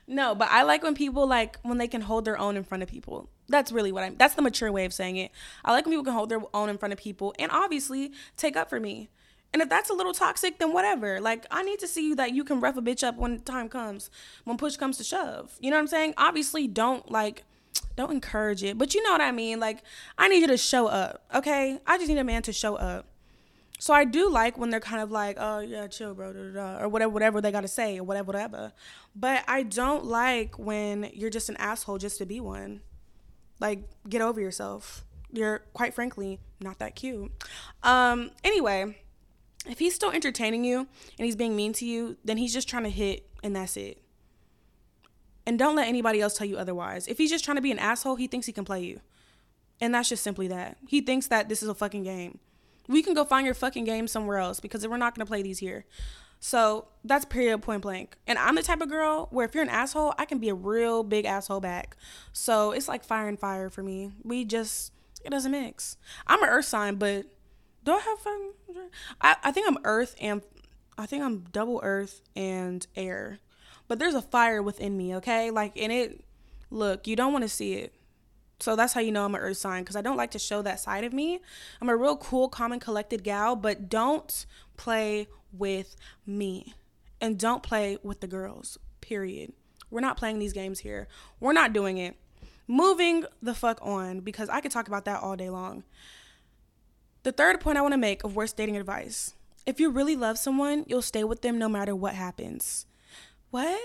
no, 0.10 0.36
but 0.36 0.50
I 0.52 0.64
like 0.64 0.84
when 0.84 0.94
people 0.94 1.26
like 1.26 1.58
when 1.62 1.78
they 1.78 1.88
can 1.88 2.02
hold 2.02 2.26
their 2.26 2.38
own 2.38 2.58
in 2.58 2.66
front 2.66 2.84
of 2.84 2.90
people. 2.90 3.30
That's 3.48 3.72
really 3.72 3.94
what 3.94 4.04
I'm 4.04 4.18
that's 4.18 4.36
the 4.36 4.42
mature 4.42 4.74
way 4.74 4.84
of 4.84 4.92
saying 4.92 5.16
it. 5.16 5.32
I 5.64 5.72
like 5.72 5.86
when 5.86 5.94
people 5.94 6.04
can 6.04 6.16
hold 6.16 6.28
their 6.28 6.42
own 6.54 6.68
in 6.68 6.78
front 6.78 6.92
of 6.92 7.00
people 7.00 7.34
and 7.40 7.50
obviously 7.50 8.12
take 8.36 8.58
up 8.58 8.70
for 8.70 8.82
me. 8.82 9.08
And 9.54 9.62
if 9.62 9.70
that's 9.70 9.90
a 9.90 9.94
little 9.94 10.14
toxic, 10.14 10.60
then 10.60 10.74
whatever. 10.74 11.20
Like, 11.20 11.46
I 11.50 11.64
need 11.64 11.80
to 11.80 11.88
see 11.88 12.08
you 12.08 12.16
that 12.16 12.34
you 12.34 12.44
can 12.44 12.60
rough 12.60 12.78
a 12.78 12.82
bitch 12.82 13.04
up 13.04 13.18
when 13.18 13.40
time 13.40 13.70
comes, 13.70 14.10
when 14.44 14.58
push 14.58 14.76
comes 14.76 14.98
to 14.98 15.04
shove. 15.04 15.58
You 15.60 15.72
know 15.72 15.78
what 15.78 15.82
I'm 15.82 15.88
saying? 15.88 16.14
Obviously, 16.18 16.68
don't 16.68 17.10
like, 17.10 17.44
don't 17.96 18.12
encourage 18.12 18.64
it. 18.64 18.78
But 18.78 18.94
you 18.94 19.02
know 19.04 19.12
what 19.12 19.22
I 19.22 19.32
mean? 19.32 19.60
Like, 19.60 19.84
I 20.18 20.28
need 20.28 20.42
you 20.42 20.48
to 20.48 20.58
show 20.58 20.88
up, 20.88 21.24
okay? 21.34 21.80
I 21.88 21.98
just 21.98 22.10
need 22.10 22.18
a 22.18 22.24
man 22.24 22.42
to 22.44 22.54
show 22.54 22.76
up. 22.76 23.08
So 23.80 23.94
I 23.94 24.06
do 24.06 24.30
like 24.30 24.58
when 24.58 24.72
they're 24.72 24.80
kind 24.80 25.02
of 25.02 25.12
like, 25.12 25.38
oh 25.40 25.60
yeah, 25.60 25.86
chill, 25.86 26.16
bro, 26.16 26.34
da, 26.34 26.40
da, 26.40 26.52
da, 26.52 26.84
or 26.84 26.90
whatever, 26.90 27.12
whatever 27.12 27.42
they 27.42 27.52
gotta 27.52 27.68
say, 27.68 28.00
or 28.00 28.04
whatever, 28.04 28.26
whatever. 28.28 28.74
But 29.16 29.44
I 29.48 29.62
don't 29.62 30.04
like 30.04 30.58
when 30.58 31.12
you're 31.14 31.30
just 31.30 31.48
an 31.50 31.58
asshole 31.58 32.00
just 32.00 32.18
to 32.18 32.26
be 32.26 32.40
one. 32.40 32.82
Like, 33.60 33.84
get 34.10 34.22
over 34.22 34.42
yourself. 34.42 35.06
You're 35.32 35.60
quite 35.74 35.94
frankly 35.94 36.40
not 36.60 36.80
that 36.80 36.96
cute. 36.96 37.32
Um. 37.84 38.32
Anyway 38.44 38.96
if 39.70 39.80
he's 39.80 39.96
still 39.96 40.12
entertaining 40.12 40.64
you 40.64 40.88
and 41.18 41.26
he's 41.26 41.36
being 41.36 41.56
mean 41.56 41.74
to 41.74 41.86
you, 41.86 42.18
then 42.24 42.38
he's 42.38 42.54
just 42.54 42.70
trying 42.70 42.84
to 42.84 42.90
hit 42.90 43.28
and 43.44 43.56
that's 43.56 43.78
it. 43.78 44.02
And 45.46 45.58
don't 45.58 45.76
let 45.76 45.88
anybody 45.88 46.20
else 46.20 46.38
tell 46.38 46.48
you 46.48 46.58
otherwise. 46.58 47.08
If 47.08 47.18
he's 47.18 47.30
just 47.30 47.46
trying 47.46 47.56
to 47.56 47.62
be 47.62 47.72
an 47.72 47.80
asshole, 47.80 48.16
he 48.16 48.28
thinks 48.28 48.46
he 48.46 48.54
can 48.54 48.66
play 48.66 48.84
you. 48.84 49.00
And 49.80 49.94
that's 49.94 50.10
just 50.10 50.24
simply 50.24 50.48
that. 50.50 50.78
He 50.88 51.02
thinks 51.02 51.28
that 51.28 51.50
this 51.50 51.64
is 51.64 51.70
a 51.70 51.76
fucking 51.76 52.04
game. 52.04 52.40
We 52.88 53.02
can 53.02 53.14
go 53.14 53.24
find 53.24 53.46
your 53.46 53.56
fucking 53.56 53.86
game 53.86 54.08
somewhere 54.08 54.38
else 54.38 54.60
because 54.60 54.86
we're 54.88 54.98
not 54.98 55.16
going 55.16 55.26
to 55.26 55.30
play 55.30 55.42
these 55.42 55.60
here. 55.60 55.86
So 56.40 56.88
that's 57.04 57.26
period 57.26 57.62
point 57.62 57.82
blank. 57.82 58.18
And 58.28 58.38
I'm 58.38 58.56
the 58.56 58.64
type 58.64 58.82
of 58.82 58.90
girl 58.90 59.28
where 59.32 59.46
if 59.46 59.54
you're 59.54 59.64
an 59.64 59.70
asshole, 59.70 60.14
I 60.18 60.26
can 60.26 60.40
be 60.40 60.50
a 60.50 60.54
real 60.54 61.04
big 61.04 61.26
asshole 61.26 61.60
back. 61.60 61.96
So 62.34 62.72
it's 62.72 62.88
like 62.88 63.04
fire 63.04 63.28
and 63.28 63.40
fire 63.40 63.70
for 63.70 63.84
me. 63.84 64.12
We 64.24 64.46
just, 64.46 64.92
it 65.24 65.30
doesn't 65.30 65.52
mix. 65.52 65.98
I'm 66.28 66.44
an 66.44 66.50
earth 66.50 66.66
sign, 66.66 66.96
but 66.96 67.26
do 67.88 67.94
I 67.94 68.00
have 68.00 68.20
fun? 68.20 68.50
I, 69.22 69.36
I 69.46 69.52
think 69.54 69.66
I'm 69.66 69.78
earth 69.86 70.14
and 70.20 70.42
I 70.98 71.06
think 71.06 71.24
I'm 71.24 71.46
double 71.54 71.80
earth 71.84 72.22
and 72.36 72.86
air. 72.98 73.40
But 73.88 73.98
there's 73.98 74.14
a 74.14 74.22
fire 74.22 74.62
within 74.62 74.98
me, 74.98 75.16
okay? 75.16 75.52
Like 75.52 75.78
in 75.78 75.90
it 75.90 76.26
look, 76.70 77.08
you 77.08 77.16
don't 77.16 77.32
want 77.32 77.44
to 77.44 77.50
see 77.50 77.76
it. 77.76 77.94
So 78.60 78.76
that's 78.76 78.92
how 78.92 79.00
you 79.00 79.14
know 79.14 79.24
I'm 79.24 79.36
an 79.36 79.42
earth 79.42 79.56
sign 79.56 79.84
because 79.84 79.96
I 79.96 80.02
don't 80.02 80.18
like 80.18 80.32
to 80.32 80.40
show 80.40 80.62
that 80.64 80.82
side 80.82 81.06
of 81.06 81.14
me. 81.14 81.40
I'm 81.80 81.88
a 81.88 81.96
real 81.96 82.18
cool, 82.18 82.50
calm, 82.50 82.74
and 82.74 82.82
collected 82.82 83.24
gal, 83.24 83.56
but 83.56 83.88
don't 83.88 84.46
play 84.76 85.28
with 85.54 85.96
me. 86.26 86.74
And 87.22 87.40
don't 87.40 87.64
play 87.64 87.98
with 88.04 88.20
the 88.20 88.28
girls. 88.28 88.78
Period. 89.00 89.54
We're 89.90 90.02
not 90.02 90.18
playing 90.18 90.40
these 90.40 90.54
games 90.54 90.80
here. 90.80 91.08
We're 91.40 91.54
not 91.54 91.72
doing 91.72 92.00
it. 92.00 92.18
Moving 92.68 93.24
the 93.42 93.54
fuck 93.54 93.80
on 93.82 94.20
because 94.20 94.50
I 94.50 94.60
could 94.60 94.72
talk 94.72 94.90
about 94.90 95.06
that 95.06 95.22
all 95.22 95.38
day 95.38 95.50
long. 95.50 95.84
The 97.28 97.34
third 97.34 97.60
point 97.60 97.78
I 97.78 97.82
want 97.82 97.92
to 97.92 97.98
make 97.98 98.24
of 98.24 98.38
worst 98.38 98.56
dating 98.56 98.78
advice 98.78 99.34
if 99.66 99.82
you 99.82 99.90
really 99.90 100.16
love 100.16 100.38
someone, 100.38 100.86
you'll 100.88 101.02
stay 101.02 101.26
with 101.26 101.42
them 101.42 101.60
no 101.60 101.68
matter 101.68 101.94
what 101.94 102.16
happens. 102.16 102.86
What? 103.52 103.82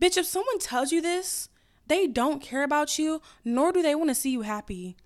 Bitch, 0.00 0.16
if 0.16 0.24
someone 0.24 0.58
tells 0.58 0.90
you 0.90 1.02
this, 1.02 1.50
they 1.86 2.06
don't 2.06 2.40
care 2.40 2.62
about 2.62 2.98
you, 2.98 3.20
nor 3.44 3.72
do 3.72 3.82
they 3.82 3.94
want 3.94 4.08
to 4.08 4.14
see 4.14 4.30
you 4.30 4.40
happy. 4.40 4.96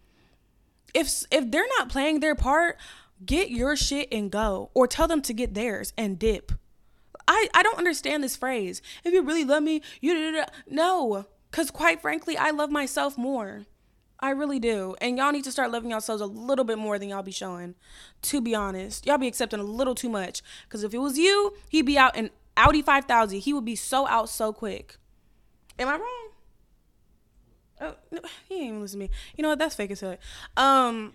If 0.95 1.25
if 1.33 1.51
they're 1.51 1.67
not 1.77 1.89
playing 1.89 2.21
their 2.21 2.37
part, 2.37 2.79
get 3.27 3.51
your 3.51 3.75
shit 3.75 4.07
and 4.13 4.31
go 4.31 4.71
or 4.73 4.87
tell 4.87 5.09
them 5.09 5.23
to 5.23 5.33
get 5.33 5.55
theirs 5.55 5.93
and 5.99 6.21
dip. 6.21 6.53
I 7.27 7.49
I 7.53 7.65
don't 7.65 7.79
understand 7.79 8.23
this 8.23 8.37
phrase. 8.37 8.81
If 9.03 9.13
you 9.13 9.23
really 9.23 9.45
love 9.45 9.65
me, 9.65 9.83
you 10.01 10.45
no, 10.69 11.27
cuz 11.51 11.73
quite 11.73 12.01
frankly, 12.01 12.37
I 12.37 12.51
love 12.51 12.71
myself 12.71 13.19
more. 13.19 13.67
I 14.21 14.31
really 14.31 14.59
do. 14.59 14.95
And 15.01 15.17
y'all 15.17 15.33
need 15.33 15.45
to 15.45 15.53
start 15.53 15.71
loving 15.71 15.91
yourselves 15.91 16.21
a 16.21 16.27
little 16.27 16.65
bit 16.65 16.79
more 16.79 16.99
than 16.99 17.09
y'all 17.09 17.23
be 17.23 17.33
showing. 17.33 17.75
To 18.23 18.41
be 18.41 18.55
honest, 18.55 19.07
y'all 19.07 19.19
be 19.19 19.27
accepting 19.27 19.61
a 19.61 19.65
little 19.65 19.95
too 19.95 20.11
much. 20.11 20.43
Because 20.65 20.85
if 20.85 20.93
it 20.93 20.99
was 20.99 21.19
you, 21.19 21.55
he'd 21.71 21.87
be 21.87 21.97
out 21.97 22.17
in 22.17 22.31
Audi 22.57 22.83
5000. 22.83 23.41
He 23.41 23.53
would 23.53 23.65
be 23.65 23.77
so 23.77 24.07
out 24.07 24.29
so 24.29 24.53
quick. 24.53 24.97
Am 25.79 25.89
I 25.89 25.93
wrong? 25.93 26.29
Oh, 27.81 27.95
no, 28.11 28.21
he 28.49 28.57
ain't 28.57 28.65
even 28.67 28.81
listen 28.83 29.01
to 29.01 29.07
me. 29.07 29.11
You 29.37 29.43
know 29.43 29.49
what? 29.49 29.59
That's 29.59 29.75
fake 29.75 29.91
as 29.91 30.01
hell. 30.01 30.17
Um, 30.57 31.15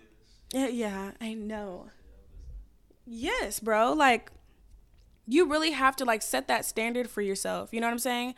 yeah, 0.52 0.68
yeah, 0.68 1.12
I 1.22 1.36
know. 1.36 1.90
Yes, 3.06 3.60
bro. 3.60 3.94
Like, 3.94 4.32
you 5.28 5.50
really 5.50 5.72
have 5.72 5.96
to 5.98 6.06
like 6.06 6.22
set 6.22 6.48
that 6.48 6.66
standard 6.66 7.10
for 7.10 7.22
yourself. 7.22 7.74
You 7.74 7.82
know 7.82 7.88
what 7.88 7.94
I'm 7.94 8.00
saying? 8.00 8.36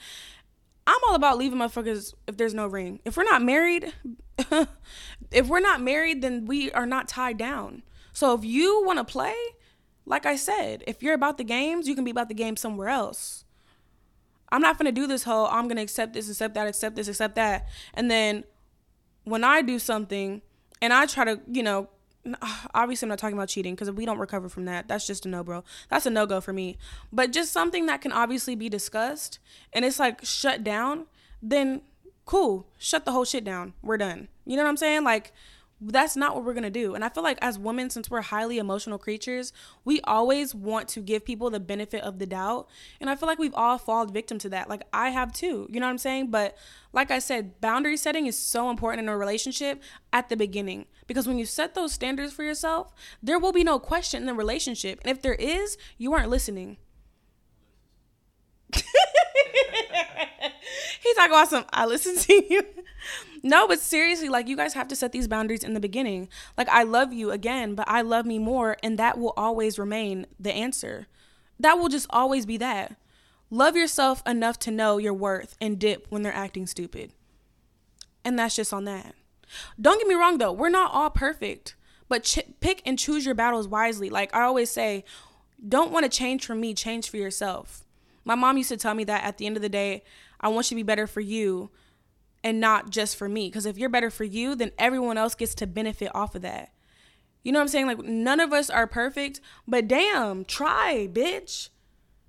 I'm 0.88 1.00
all 1.10 1.16
about 1.16 1.38
leaving 1.38 1.60
motherfuckers 1.60 2.14
if 2.28 2.38
there's 2.38 2.54
no 2.54 2.66
ring. 2.66 3.02
If 3.04 3.18
we're 3.18 3.24
not 3.24 3.42
married, 3.42 3.94
if 5.32 5.48
we're 5.48 5.60
not 5.60 5.82
married, 5.82 6.22
then 6.22 6.46
we 6.46 6.72
are 6.72 6.86
not 6.86 7.10
tied 7.10 7.38
down. 7.38 7.84
So 8.14 8.34
if 8.34 8.46
you 8.46 8.84
want 8.86 8.98
to 8.98 9.04
play, 9.04 9.36
like 10.06 10.26
I 10.26 10.38
said, 10.38 10.86
if 10.88 11.04
you're 11.04 11.14
about 11.14 11.38
the 11.38 11.44
games, 11.44 11.90
you 11.90 11.94
can 11.94 12.06
be 12.06 12.12
about 12.12 12.30
the 12.30 12.34
game 12.34 12.56
somewhere 12.56 12.88
else. 12.88 13.44
I'm 14.50 14.62
not 14.62 14.78
gonna 14.78 14.94
do 14.94 15.08
this 15.08 15.24
whole 15.24 15.48
I'm 15.48 15.68
gonna 15.68 15.82
accept 15.82 16.14
this, 16.14 16.30
accept 16.30 16.54
that, 16.56 16.68
accept 16.68 16.96
this, 16.96 17.10
accept 17.10 17.36
that. 17.36 17.68
And 17.94 18.10
then 18.10 18.46
when 19.26 19.44
I 19.44 19.62
do 19.62 19.78
something 19.78 20.42
and 20.82 20.94
I 20.94 21.06
try 21.06 21.26
to, 21.26 21.42
you 21.52 21.64
know, 21.64 21.90
Ah, 22.42 22.68
obviously 22.74 23.06
I'm 23.06 23.10
not 23.10 23.20
talking 23.20 23.38
about 23.38 23.50
cheating 23.50 23.76
because 23.76 23.88
if 23.88 23.96
we 23.96 24.06
don't 24.06 24.20
recover 24.20 24.50
from 24.50 24.66
that, 24.66 24.88
that's 24.88 25.08
just 25.08 25.26
a 25.26 25.30
no, 25.30 25.44
bro. 25.44 25.64
That's 25.90 26.06
a 26.06 26.10
no 26.10 26.26
go 26.26 26.42
for 26.42 26.54
me. 26.54 26.78
But 27.12 27.32
just 27.32 27.54
something 27.54 27.86
that 27.86 28.02
can 28.02 28.12
obviously 28.12 28.56
be 28.56 28.70
discussed 28.70 29.40
and 29.74 29.86
it's 29.86 30.00
like 30.00 30.24
shut 30.26 30.64
down, 30.64 31.06
then 31.42 31.82
cool, 32.26 32.68
shut 32.78 33.06
the 33.06 33.12
whole 33.12 33.26
shit 33.26 33.44
down. 33.44 33.74
We're 33.82 33.98
done. 33.98 34.28
You 34.46 34.58
know 34.58 34.64
what 34.64 34.70
I'm 34.70 34.78
saying? 34.78 35.04
Like 35.04 35.34
that's 35.80 36.16
not 36.16 36.34
what 36.34 36.44
we're 36.44 36.54
to 36.56 36.70
do. 36.70 36.96
And 36.96 37.06
I 37.06 37.10
feel 37.10 37.24
like 37.24 37.38
as 37.42 37.60
women, 37.60 37.90
since 37.90 38.10
we're 38.10 38.22
highly 38.22 38.58
emotional 38.58 38.98
creatures, 38.98 39.54
we 39.86 40.02
always 40.02 40.56
want 40.56 40.88
to 40.90 41.02
give 41.02 41.24
people 41.24 41.50
the 41.50 41.60
benefit 41.60 42.02
of 42.02 42.18
the 42.18 42.26
doubt. 42.26 42.68
And 43.00 43.10
I 43.10 43.16
feel 43.16 43.28
like 43.28 43.38
we've 43.38 43.54
all 43.54 43.78
fallen 43.78 44.12
victim 44.12 44.40
to 44.40 44.50
that. 44.50 44.70
Like 44.70 44.84
I 44.92 45.10
have 45.10 45.32
too. 45.32 45.68
You 45.70 45.80
know 45.80 45.86
what 45.86 45.92
I'm 45.92 45.98
saying? 46.00 46.32
But 46.32 46.58
like 46.94 47.12
I 47.12 47.20
said, 47.20 47.62
boundary 47.62 47.96
setting 47.96 48.26
is 48.26 48.38
so 48.38 48.72
important 48.72 49.04
in 49.04 49.10
a 49.10 49.18
relationship 49.18 49.82
at 50.12 50.30
the 50.30 50.38
beginning. 50.38 50.88
Because 51.06 51.28
when 51.28 51.38
you 51.38 51.46
set 51.46 51.76
those 51.76 51.94
standards 51.94 52.34
for 52.34 52.44
yourself, 52.44 52.94
there 53.22 53.38
will 53.38 53.54
be 53.54 53.64
no 53.64 53.78
question 53.78 54.24
in 54.24 54.28
the 54.28 54.34
relationship. 54.34 55.00
And 55.04 55.16
if 55.16 55.22
there 55.22 55.36
is, 55.36 55.78
you 55.98 56.12
aren't 56.14 56.30
listening. 56.30 56.78
He's 58.74 58.84
talking 61.16 61.32
about 61.32 61.50
some 61.50 61.66
I 61.72 61.86
listen 61.86 62.18
to 62.18 62.34
you. 62.50 62.64
No, 63.44 63.68
but 63.68 63.80
seriously, 63.80 64.30
like 64.30 64.48
you 64.48 64.56
guys 64.56 64.74
have 64.74 64.88
to 64.90 64.96
set 64.96 65.12
these 65.12 65.28
boundaries 65.28 65.64
in 65.64 65.74
the 65.74 65.80
beginning. 65.80 66.30
Like 66.58 66.70
I 66.70 66.84
love 66.84 67.14
you 67.14 67.32
again, 67.32 67.76
but 67.76 67.88
I 67.88 68.02
love 68.02 68.26
me 68.26 68.40
more, 68.40 68.78
and 68.82 68.98
that 68.98 69.18
will 69.18 69.34
always 69.38 69.80
remain 69.80 70.26
the 70.40 70.54
answer. 70.54 71.08
That 71.60 71.78
will 71.78 71.90
just 71.90 72.08
always 72.10 72.46
be 72.46 72.58
that. 72.58 72.96
Love 73.50 73.76
yourself 73.76 74.22
enough 74.28 74.60
to 74.60 74.72
know 74.72 74.98
your 74.98 75.14
worth 75.14 75.56
and 75.62 75.80
dip 75.80 76.06
when 76.10 76.22
they're 76.22 76.34
acting 76.34 76.68
stupid. 76.68 77.14
And 78.26 78.38
that's 78.38 78.56
just 78.56 78.74
on 78.74 78.86
that. 78.86 79.16
Don't 79.80 80.00
get 80.00 80.08
me 80.08 80.16
wrong 80.16 80.38
though, 80.38 80.52
we're 80.52 80.70
not 80.70 80.92
all 80.94 81.10
perfect, 81.10 81.76
but 82.10 82.24
ch- 82.24 82.40
pick 82.60 82.82
and 82.86 83.00
choose 83.00 83.26
your 83.26 83.36
battles 83.36 83.68
wisely. 83.68 84.10
Like 84.10 84.36
I 84.36 84.42
always 84.42 84.70
say, 84.70 85.06
don't 85.68 85.92
want 85.92 86.04
to 86.04 86.10
change 86.10 86.46
for 86.46 86.56
me, 86.56 86.74
change 86.74 87.10
for 87.10 87.18
yourself. 87.18 87.86
My 88.26 88.36
mom 88.36 88.58
used 88.58 88.70
to 88.70 88.78
tell 88.78 88.94
me 88.94 89.06
that 89.06 89.24
at 89.24 89.38
the 89.38 89.46
end 89.46 89.56
of 89.56 89.62
the 89.62 89.70
day, 89.70 90.04
I 90.42 90.50
want 90.50 90.70
you 90.70 90.76
to 90.76 90.80
be 90.80 90.84
better 90.84 91.08
for 91.08 91.22
you 91.22 91.72
and 92.44 92.60
not 92.60 92.90
just 92.90 93.16
for 93.16 93.28
me. 93.28 93.48
Because 93.48 93.66
if 93.66 93.78
you're 93.78 93.90
better 93.90 94.10
for 94.10 94.24
you, 94.24 94.56
then 94.56 94.72
everyone 94.78 95.18
else 95.18 95.36
gets 95.36 95.56
to 95.56 95.68
benefit 95.68 96.12
off 96.16 96.36
of 96.36 96.42
that. 96.44 96.72
You 97.44 97.52
know 97.52 97.60
what 97.60 97.64
I'm 97.64 97.70
saying? 97.70 97.88
Like, 97.88 98.00
none 98.00 98.40
of 98.40 98.52
us 98.52 98.70
are 98.70 98.88
perfect, 98.88 99.40
but 99.68 99.88
damn, 99.88 100.44
try, 100.44 101.08
bitch. 101.12 101.70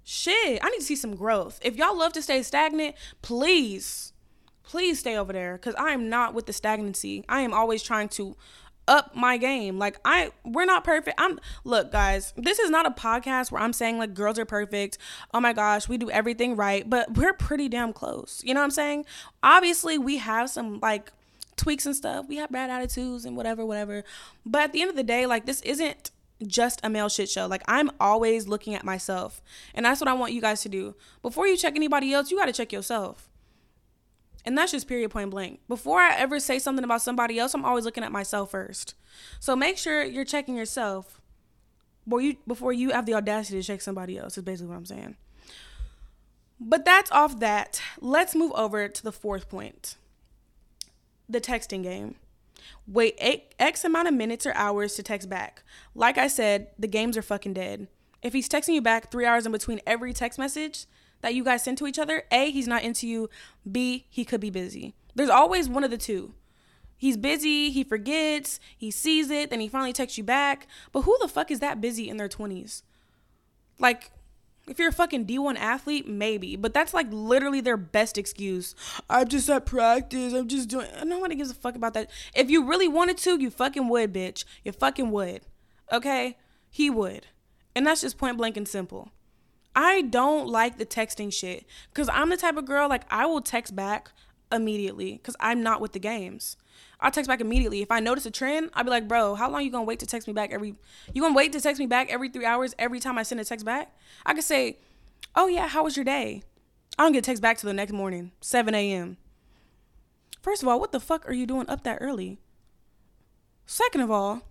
Shit, 0.05 0.61
I 0.63 0.71
need 0.71 0.79
to 0.79 0.85
see 0.85 0.97
some 0.97 1.17
growth. 1.17 1.59
If 1.63 1.77
y'all 1.77 1.99
love 1.99 2.13
to 2.15 2.23
stay 2.23 2.43
stagnant, 2.43 2.95
please, 3.21 4.13
please 4.63 5.01
stay 5.01 5.17
over 5.17 5.33
there 5.33 5.55
because 5.55 5.75
I 5.75 5.91
am 5.91 6.09
not 6.09 6.35
with 6.35 6.47
the 6.47 6.53
stagnancy. 6.53 7.25
I 7.29 7.41
am 7.41 7.53
always 7.53 7.83
trying 7.83 8.09
to 8.11 8.37
up 8.89 9.15
my 9.15 9.37
game. 9.37 9.79
Like 9.79 10.01
I 10.05 10.33
we're 10.45 10.65
not 10.65 10.83
perfect. 10.83 11.21
I'm 11.21 11.39
look, 11.63 11.93
guys, 11.93 12.33
this 12.37 12.59
is 12.59 12.71
not 12.71 12.87
a 12.87 12.91
podcast 12.91 13.53
where 13.53 13.63
I'm 13.63 13.73
saying 13.73 13.99
like 13.99 14.15
girls 14.15 14.39
are 14.39 14.45
perfect. 14.45 14.99
Oh 15.33 15.41
my 15.41 15.53
gosh, 15.53 15.89
we 15.89 15.99
do 15.99 16.11
everything 16.11 16.57
right, 16.57 16.89
but 16.89 17.17
we're 17.17 17.35
pretty 17.35 17.69
damn 17.69 17.93
close. 17.93 18.43
You 18.45 18.55
know 18.55 18.61
what 18.61 18.65
I'm 18.65 18.71
saying? 18.71 19.05
Obviously, 19.43 19.99
we 19.99 20.17
have 20.17 20.51
some 20.51 20.81
like 20.81 21.13
tweaks 21.57 21.87
and 21.87 21.95
stuff. 21.95 22.27
We 22.29 22.37
have 22.37 22.51
bad 22.51 22.71
attitudes 22.71 23.25
and 23.25 23.37
whatever, 23.37 23.65
whatever. 23.65 24.03
But 24.45 24.63
at 24.63 24.73
the 24.73 24.81
end 24.81 24.91
of 24.91 24.97
the 24.97 25.05
day, 25.05 25.27
like 25.27 25.47
this 25.47 25.61
isn't 25.63 26.11
just 26.47 26.81
a 26.83 26.89
male 26.89 27.09
shit 27.09 27.29
show. 27.29 27.47
Like 27.47 27.63
I'm 27.69 27.91
always 28.01 28.49
looking 28.49 28.75
at 28.75 28.85
myself. 28.85 29.43
And 29.75 29.85
that's 29.85 30.01
what 30.01 30.09
I 30.09 30.15
want 30.15 30.33
you 30.33 30.41
guys 30.41 30.63
to 30.63 30.69
do. 30.69 30.95
Before 31.23 31.47
you 31.47 31.57
check 31.57 31.77
anybody 31.77 32.13
else, 32.13 32.31
you 32.31 32.39
got 32.39 32.47
to 32.47 32.53
check 32.53 32.73
yourself. 32.73 33.28
And 34.49 34.57
that's 34.57 34.73
just 34.73 34.89
period 34.89 35.11
point 35.11 35.29
blank. 35.29 35.61
Before 35.69 36.01
I 36.01 36.17
ever 36.17 36.41
say 36.41 36.59
something 36.59 36.83
about 36.83 37.03
somebody 37.03 37.39
else, 37.39 37.53
I'm 37.53 37.67
always 37.67 37.85
looking 37.85 38.03
at 38.03 38.11
myself 38.11 38.51
first. 38.51 38.95
So 39.41 39.55
make 39.55 39.77
sure 39.77 40.03
you're 40.03 40.25
checking 40.25 40.57
yourself 40.57 41.21
before 42.05 42.23
you 42.23 42.37
before 42.47 42.73
you 42.73 42.89
have 42.89 43.05
the 43.05 43.13
audacity 43.13 43.61
to 43.61 43.67
check 43.67 43.83
somebody 43.83 44.17
else, 44.17 44.39
is 44.39 44.45
basically 44.45 44.71
what 44.71 44.79
I'm 44.79 44.87
saying. 44.87 45.17
But 46.59 46.87
that's 46.87 47.13
off 47.13 47.41
that. 47.41 47.83
Let's 48.01 48.35
move 48.35 48.53
over 48.55 48.89
to 48.89 49.03
the 49.03 49.13
fourth 49.13 49.51
point. 49.51 49.97
The 51.29 51.43
texting 51.43 51.83
game. 51.83 52.15
Wait 52.87 53.19
X 53.59 53.85
amount 53.85 54.09
of 54.09 54.15
minutes 54.15 54.47
or 54.47 54.55
hours 54.55 54.95
to 54.95 55.03
text 55.03 55.29
back. 55.29 55.63
Like 55.95 56.17
I 56.17 56.27
said, 56.27 56.69
the 56.79 56.89
games 56.89 57.19
are 57.19 57.23
fucking 57.23 57.53
dead. 57.53 57.87
If 58.23 58.33
he's 58.33 58.49
texting 58.49 58.73
you 58.73 58.81
back 58.81 59.11
three 59.11 59.27
hours 59.27 59.45
in 59.45 59.53
between 59.53 59.83
every 59.87 60.15
text 60.15 60.39
message, 60.39 60.87
that 61.21 61.35
you 61.35 61.45
guys 61.45 61.63
send 61.63 61.79
to 61.79 61.87
each 61.87 61.99
other, 61.99 62.25
A, 62.31 62.51
he's 62.51 62.69
not 62.69 62.83
into 62.83 63.07
you. 63.07 63.29
B, 63.71 64.07
he 64.09 64.25
could 64.25 64.41
be 64.41 64.51
busy. 64.51 64.95
There's 65.15 65.31
always 65.31 65.69
one 65.69 65.85
of 65.85 65.91
the 65.91 65.99
two. 65.99 66.35
He's 66.97 67.17
busy, 67.17 67.71
he 67.71 67.85
forgets, 67.85 68.59
he 68.77 68.91
sees 68.91 69.31
it, 69.31 69.51
then 69.51 69.61
he 69.61 69.69
finally 69.69 69.93
texts 69.93 70.19
you 70.19 70.25
back. 70.25 70.67
But 70.93 71.03
who 71.03 71.17
the 71.21 71.29
fuck 71.29 71.51
is 71.51 71.61
that 71.61 71.81
busy 71.81 72.09
in 72.09 72.17
their 72.17 72.29
20s? 72.29 72.83
Like, 73.79 74.11
if 74.69 74.79
you're 74.79 74.89
a 74.89 74.93
fucking 74.93 75.27
D1 75.27 75.57
athlete, 75.57 76.09
maybe. 76.09 76.57
But 76.57 76.75
that's 76.75 76.93
like 76.93 77.07
literally 77.11 77.61
their 77.61 77.77
best 77.77 78.19
excuse. 78.19 78.75
I'm 79.09 79.29
just 79.29 79.49
at 79.49 79.65
practice. 79.65 80.35
I'm 80.35 80.49
just 80.49 80.69
doing. 80.69 80.89
Nobody 81.05 81.37
gives 81.37 81.51
a 81.51 81.55
fuck 81.55 81.75
about 81.75 81.95
that. 81.95 82.11
If 82.35 82.51
you 82.51 82.65
really 82.65 82.89
wanted 82.89 83.17
to, 83.19 83.41
you 83.41 83.51
fucking 83.51 83.89
would, 83.89 84.13
bitch. 84.13 84.45
You 84.65 84.73
fucking 84.73 85.11
would. 85.11 85.43
Okay? 85.91 86.37
He 86.69 86.91
would. 86.91 87.27
And 87.75 87.87
that's 87.87 88.03
just 88.03 88.19
point 88.19 88.37
blank 88.37 88.57
and 88.57 88.69
simple. 88.69 89.11
I 89.81 90.03
don't 90.03 90.49
like 90.49 90.77
the 90.77 90.85
texting 90.85 91.33
shit 91.33 91.65
because 91.95 92.09
I'm 92.13 92.31
the 92.31 92.37
type 92.37 92.57
of 92.57 92.65
girl 92.65 92.89
like 92.89 93.05
I 93.13 93.27
will 93.27 93.41
text 93.41 93.77
back 93.77 94.11
immediately 94.51 95.13
because 95.13 95.37
I'm 95.39 95.63
not 95.63 95.81
with 95.81 95.93
the 95.93 96.01
games. 96.01 96.57
I'll 96.99 97.13
text 97.13 97.29
back 97.29 97.41
immediately. 97.41 97.81
If 97.81 97.93
I 97.93 98.01
notice 98.01 98.27
a 98.27 98.33
trend, 98.33 98.71
I'll 98.75 98.83
be 98.83 98.91
like, 98.91 99.07
bro, 99.07 99.37
how 99.37 99.49
long 99.49 99.63
you 99.63 99.71
gonna 99.71 99.85
wait 99.85 100.01
to 100.01 100.07
text 100.07 100.27
me 100.27 100.35
back 100.35 100.51
every 100.51 100.75
you 101.15 101.23
gonna 101.23 101.33
wait 101.33 101.53
to 101.53 101.61
text 101.61 101.79
me 101.79 101.87
back 101.87 102.11
every 102.11 102.29
three 102.29 102.45
hours 102.45 102.75
every 102.77 102.99
time 102.99 103.19
I 103.19 103.23
send 103.23 103.41
a 103.41 103.45
text 103.45 103.65
back? 103.65 103.97
I 104.27 104.35
could 104.35 104.43
say, 104.43 104.79
Oh 105.37 105.47
yeah, 105.47 105.69
how 105.69 105.85
was 105.85 105.97
your 105.97 106.05
day? 106.05 106.43
I 106.99 107.05
don't 107.05 107.13
get 107.13 107.23
text 107.23 107.41
back 107.41 107.59
till 107.59 107.69
the 107.69 107.75
next 107.75 107.93
morning, 107.93 108.33
7 108.41 108.75
a.m. 108.75 109.17
First 110.43 110.65
of 110.65 110.69
all, 110.69 110.81
what 110.81 110.91
the 110.91 110.99
fuck 110.99 111.29
are 111.29 111.33
you 111.33 111.47
doing 111.47 111.71
up 111.71 111.85
that 111.85 111.99
early? 112.01 112.41
Second 113.65 114.01
of 114.01 114.11
all, 114.11 114.43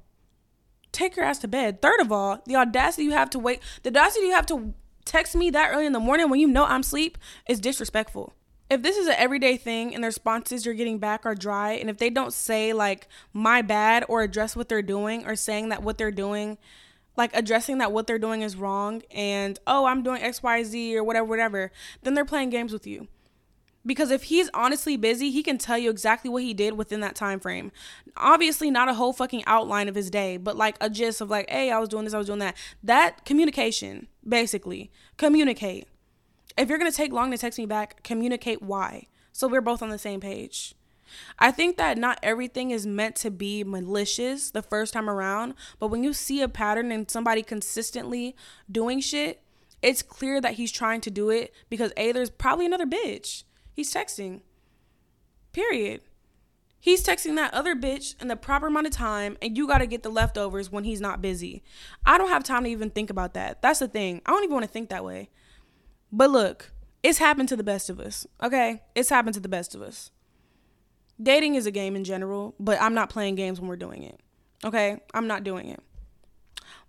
take 0.93 1.17
your 1.17 1.25
ass 1.25 1.39
to 1.39 1.49
bed. 1.49 1.81
Third 1.81 1.99
of 1.99 2.13
all, 2.13 2.41
the 2.45 2.55
audacity 2.55 3.03
you 3.03 3.11
have 3.11 3.29
to 3.31 3.39
wait, 3.39 3.59
the 3.83 3.89
audacity 3.89 4.27
you 4.27 4.31
have 4.31 4.45
to 4.45 4.73
text 5.07 5.35
me 5.35 5.49
that 5.49 5.71
early 5.71 5.85
in 5.85 5.93
the 5.93 5.99
morning 5.99 6.29
when 6.29 6.39
you 6.39 6.47
know 6.47 6.65
I'm 6.65 6.81
asleep 6.81 7.17
is 7.47 7.59
disrespectful. 7.59 8.33
If 8.69 8.81
this 8.81 8.97
is 8.97 9.07
an 9.07 9.15
everyday 9.17 9.55
thing 9.55 9.95
and 9.95 10.03
the 10.03 10.07
responses 10.07 10.65
you're 10.65 10.75
getting 10.75 10.99
back 10.99 11.25
are 11.25 11.35
dry, 11.35 11.71
and 11.71 11.89
if 11.89 11.97
they 11.97 12.09
don't 12.09 12.33
say 12.33 12.73
like 12.73 13.07
my 13.33 13.61
bad 13.61 14.03
or 14.09 14.21
address 14.21 14.55
what 14.55 14.67
they're 14.67 14.81
doing 14.81 15.25
or 15.25 15.35
saying 15.35 15.69
that 15.69 15.83
what 15.83 15.97
they're 15.97 16.11
doing, 16.11 16.57
like 17.15 17.31
addressing 17.33 17.77
that 17.77 17.91
what 17.91 18.07
they're 18.07 18.19
doing 18.19 18.41
is 18.41 18.57
wrong 18.57 19.01
and 19.09 19.57
oh, 19.65 19.85
I'm 19.85 20.03
doing 20.03 20.21
XYZ 20.21 20.95
or 20.95 21.03
whatever, 21.03 21.25
whatever, 21.25 21.71
then 22.03 22.13
they're 22.13 22.25
playing 22.25 22.49
games 22.49 22.73
with 22.73 22.85
you 22.85 23.07
because 23.87 24.11
if 24.11 24.23
he's 24.23 24.49
honestly 24.53 24.95
busy 24.97 25.31
he 25.31 25.41
can 25.41 25.57
tell 25.57 25.77
you 25.77 25.89
exactly 25.89 26.29
what 26.29 26.43
he 26.43 26.53
did 26.53 26.73
within 26.73 26.99
that 26.99 27.15
time 27.15 27.39
frame. 27.39 27.71
Obviously 28.15 28.69
not 28.69 28.89
a 28.89 28.93
whole 28.93 29.13
fucking 29.13 29.43
outline 29.47 29.87
of 29.87 29.95
his 29.95 30.11
day 30.11 30.37
but 30.37 30.55
like 30.55 30.77
a 30.79 30.89
gist 30.89 31.21
of 31.21 31.29
like 31.29 31.49
hey 31.49 31.71
i 31.71 31.79
was 31.79 31.89
doing 31.89 32.03
this 32.03 32.13
i 32.13 32.17
was 32.17 32.27
doing 32.27 32.39
that. 32.39 32.55
That 32.83 33.25
communication 33.25 34.07
basically 34.27 34.91
communicate. 35.17 35.87
If 36.57 36.69
you're 36.69 36.77
to 36.77 36.91
take 36.91 37.11
long 37.11 37.31
to 37.31 37.37
text 37.37 37.57
me 37.57 37.65
back 37.65 38.03
communicate 38.03 38.61
why. 38.61 39.07
So 39.31 39.47
we're 39.47 39.61
both 39.61 39.81
on 39.81 39.89
the 39.89 39.97
same 39.97 40.19
page. 40.19 40.75
I 41.39 41.51
think 41.51 41.77
that 41.77 41.97
not 41.97 42.19
everything 42.23 42.71
is 42.71 42.85
meant 42.85 43.15
to 43.17 43.31
be 43.31 43.63
malicious 43.63 44.51
the 44.51 44.61
first 44.61 44.93
time 44.93 45.09
around, 45.09 45.53
but 45.79 45.87
when 45.87 46.03
you 46.03 46.13
see 46.13 46.41
a 46.41 46.49
pattern 46.49 46.91
and 46.91 47.09
somebody 47.09 47.43
consistently 47.43 48.35
doing 48.69 48.99
shit, 48.99 49.41
it's 49.81 50.01
clear 50.01 50.41
that 50.41 50.55
he's 50.55 50.71
trying 50.71 51.01
to 51.01 51.11
do 51.11 51.29
it 51.29 51.53
because 51.69 51.93
A, 51.97 52.11
there's 52.11 52.29
probably 52.29 52.65
another 52.65 52.85
bitch. 52.85 53.43
He's 53.77 53.93
texting. 53.93 54.41
Period. 55.53 56.01
He's 56.79 57.05
texting 57.05 57.35
that 57.35 57.53
other 57.53 57.75
bitch 57.75 58.19
in 58.19 58.27
the 58.27 58.35
proper 58.35 58.65
amount 58.65 58.87
of 58.87 58.91
time, 58.91 59.37
and 59.39 59.55
you 59.55 59.67
got 59.67 59.77
to 59.77 59.85
get 59.85 60.01
the 60.01 60.09
leftovers 60.09 60.71
when 60.71 60.83
he's 60.83 60.99
not 60.99 61.21
busy. 61.21 61.61
I 62.03 62.17
don't 62.17 62.29
have 62.29 62.43
time 62.43 62.63
to 62.63 62.71
even 62.71 62.89
think 62.89 63.11
about 63.11 63.35
that. 63.35 63.61
That's 63.61 63.77
the 63.77 63.87
thing. 63.87 64.23
I 64.25 64.31
don't 64.31 64.43
even 64.43 64.55
want 64.55 64.65
to 64.65 64.71
think 64.71 64.89
that 64.89 65.05
way. 65.05 65.29
But 66.11 66.31
look, 66.31 66.71
it's 67.03 67.19
happened 67.19 67.49
to 67.49 67.55
the 67.55 67.63
best 67.63 67.87
of 67.91 67.99
us, 67.99 68.25
okay? 68.41 68.81
It's 68.95 69.09
happened 69.09 69.35
to 69.35 69.39
the 69.39 69.47
best 69.47 69.75
of 69.75 69.83
us. 69.83 70.09
Dating 71.21 71.53
is 71.53 71.67
a 71.67 71.71
game 71.71 71.95
in 71.95 72.03
general, 72.03 72.55
but 72.59 72.81
I'm 72.81 72.95
not 72.95 73.11
playing 73.11 73.35
games 73.35 73.59
when 73.59 73.69
we're 73.69 73.75
doing 73.75 74.01
it, 74.01 74.19
okay? 74.65 75.01
I'm 75.13 75.27
not 75.27 75.43
doing 75.43 75.69
it. 75.69 75.83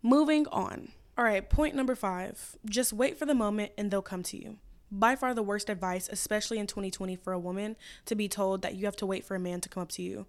Moving 0.03 0.47
on. 0.47 0.93
All 1.19 1.25
right, 1.25 1.47
point 1.51 1.75
number 1.75 1.95
five 1.95 2.57
just 2.65 2.95
wait 2.95 3.19
for 3.19 3.27
the 3.27 3.35
moment 3.35 3.73
and 3.77 3.91
they'll 3.91 4.01
come 4.01 4.23
to 4.23 4.43
you 4.43 4.57
by 4.91 5.17
far 5.17 5.35
the 5.35 5.43
worst 5.43 5.69
advice, 5.69 6.09
especially 6.11 6.59
in 6.59 6.67
2020 6.67 7.17
for 7.17 7.33
a 7.33 7.39
woman, 7.39 7.77
to 8.07 8.15
be 8.15 8.29
told 8.29 8.63
that 8.63 8.75
you 8.75 8.85
have 8.87 8.97
to 8.97 9.07
wait 9.07 9.25
for 9.25 9.35
a 9.35 9.41
man 9.41 9.61
to 9.61 9.69
come 9.69 9.83
up 9.83 9.91
to 9.91 10.03
you. 10.03 10.27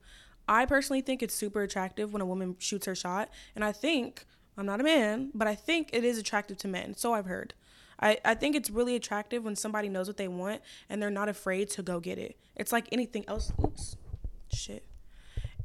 I 0.47 0.65
personally 0.65 1.01
think 1.01 1.21
it's 1.21 1.35
super 1.35 1.61
attractive 1.61 2.11
when 2.11 2.21
a 2.21 2.25
woman 2.25 2.55
shoots 2.59 2.85
her 2.87 2.95
shot, 2.95 3.29
and 3.55 3.63
I 3.63 3.71
think 3.71 4.25
I'm 4.57 4.65
not 4.65 4.81
a 4.81 4.83
man, 4.83 5.31
but 5.33 5.47
I 5.47 5.55
think 5.55 5.89
it 5.93 6.03
is 6.03 6.17
attractive 6.17 6.57
to 6.59 6.67
men. 6.67 6.95
So 6.95 7.13
I've 7.13 7.25
heard. 7.25 7.53
I, 8.01 8.17
I 8.25 8.33
think 8.33 8.55
it's 8.55 8.69
really 8.69 8.95
attractive 8.95 9.43
when 9.43 9.55
somebody 9.55 9.89
knows 9.89 10.07
what 10.07 10.17
they 10.17 10.27
want 10.27 10.61
and 10.89 11.01
they're 11.01 11.09
not 11.09 11.29
afraid 11.29 11.69
to 11.71 11.83
go 11.83 11.99
get 11.99 12.17
it. 12.17 12.37
It's 12.55 12.71
like 12.71 12.87
anything 12.91 13.25
else. 13.27 13.51
Oops. 13.63 13.97
Shit. 14.53 14.85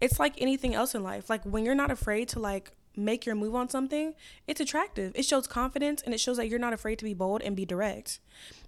It's 0.01 0.19
like 0.19 0.35
anything 0.39 0.75
else 0.75 0.95
in 0.95 1.03
life. 1.03 1.31
Like 1.31 1.43
when 1.45 1.65
you're 1.65 1.75
not 1.75 1.91
afraid 1.91 2.29
to 2.31 2.41
like 2.41 2.73
make 2.97 3.27
your 3.27 3.35
move 3.35 3.55
on 3.55 3.69
something, 3.69 4.15
it's 4.47 4.61
attractive. 4.61 5.13
It 5.15 5.25
shows 5.25 5.47
confidence 5.47 6.03
and 6.03 6.15
it 6.15 6.21
shows 6.21 6.37
that 6.37 6.49
you're 6.49 6.59
not 6.59 6.73
afraid 6.73 6.99
to 7.01 7.05
be 7.05 7.15
bold 7.15 7.43
and 7.43 7.57
be 7.57 7.65
direct. 7.65 8.21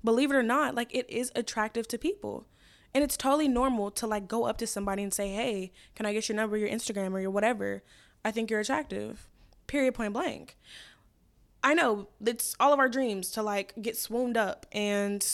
Believe 0.04 0.30
it 0.30 0.36
or 0.36 0.42
not, 0.42 0.74
like 0.74 0.94
it 0.94 1.08
is 1.10 1.32
attractive 1.34 1.88
to 1.88 1.98
people. 1.98 2.46
And 2.94 3.04
it's 3.04 3.16
totally 3.16 3.48
normal 3.48 3.90
to 3.92 4.06
like 4.06 4.28
go 4.28 4.44
up 4.44 4.56
to 4.58 4.66
somebody 4.66 5.02
and 5.02 5.12
say, 5.12 5.28
"Hey, 5.28 5.72
can 5.94 6.06
I 6.06 6.12
get 6.12 6.28
your 6.28 6.36
number, 6.36 6.56
your 6.56 6.68
Instagram, 6.68 7.12
or 7.12 7.20
your 7.20 7.30
whatever? 7.30 7.82
I 8.24 8.30
think 8.30 8.50
you're 8.50 8.60
attractive." 8.60 9.28
Period. 9.66 9.94
Point 9.94 10.14
blank. 10.14 10.56
I 11.62 11.74
know 11.74 12.08
it's 12.24 12.54
all 12.60 12.72
of 12.72 12.78
our 12.78 12.88
dreams 12.88 13.30
to 13.32 13.42
like 13.42 13.74
get 13.82 13.96
swooned 13.96 14.36
up 14.36 14.66
and 14.72 15.26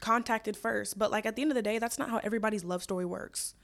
contacted 0.00 0.56
first, 0.56 0.98
but 0.98 1.10
like 1.10 1.24
at 1.24 1.36
the 1.36 1.42
end 1.42 1.50
of 1.50 1.54
the 1.54 1.62
day, 1.62 1.78
that's 1.78 1.98
not 1.98 2.10
how 2.10 2.20
everybody's 2.22 2.64
love 2.64 2.82
story 2.82 3.06
works. 3.06 3.54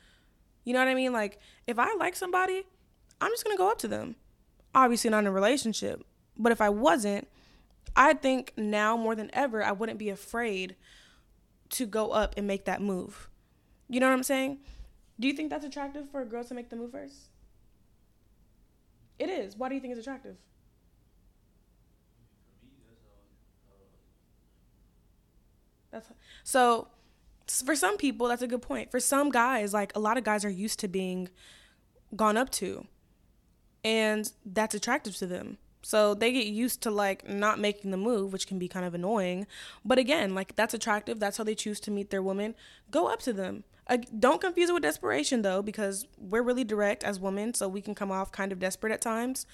You 0.65 0.73
know 0.73 0.79
what 0.79 0.89
I 0.89 0.95
mean? 0.95 1.13
Like 1.13 1.39
if 1.67 1.79
I 1.79 1.95
like 1.95 2.17
somebody, 2.17 2.65
I'm 3.21 3.33
just 3.33 3.45
gonna 3.45 3.57
go 3.57 3.71
up 3.71 3.79
to 3.79 3.89
them. 3.89 4.17
Obviously 4.75 5.11
not 5.11 5.21
in 5.21 5.27
a 5.27 5.33
relationship, 5.33 6.05
but 6.37 6.53
if 6.53 6.61
I 6.61 6.71
wasn't, 6.71 7.29
I 7.95 8.15
think 8.15 8.53
now 8.57 8.97
more 8.97 9.15
than 9.15 9.31
ever, 9.33 9.63
I 9.63 9.73
wouldn't 9.73 9.99
be 9.99 10.09
afraid 10.09 10.77
to 11.71 11.87
go 11.87 12.11
up 12.13 12.35
and 12.37 12.47
make 12.47 12.65
that 12.65 12.81
move. 12.81 13.29
You 13.89 14.01
know 14.01 14.07
what 14.07 14.15
I'm 14.15 14.23
saying? 14.23 14.59
Do 15.21 15.29
you 15.29 15.35
think 15.35 15.51
that's 15.51 15.65
attractive 15.65 16.09
for 16.11 16.23
a 16.23 16.25
girl 16.25 16.45
to 16.45 16.55
make 16.55 16.71
the 16.71 16.77
move 16.77 16.93
first? 16.93 17.29
It 19.19 19.29
is. 19.29 19.57
Why 19.57 19.69
do 19.69 19.75
you 19.75 19.81
think 19.81 19.93
it's 19.93 20.01
attractive? 20.01 20.37
That's 25.91 26.09
so 26.43 26.89
for 27.47 27.77
some 27.77 27.99
people 27.99 28.29
that's 28.29 28.43
a 28.43 28.47
good 28.47 28.63
point. 28.63 28.91
For 28.91 28.99
some 28.99 29.31
guys, 29.31 29.75
like 29.75 29.95
a 29.95 30.01
lot 30.01 30.17
of 30.17 30.25
guys 30.25 30.45
are 30.45 30.51
used 30.51 30.81
to 30.81 30.89
being 30.89 31.29
gone 32.17 32.37
up 32.37 32.51
to 32.51 32.87
and 33.85 34.31
that's 34.45 34.75
attractive 34.75 35.17
to 35.17 35.27
them. 35.27 35.59
So 35.83 36.15
they 36.15 36.33
get 36.33 36.47
used 36.47 36.81
to 36.83 36.91
like 36.91 37.29
not 37.29 37.59
making 37.59 37.91
the 37.91 37.97
move, 37.97 38.33
which 38.33 38.47
can 38.47 38.59
be 38.59 38.69
kind 38.69 38.87
of 38.87 38.95
annoying. 38.95 39.47
But 39.85 39.99
again, 39.99 40.35
like 40.35 40.55
that's 40.55 40.75
attractive. 40.75 41.19
That's 41.19 41.37
how 41.37 41.45
they 41.45 41.57
choose 41.57 41.81
to 41.81 41.91
meet 41.91 42.11
their 42.11 42.23
woman. 42.23 42.55
Go 42.91 43.09
up 43.09 43.21
to 43.23 43.33
them. 43.33 43.65
Don't 44.19 44.41
confuse 44.41 44.71
it 44.71 44.73
with 44.73 44.85
desperation 44.85 45.43
though, 45.43 45.61
because 45.61 46.07
we're 46.17 46.43
really 46.43 46.65
direct 46.65 47.03
as 47.03 47.19
women, 47.19 47.53
so 47.53 47.69
we 47.69 47.83
can 47.83 47.95
come 47.95 48.13
off 48.13 48.31
kind 48.31 48.53
of 48.53 48.61
desperate 48.61 48.93
at 48.93 49.01
times. 49.01 49.45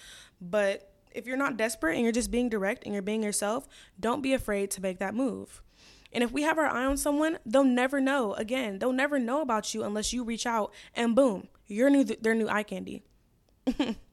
But 0.40 0.92
if 1.12 1.26
you're 1.26 1.38
not 1.38 1.56
desperate 1.56 1.94
and 1.94 2.02
you're 2.02 2.12
just 2.12 2.30
being 2.30 2.50
direct 2.50 2.84
and 2.84 2.92
you're 2.92 3.02
being 3.02 3.22
yourself, 3.22 3.66
don't 3.98 4.22
be 4.22 4.34
afraid 4.34 4.70
to 4.72 4.82
make 4.82 4.98
that 4.98 5.14
move. 5.14 5.62
And 6.12 6.22
if 6.22 6.30
we 6.30 6.42
have 6.42 6.58
our 6.58 6.66
eye 6.66 6.84
on 6.84 6.96
someone, 6.96 7.38
they'll 7.44 7.64
never 7.64 8.00
know. 8.00 8.34
Again, 8.34 8.78
they'll 8.78 8.92
never 8.92 9.18
know 9.18 9.40
about 9.40 9.74
you 9.74 9.82
unless 9.82 10.12
you 10.12 10.24
reach 10.24 10.46
out 10.46 10.72
and 10.94 11.16
boom, 11.16 11.48
you're 11.66 11.90
new. 11.90 12.04
Th- 12.04 12.20
their 12.20 12.34
new 12.34 12.48
eye 12.48 12.62
candy. 12.62 13.02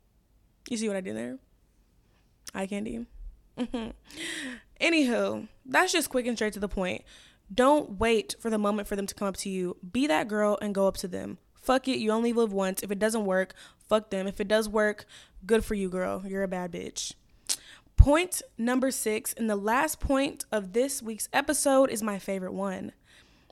you 0.70 0.78
see 0.78 0.88
what 0.88 0.98
I 0.98 1.02
did 1.02 1.16
there? 1.16 1.38
Eye 2.54 2.68
candy. 2.68 3.06
Anywho, 4.82 5.48
that's 5.66 5.92
just 5.92 6.10
quick 6.10 6.26
and 6.26 6.38
straight 6.38 6.54
to 6.54 6.60
the 6.60 6.68
point. 6.68 7.04
Don't 7.54 8.00
wait 8.00 8.36
for 8.40 8.50
the 8.50 8.58
moment 8.58 8.88
for 8.88 8.96
them 8.96 9.06
to 9.08 9.16
come 9.16 9.28
up 9.28 9.38
to 9.38 9.50
you. 9.50 9.78
Be 9.92 10.08
that 10.08 10.28
girl 10.28 10.58
and 10.62 10.74
go 10.74 10.88
up 10.88 10.98
to 10.98 11.08
them. 11.08 11.38
Fuck 11.54 11.88
it, 11.88 12.00
you 12.00 12.12
only 12.12 12.34
live 12.34 12.54
once. 12.54 12.84
If 12.84 12.92
it 12.92 13.00
doesn't 13.00 13.26
work, 13.26 13.54
fuck 13.88 14.10
them. 14.10 14.28
If 14.28 14.40
it 14.40 14.48
does 14.48 14.68
work, 14.70 15.06
good 15.46 15.64
for 15.64 15.76
you, 15.76 15.90
girl. 15.90 16.24
You're 16.26 16.44
a 16.44 16.48
bad 16.48 16.72
bitch. 16.72 17.14
Point 17.98 18.42
number 18.58 18.92
six, 18.92 19.34
and 19.34 19.50
the 19.50 19.56
last 19.56 20.00
point 20.00 20.46
of 20.52 20.74
this 20.74 21.02
week's 21.02 21.30
episode 21.32 21.90
is 21.90 22.04
my 22.04 22.20
favorite 22.20 22.54
one 22.54 22.92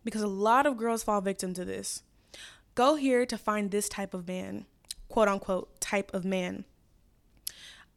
because 0.04 0.22
a 0.22 0.28
lot 0.28 0.66
of 0.66 0.78
girls 0.78 1.02
fall 1.02 1.22
victim 1.22 1.54
to 1.54 1.66
this. 1.66 2.04
Go 2.76 2.96
here 2.96 3.26
to 3.26 3.38
find 3.38 3.72
this 3.72 3.88
type 3.88 4.14
of 4.14 4.28
man, 4.28 4.66
quote 5.08 5.28
unquote, 5.28 5.80
type 5.80 6.14
of 6.14 6.26
man. 6.26 6.66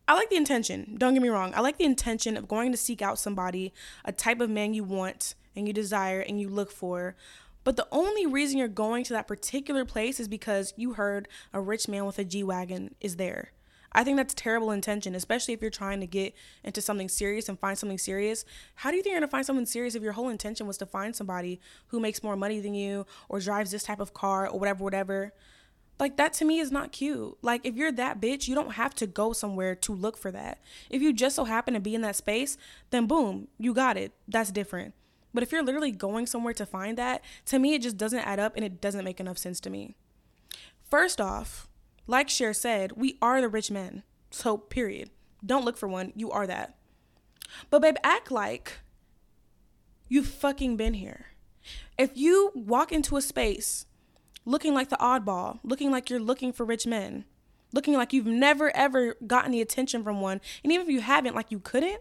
I 0.09 0.15
like 0.15 0.31
the 0.31 0.37
intention. 0.37 0.95
Don't 0.99 1.15
get 1.15 1.23
me 1.23 1.29
wrong. 1.29 1.53
I 1.55 1.61
like 1.61 1.79
the 1.79 1.85
intention 1.85 2.37
of 2.37 2.47
going 2.47 2.71
to 2.71 2.79
seek 2.79 3.03
out 3.03 3.19
somebody, 3.19 3.73
a 4.05 4.13
type 4.13 4.41
of 4.41 4.49
man 4.49 4.73
you 4.73 4.85
want 4.85 5.35
and 5.57 5.67
you 5.67 5.73
desire 5.73 6.21
and 6.21 6.41
you 6.41 6.49
look 6.49 6.71
for. 6.71 7.17
But 7.65 7.75
the 7.75 7.89
only 7.91 8.25
reason 8.25 8.59
you're 8.59 8.69
going 8.69 9.03
to 9.05 9.13
that 9.15 9.27
particular 9.27 9.85
place 9.85 10.21
is 10.21 10.29
because 10.29 10.73
you 10.77 10.93
heard 10.93 11.27
a 11.53 11.61
rich 11.61 11.89
man 11.89 12.07
with 12.07 12.21
a 12.21 12.25
G 12.25 12.45
Wagon 12.45 12.95
is 13.01 13.17
there. 13.17 13.51
I 13.91 14.05
think 14.05 14.17
that's 14.17 14.35
terrible 14.35 14.71
intention, 14.71 15.17
especially 15.17 15.55
if 15.55 15.63
you're 15.63 15.71
trying 15.71 15.99
to 16.01 16.07
get 16.07 16.35
into 16.63 16.81
something 16.81 17.09
serious 17.09 17.49
and 17.49 17.59
find 17.59 17.77
something 17.77 17.99
serious. 17.99 18.45
How 18.77 18.91
do 18.91 18.97
you 18.97 19.03
think 19.03 19.13
you're 19.13 19.21
gonna 19.21 19.31
find 19.31 19.47
something 19.47 19.67
serious 19.67 19.97
if 19.97 20.03
your 20.03 20.13
whole 20.13 20.29
intention 20.29 20.69
was 20.69 20.77
to 20.79 20.87
find 20.87 21.17
somebody 21.17 21.61
who 21.89 21.99
makes 21.99 22.23
more 22.23 22.37
money 22.37 22.61
than 22.61 22.75
you 22.75 23.07
or 23.29 23.41
drives 23.41 23.73
this 23.73 23.83
type 23.83 23.99
of 23.99 24.15
car 24.15 24.49
or 24.49 24.61
whatever, 24.61 24.85
whatever? 24.85 25.33
Like 25.99 26.17
that 26.17 26.35
to 26.35 26.45
me 26.45 26.59
is 26.59 26.71
not 26.71 26.93
cute. 26.93 27.39
Like 27.43 27.65
if 27.65 27.75
you're 27.75 27.93
that 27.93 28.21
bitch, 28.21 28.49
you 28.49 28.55
don't 28.55 28.73
have 28.73 28.95
to 28.97 29.07
go 29.07 29.33
somewhere 29.33 29.75
to 29.77 29.93
look 29.93 30.17
for 30.17 30.31
that. 30.31 30.59
If 30.91 31.01
you 31.01 31.13
just 31.13 31.37
so 31.37 31.45
happen 31.45 31.75
to 31.75 31.81
be 31.81 31.95
in 31.95 32.03
that 32.03 32.17
space, 32.17 32.59
then 32.91 33.07
boom, 33.07 33.49
you 33.59 33.73
got 33.73 33.97
it. 33.97 34.13
That's 34.29 34.51
different. 34.51 34.95
But 35.33 35.43
if 35.43 35.53
you're 35.53 35.63
literally 35.63 35.93
going 35.93 36.27
somewhere 36.27 36.55
to 36.55 36.67
find 36.67 36.97
that, 36.99 37.23
to 37.47 37.59
me 37.59 37.75
it 37.75 37.83
just 37.83 37.97
doesn't 37.97 38.27
add 38.27 38.39
up 38.39 38.57
and 38.57 38.65
it 38.65 38.81
doesn't 38.81 39.05
make 39.05 39.21
enough 39.21 39.39
sense 39.39 39.61
to 39.61 39.71
me. 39.71 39.95
First 40.89 41.21
off, 41.21 41.69
like 42.07 42.29
Cher 42.29 42.53
said, 42.53 42.93
we 42.93 43.19
are 43.21 43.41
the 43.41 43.49
rich 43.49 43.71
men. 43.71 44.03
So, 44.31 44.57
period. 44.57 45.11
Don't 45.45 45.65
look 45.65 45.77
for 45.77 45.89
one. 45.89 46.13
You 46.15 46.31
are 46.31 46.47
that. 46.47 46.77
But, 47.71 47.83
babe, 47.83 47.97
act 48.05 48.31
like 48.31 48.81
you've 50.09 50.29
fucking 50.29 50.77
been 50.77 50.95
here. 50.95 51.27
If 51.99 52.17
you 52.17 52.53
walk 52.55 52.93
into 52.93 53.17
a 53.17 53.23
space 53.23 53.87
looking 54.47 54.73
like 54.73 54.89
the 54.89 54.97
oddball, 54.97 55.59
looking 55.63 55.91
like 55.91 56.09
you're 56.09 56.21
looking 56.21 56.53
for 56.53 56.65
rich 56.65 56.87
men, 56.87 57.27
looking 57.75 57.95
like 57.95 58.15
you've 58.15 58.27
never 58.27 58.75
ever 58.75 59.17
gotten 59.27 59.53
the 59.53 59.61
attention 59.61 60.03
from 60.03 60.23
one, 60.23 60.41
and 60.65 60.73
even 60.73 60.87
if 60.87 60.93
you 60.93 61.03
haven't, 61.03 61.35
like 61.35 61.51
you 61.51 61.59
couldn't, 61.59 62.01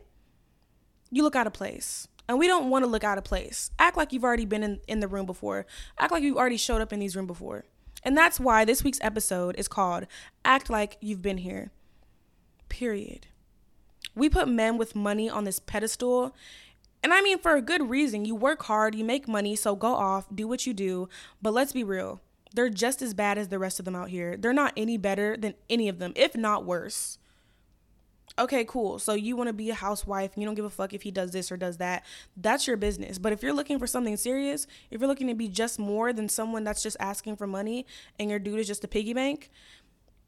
you 1.12 1.24
look 1.24 1.36
out 1.36 1.48
of 1.48 1.54
place. 1.54 2.08
And 2.28 2.40
we 2.40 2.48
don't 2.48 2.70
want 2.72 2.84
to 2.84 2.90
look 2.90 3.04
out 3.04 3.20
of 3.20 3.24
place. 3.24 3.70
Act 3.78 3.98
like 3.98 4.12
you've 4.12 4.24
already 4.24 4.46
been 4.46 4.64
in, 4.64 4.80
in 4.88 5.00
the 5.00 5.08
room 5.08 5.28
before. 5.28 5.68
Act 6.00 6.12
like 6.12 6.24
you've 6.24 6.38
already 6.38 6.58
showed 6.58 6.82
up 6.82 6.92
in 6.92 7.00
these 7.00 7.16
rooms 7.16 7.28
before. 7.28 7.66
And 8.02 8.18
that's 8.18 8.40
why 8.40 8.66
this 8.66 8.84
week's 8.84 9.00
episode 9.02 9.56
is 9.60 9.68
called 9.68 10.08
Act 10.44 10.70
Like 10.70 10.98
You've 11.02 11.22
Been 11.22 11.38
Here. 11.38 11.72
Period. 12.68 13.28
We 14.16 14.28
put 14.28 14.48
men 14.48 14.78
with 14.78 14.96
money 14.96 15.30
on 15.30 15.44
this 15.44 15.60
pedestal. 15.60 16.36
And 17.04 17.14
I 17.14 17.22
mean, 17.22 17.38
for 17.38 17.56
a 17.56 17.62
good 17.62 17.90
reason. 17.90 18.26
You 18.26 18.34
work 18.34 18.64
hard, 18.64 18.96
you 18.96 19.04
make 19.04 19.28
money, 19.28 19.56
so 19.56 19.76
go 19.76 19.94
off, 19.94 20.26
do 20.34 20.48
what 20.48 20.66
you 20.66 20.74
do. 20.74 21.08
But 21.42 21.54
let's 21.54 21.74
be 21.74 21.84
real. 21.84 22.22
They're 22.56 22.70
just 22.70 23.02
as 23.02 23.14
bad 23.14 23.38
as 23.38 23.50
the 23.50 23.60
rest 23.60 23.80
of 23.80 23.86
them 23.86 23.96
out 23.96 24.10
here. 24.10 24.38
They're 24.38 24.54
not 24.54 24.74
any 24.76 24.98
better 24.98 25.38
than 25.38 25.54
any 25.70 25.90
of 25.90 26.00
them, 26.00 26.14
if 26.16 26.36
not 26.36 26.66
worse 26.66 27.20
okay, 28.38 28.66
cool. 28.66 29.00
So 29.00 29.14
you 29.14 29.36
want 29.36 29.48
to 29.48 29.54
be 29.54 29.70
a 29.70 29.76
housewife 29.76 30.32
you 30.36 30.46
don't 30.46 30.56
give 30.56 30.66
a 30.66 30.70
fuck 30.70 30.94
if 30.94 31.04
he 31.04 31.12
does 31.12 31.32
this 31.32 31.52
or 31.52 31.58
does 31.58 31.78
that. 31.78 32.04
That's 32.36 32.68
your 32.68 32.78
business. 32.78 33.18
But 33.18 33.34
if 33.34 33.42
you're 33.42 33.54
looking 33.54 33.80
for 33.80 33.88
something 33.88 34.18
serious, 34.18 34.68
if 34.92 35.00
you're 35.00 35.08
looking 35.08 35.28
to 35.28 35.34
be 35.34 35.48
just 35.48 35.80
more 35.80 36.12
than 36.12 36.30
someone 36.30 36.64
that's 36.64 36.84
just 36.84 36.98
asking 37.00 37.38
for 37.38 37.48
money 37.48 37.86
and 38.20 38.30
your 38.30 38.40
dude 38.40 38.60
is 38.60 38.68
just 38.68 38.84
a 38.84 38.88
piggy 38.88 39.14
bank, 39.14 39.50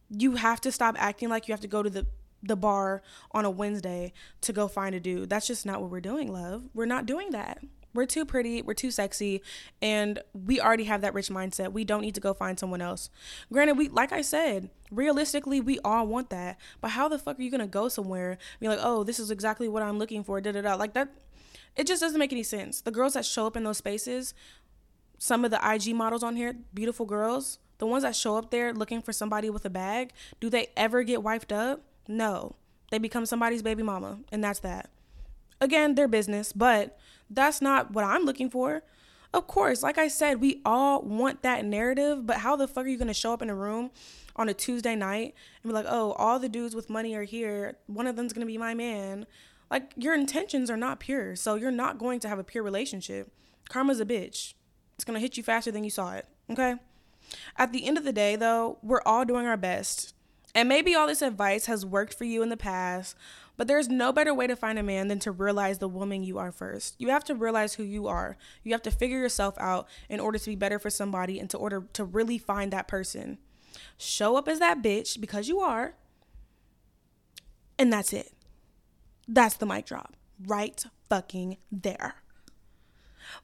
you 0.10 0.36
have 0.36 0.62
to 0.62 0.72
stop 0.72 0.96
acting 0.98 1.30
like 1.30 1.48
you 1.48 1.54
have 1.54 1.62
to 1.62 1.68
go 1.68 1.84
to 1.84 1.90
the 1.90 2.06
the 2.44 2.56
bar 2.56 3.02
on 3.32 3.46
a 3.46 3.50
Wednesday 3.50 4.14
to 4.42 4.54
go 4.54 4.68
find 4.68 4.94
a 4.94 5.00
dude. 5.00 5.28
That's 5.28 5.48
just 5.48 5.66
not 5.66 5.82
what 5.82 5.90
we're 5.90 6.00
doing, 6.00 6.32
love. 6.32 6.70
We're 6.74 6.86
not 6.86 7.08
doing 7.08 7.32
that. 7.32 7.58
We're 7.94 8.06
too 8.06 8.26
pretty, 8.26 8.62
we're 8.62 8.74
too 8.74 8.92
sexy, 8.92 9.42
and 9.82 10.22
we 10.34 10.62
already 10.62 10.84
have 10.84 11.02
that 11.02 11.14
rich 11.14 11.30
mindset. 11.30 11.72
We 11.72 11.84
don't 11.84 12.02
need 12.02 12.16
to 12.16 12.22
go 12.22 12.34
find 12.34 12.60
someone 12.60 12.82
else. 12.82 13.10
Granted, 13.52 13.78
we 13.78 13.90
like 13.90 14.12
I 14.12 14.22
said, 14.22 14.70
realistically, 14.92 15.62
we 15.62 15.80
all 15.80 16.06
want 16.06 16.30
that. 16.30 16.60
But 16.82 16.92
how 16.92 17.08
the 17.08 17.18
fuck 17.18 17.40
are 17.40 17.42
you 17.42 17.52
gonna 17.52 17.68
go 17.68 17.90
somewhere 17.90 18.32
and 18.32 18.60
be 18.60 18.68
like, 18.68 18.80
oh, 18.82 19.04
this 19.04 19.20
is 19.20 19.32
exactly 19.32 19.68
what 19.68 19.84
I'm 19.84 19.98
looking 19.98 20.24
for, 20.24 20.40
da 20.42 20.52
da 20.52 20.62
da. 20.62 20.76
Like 20.76 20.94
that 20.94 21.10
it 21.78 21.86
just 21.86 22.02
doesn't 22.02 22.20
make 22.20 22.34
any 22.34 22.44
sense. 22.44 22.82
The 22.82 22.92
girls 22.92 23.14
that 23.14 23.26
show 23.26 23.46
up 23.46 23.56
in 23.56 23.64
those 23.64 23.78
spaces, 23.78 24.34
some 25.20 25.46
of 25.46 25.52
the 25.52 25.60
IG 25.64 25.96
models 25.96 26.24
on 26.24 26.36
here, 26.36 26.56
beautiful 26.74 27.06
girls, 27.06 27.60
the 27.78 27.86
ones 27.86 28.04
that 28.04 28.16
show 28.16 28.36
up 28.36 28.50
there 28.50 28.74
looking 28.74 29.02
for 29.02 29.14
somebody 29.14 29.50
with 29.52 29.64
a 29.64 29.70
bag, 29.70 30.12
do 30.40 30.50
they 30.50 30.68
ever 30.76 31.04
get 31.04 31.22
wiped 31.22 31.54
up? 31.54 31.82
No. 32.08 32.56
They 32.90 32.98
become 32.98 33.26
somebody's 33.26 33.62
baby 33.62 33.84
mama, 33.84 34.20
and 34.32 34.44
that's 34.44 34.60
that. 34.60 34.90
Again, 35.62 35.96
their 35.96 36.08
business, 36.08 36.52
but 36.52 36.98
that's 37.30 37.62
not 37.62 37.92
what 37.92 38.04
I'm 38.04 38.24
looking 38.24 38.50
for. 38.50 38.84
Of 39.34 39.48
course, 39.48 39.84
like 39.84 39.98
I 39.98 40.08
said, 40.08 40.40
we 40.40 40.62
all 40.66 41.02
want 41.02 41.42
that 41.44 41.66
narrative, 41.66 42.26
but 42.26 42.38
how 42.38 42.56
the 42.56 42.68
fuck 42.68 42.86
are 42.86 42.88
you 42.88 42.98
gonna 42.98 43.14
show 43.14 43.34
up 43.34 43.42
in 43.42 43.50
a 43.50 43.56
room 43.56 43.92
on 44.36 44.50
a 44.50 44.54
Tuesday 44.54 44.96
night 44.96 45.36
and 45.62 45.70
be 45.70 45.74
like, 45.74 45.86
oh, 45.88 46.14
all 46.14 46.40
the 46.40 46.50
dudes 46.50 46.76
with 46.76 46.90
money 46.90 47.16
are 47.16 47.24
here. 47.24 47.78
One 47.88 48.08
of 48.08 48.16
them's 48.16 48.34
gonna 48.34 48.46
be 48.46 48.58
my 48.58 48.74
man. 48.74 49.26
Like, 49.70 49.92
your 49.98 50.16
intentions 50.16 50.70
are 50.70 50.78
not 50.78 51.00
pure, 51.00 51.36
so 51.36 51.56
you're 51.56 51.72
not 51.72 51.98
going 51.98 52.22
to 52.22 52.30
have 52.30 52.40
a 52.40 52.44
pure 52.44 52.64
relationship. 52.64 53.32
Karma's 53.68 54.00
a 54.00 54.06
bitch. 54.06 54.54
It's 54.96 55.04
gonna 55.04 55.20
hit 55.20 55.36
you 55.36 55.44
faster 55.44 55.72
than 55.72 55.84
you 55.84 55.90
saw 55.90 56.14
it, 56.14 56.26
okay? 56.50 56.76
At 57.58 57.74
the 57.74 57.86
end 57.86 57.98
of 57.98 58.06
the 58.06 58.14
day, 58.14 58.38
though, 58.38 58.78
we're 58.82 59.02
all 59.06 59.26
doing 59.26 59.46
our 59.46 59.58
best. 59.58 60.14
And 60.56 60.70
maybe 60.70 60.96
all 60.96 61.08
this 61.08 61.22
advice 61.22 61.66
has 61.66 61.86
worked 61.86 62.14
for 62.14 62.24
you 62.24 62.42
in 62.42 62.50
the 62.50 62.58
past, 62.58 63.16
but 63.58 63.68
there's 63.68 63.90
no 63.90 64.14
better 64.14 64.34
way 64.34 64.48
to 64.48 64.56
find 64.56 64.80
a 64.80 64.84
man 64.84 65.08
than 65.08 65.20
to 65.20 65.32
realize 65.32 65.80
the 65.80 65.90
woman 65.90 66.24
you 66.24 66.38
are 66.38 66.52
first. 66.52 66.96
You 67.00 67.10
have 67.10 67.24
to 67.26 67.36
realize 67.36 67.74
who 67.74 67.84
you 67.84 68.08
are. 68.08 68.38
You 68.64 68.72
have 68.72 68.84
to 68.84 68.92
figure 68.92 69.18
yourself 69.18 69.56
out 69.60 69.88
in 70.08 70.20
order 70.20 70.38
to 70.38 70.50
be 70.50 70.56
better 70.56 70.80
for 70.80 70.90
somebody 70.90 71.40
and 71.40 71.50
to 71.50 71.58
order 71.58 71.84
to 71.94 72.04
really 72.06 72.38
find 72.38 72.72
that 72.72 72.88
person. 72.88 73.40
Show 73.98 74.38
up 74.38 74.48
as 74.48 74.60
that 74.60 74.84
bitch 74.84 75.20
because 75.20 75.50
you 75.50 75.60
are. 75.60 75.96
And 77.80 77.92
that's 77.92 78.14
it. 78.14 78.32
That's 79.28 79.56
the 79.56 79.66
mic 79.66 79.86
drop. 79.86 80.16
Right 80.46 80.84
fucking 81.10 81.58
there. 81.72 82.16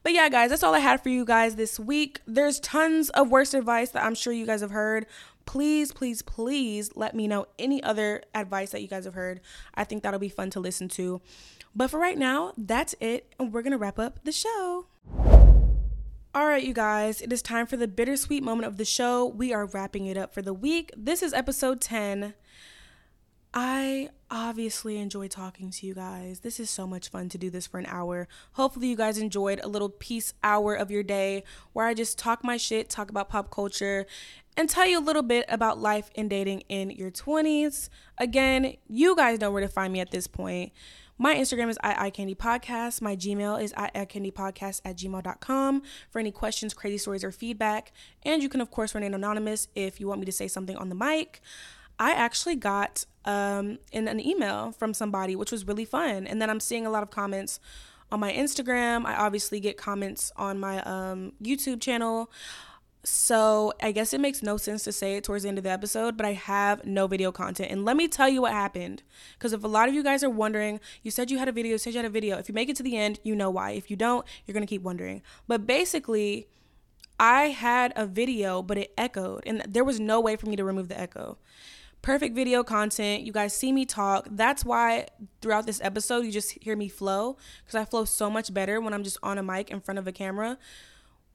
But 0.02 0.14
yeah, 0.14 0.30
guys, 0.30 0.50
that's 0.50 0.64
all 0.64 0.74
I 0.74 0.80
had 0.80 1.02
for 1.02 1.10
you 1.10 1.26
guys 1.26 1.56
this 1.56 1.80
week. 1.80 2.22
There's 2.26 2.60
tons 2.60 3.10
of 3.10 3.30
worst 3.30 3.54
advice 3.54 3.92
that 3.92 4.04
I'm 4.04 4.16
sure 4.16 4.34
you 4.34 4.46
guys 4.46 4.62
have 4.62 4.72
heard. 4.72 5.06
Please, 5.46 5.92
please, 5.92 6.22
please 6.22 6.92
let 6.96 7.16
me 7.16 7.28
know 7.28 7.48
any 7.60 7.82
other 7.84 8.24
advice 8.34 8.72
that 8.72 8.82
you 8.82 8.88
guys 8.88 9.06
have 9.06 9.14
heard. 9.14 9.42
I 9.76 9.84
think 9.84 10.04
that'll 10.04 10.20
be 10.20 10.30
fun 10.30 10.50
to 10.52 10.60
listen 10.60 10.88
to. 10.90 11.22
But 11.76 11.90
for 11.90 12.00
right 12.00 12.18
now, 12.18 12.54
that's 12.58 12.96
it, 13.00 13.34
and 13.40 13.52
we're 13.52 13.64
gonna 13.64 13.78
wrap 13.78 14.00
up 14.00 14.20
the 14.24 14.32
show. 14.32 14.86
All 16.36 16.48
right, 16.48 16.64
you 16.64 16.74
guys, 16.74 17.22
it 17.22 17.32
is 17.32 17.42
time 17.44 17.68
for 17.68 17.78
the 17.78 17.88
bittersweet 17.88 18.44
moment 18.44 18.68
of 18.68 18.78
the 18.78 18.86
show. 18.86 19.26
We 19.26 19.54
are 19.54 19.66
wrapping 19.66 20.08
it 20.08 20.18
up 20.18 20.34
for 20.34 20.42
the 20.42 20.54
week. 20.54 20.92
This 20.98 21.22
is 21.22 21.34
episode 21.34 21.80
10. 21.80 22.34
I 23.54 24.10
obviously 24.32 24.98
enjoy 24.98 25.28
talking 25.28 25.70
to 25.70 25.86
you 25.86 25.94
guys. 25.94 26.40
This 26.40 26.60
is 26.60 26.72
so 26.72 26.88
much 26.88 27.10
fun 27.10 27.30
to 27.30 27.38
do 27.38 27.52
this 27.52 27.68
for 27.68 27.78
an 27.78 27.86
hour. 27.86 28.28
Hopefully, 28.54 28.88
you 28.88 28.96
guys 28.96 29.20
enjoyed 29.20 29.60
a 29.64 29.68
little 29.68 29.90
peace 29.90 30.34
hour 30.44 30.74
of 30.74 30.90
your 30.90 31.04
day 31.04 31.44
where 31.72 31.86
I 31.86 31.94
just 31.94 32.18
talk 32.18 32.44
my 32.44 32.58
shit, 32.58 32.90
talk 32.90 33.12
about 33.12 33.30
pop 33.30 33.52
culture, 33.52 34.08
and 34.56 34.70
tell 34.70 34.88
you 34.88 35.00
a 35.00 35.02
little 35.02 35.22
bit 35.22 35.46
about 35.50 35.80
life 35.80 36.10
and 36.16 36.30
dating 36.30 36.62
in 36.70 36.90
your 36.92 37.12
20s. 37.12 37.90
Again, 38.18 38.76
you 38.88 39.16
guys 39.16 39.40
know 39.40 39.52
where 39.52 39.62
to 39.62 39.68
find 39.68 39.92
me 39.92 40.00
at 40.00 40.12
this 40.12 40.28
point. 40.28 40.72
My 41.18 41.36
Instagram 41.36 41.70
is 41.70 41.78
eyecandypodcast. 41.84 43.02
My 43.02 43.16
Gmail 43.16 43.62
is 43.62 43.72
eyecandypodcast 43.74 44.82
at 44.84 44.98
gmail.com 44.98 45.82
for 46.10 46.20
any 46.20 46.32
questions, 46.32 46.74
crazy 46.74 46.98
stories, 46.98 47.24
or 47.24 47.32
feedback. 47.32 47.92
And 48.24 48.42
you 48.42 48.50
can, 48.50 48.62
of 48.62 48.72
course, 48.72 48.96
remain 48.96 49.14
anonymous 49.14 49.68
if 49.76 50.00
you 50.00 50.08
want 50.08 50.20
me 50.20 50.26
to 50.26 50.32
say 50.32 50.48
something 50.48 50.76
on 50.76 50.90
the 50.90 50.96
mic. 50.96 51.42
I 52.00 52.12
actually 52.12 52.56
got 52.56 53.06
um, 53.26 53.78
in 53.92 54.08
an 54.08 54.20
email 54.20 54.72
from 54.72 54.94
somebody, 54.94 55.36
which 55.36 55.52
was 55.52 55.68
really 55.68 55.86
fun. 55.86 56.26
And 56.26 56.42
then 56.42 56.50
I'm 56.50 56.60
seeing 56.60 56.86
a 56.86 56.90
lot 56.90 57.04
of 57.04 57.12
comments 57.12 57.60
on 58.12 58.20
my 58.20 58.34
Instagram. 58.34 59.06
I 59.06 59.16
obviously 59.16 59.60
get 59.60 59.78
comments 59.78 60.32
on 60.36 60.60
my 60.60 60.82
um, 60.82 61.34
YouTube 61.42 61.80
channel. 61.80 62.32
So 63.06 63.74
I 63.82 63.92
guess 63.92 64.14
it 64.14 64.22
makes 64.22 64.42
no 64.42 64.56
sense 64.56 64.84
to 64.86 64.94
say 64.94 65.18
it 65.18 65.26
towards 65.26 65.44
the 65.44 65.50
end 65.50 65.58
of 65.58 65.66
the 65.66 65.70
episode, 65.70 66.16
but 66.16 66.26
I 66.26 66.34
have 66.34 66.86
no 66.86 67.06
video 67.06 67.34
content. 67.34 67.70
And 67.70 67.84
let 67.84 67.98
me 67.98 68.08
tell 68.08 68.30
you 68.30 68.44
what 68.44 68.54
happened. 68.54 69.04
Because 69.38 69.52
if 69.52 69.62
a 69.64 69.68
lot 69.68 69.90
of 69.90 69.94
you 69.94 70.04
guys 70.04 70.24
are 70.24 70.30
wondering, 70.30 70.80
you 71.02 71.12
said 71.12 71.30
you 71.30 71.38
had 71.38 71.50
a 71.50 71.52
video, 71.52 71.74
you 71.74 71.78
said 71.78 71.94
you 71.94 72.00
had 72.00 72.06
a 72.06 72.10
video. 72.10 72.38
If 72.38 72.48
you 72.48 72.56
make 72.56 72.70
it 72.70 72.78
to 72.78 72.84
the 72.84 72.96
end, 72.96 73.20
you 73.24 73.36
know 73.36 73.50
why. 73.50 73.72
If 73.72 73.92
you 73.92 73.98
don't, 73.98 74.26
you're 74.46 74.54
going 74.54 74.66
to 74.66 74.70
keep 74.70 74.84
wondering. 74.84 75.22
But 75.50 75.68
basically, 75.68 76.48
I 77.20 77.50
had 77.50 77.92
a 77.98 78.06
video, 78.06 78.62
but 78.62 78.78
it 78.78 78.94
echoed. 78.98 79.44
And 79.46 79.66
there 79.68 79.84
was 79.84 80.00
no 80.00 80.22
way 80.22 80.38
for 80.38 80.48
me 80.48 80.56
to 80.56 80.64
remove 80.64 80.88
the 80.88 80.98
echo. 80.98 81.38
Perfect 82.02 82.36
video 82.36 82.64
content. 82.64 83.24
You 83.24 83.34
guys 83.34 83.54
see 83.54 83.74
me 83.74 83.86
talk. 83.86 84.28
That's 84.32 84.64
why 84.64 85.08
throughout 85.42 85.66
this 85.66 85.82
episode, 85.84 86.26
you 86.26 86.32
just 86.32 86.52
hear 86.62 86.78
me 86.78 86.88
flow. 86.88 87.36
Because 87.66 87.76
I 87.76 87.84
flow 87.84 88.06
so 88.06 88.30
much 88.30 88.54
better 88.54 88.80
when 88.80 88.94
I'm 88.94 89.04
just 89.04 89.18
on 89.22 89.38
a 89.38 89.44
mic 89.44 89.72
in 89.72 89.82
front 89.82 90.00
of 90.00 90.08
a 90.08 90.14
camera 90.14 90.58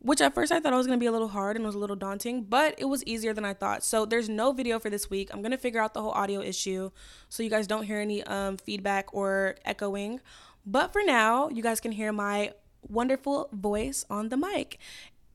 which 0.00 0.20
at 0.20 0.34
first 0.34 0.52
I 0.52 0.60
thought 0.60 0.72
it 0.72 0.76
was 0.76 0.86
to 0.98 1.00
be 1.00 1.06
a 1.06 1.12
little 1.12 1.28
hard 1.28 1.56
and 1.56 1.64
was 1.64 1.74
a 1.74 1.78
little 1.78 1.96
daunting, 1.96 2.44
but 2.44 2.74
it 2.78 2.84
was 2.84 3.04
easier 3.04 3.32
than 3.32 3.44
I 3.44 3.54
thought. 3.54 3.82
So 3.82 4.04
there's 4.04 4.28
no 4.28 4.52
video 4.52 4.78
for 4.78 4.90
this 4.90 5.10
week. 5.10 5.30
I'm 5.32 5.42
to 5.50 5.58
figure 5.58 5.80
out 5.80 5.94
the 5.94 6.02
whole 6.02 6.12
audio 6.12 6.40
issue 6.40 6.90
so 7.28 7.42
you 7.42 7.50
guys 7.50 7.66
don't 7.66 7.84
hear 7.84 7.98
any 7.98 8.22
um, 8.24 8.56
feedback 8.56 9.12
or 9.12 9.56
echoing. 9.64 10.20
But 10.64 10.92
for 10.92 11.02
now, 11.04 11.48
you 11.48 11.62
guys 11.62 11.80
can 11.80 11.92
hear 11.92 12.12
my 12.12 12.52
wonderful 12.88 13.48
voice 13.52 14.04
on 14.08 14.28
the 14.28 14.36
mic 14.36 14.78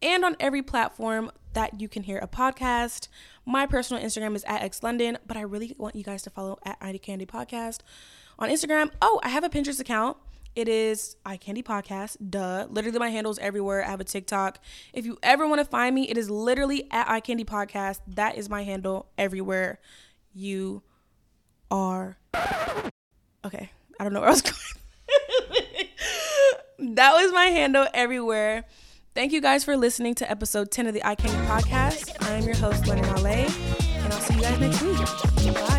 and 0.01 0.23
on 0.23 0.35
every 0.39 0.61
platform 0.61 1.31
that 1.53 1.79
you 1.79 1.87
can 1.87 2.03
hear 2.03 2.17
a 2.19 2.27
podcast. 2.27 3.07
My 3.45 3.65
personal 3.65 4.03
Instagram 4.03 4.35
is 4.35 4.43
at 4.45 4.61
xlondyn, 4.71 5.17
but 5.25 5.37
I 5.37 5.41
really 5.41 5.75
want 5.77 5.95
you 5.95 6.03
guys 6.03 6.21
to 6.23 6.29
follow 6.29 6.59
at 6.65 6.77
Eye 6.81 6.97
Candy 6.97 7.25
Podcast 7.25 7.79
on 8.39 8.49
Instagram. 8.49 8.91
Oh, 9.01 9.19
I 9.23 9.29
have 9.29 9.43
a 9.43 9.49
Pinterest 9.49 9.79
account. 9.79 10.17
It 10.55 10.67
is 10.67 11.15
Eye 11.25 11.37
Candy 11.37 11.63
Podcast. 11.63 12.17
Duh. 12.29 12.67
Literally, 12.69 12.99
my 12.99 13.09
handle's 13.09 13.39
everywhere. 13.39 13.83
I 13.83 13.89
have 13.89 13.99
a 13.99 14.03
TikTok. 14.03 14.59
If 14.93 15.05
you 15.05 15.17
ever 15.23 15.47
want 15.47 15.59
to 15.59 15.65
find 15.65 15.95
me, 15.95 16.07
it 16.09 16.17
is 16.17 16.29
literally 16.29 16.87
at 16.91 17.09
Eye 17.09 17.21
Candy 17.21 17.43
Podcast. 17.43 18.01
That 18.07 18.37
is 18.37 18.49
my 18.49 18.63
handle 18.63 19.07
everywhere 19.17 19.79
you 20.33 20.83
are. 21.71 22.17
Okay. 23.45 23.71
I 23.99 24.03
don't 24.03 24.13
know 24.13 24.19
where 24.19 24.29
I 24.29 24.33
was 24.33 24.41
going. 24.41 24.55
that 26.95 27.13
was 27.13 27.31
my 27.31 27.45
handle 27.45 27.87
everywhere. 27.93 28.65
Thank 29.15 29.31
you 29.31 29.41
guys 29.41 29.63
for 29.63 29.77
listening 29.77 30.15
to 30.15 30.29
episode 30.29 30.71
10 30.71 30.87
of 30.87 30.93
the 30.93 31.05
Eye 31.05 31.15
Candy 31.15 31.37
Podcast. 31.47 32.15
I 32.27 32.31
am 32.33 32.43
your 32.43 32.55
host, 32.55 32.83
Londyn 32.83 33.05
Ale, 33.19 33.49
and 34.03 34.13
I'll 34.13 34.19
see 34.19 34.35
you 34.35 34.41
guys 34.41 34.59
next 34.59 34.81
week. 34.81 35.53
Bye. 35.55 35.72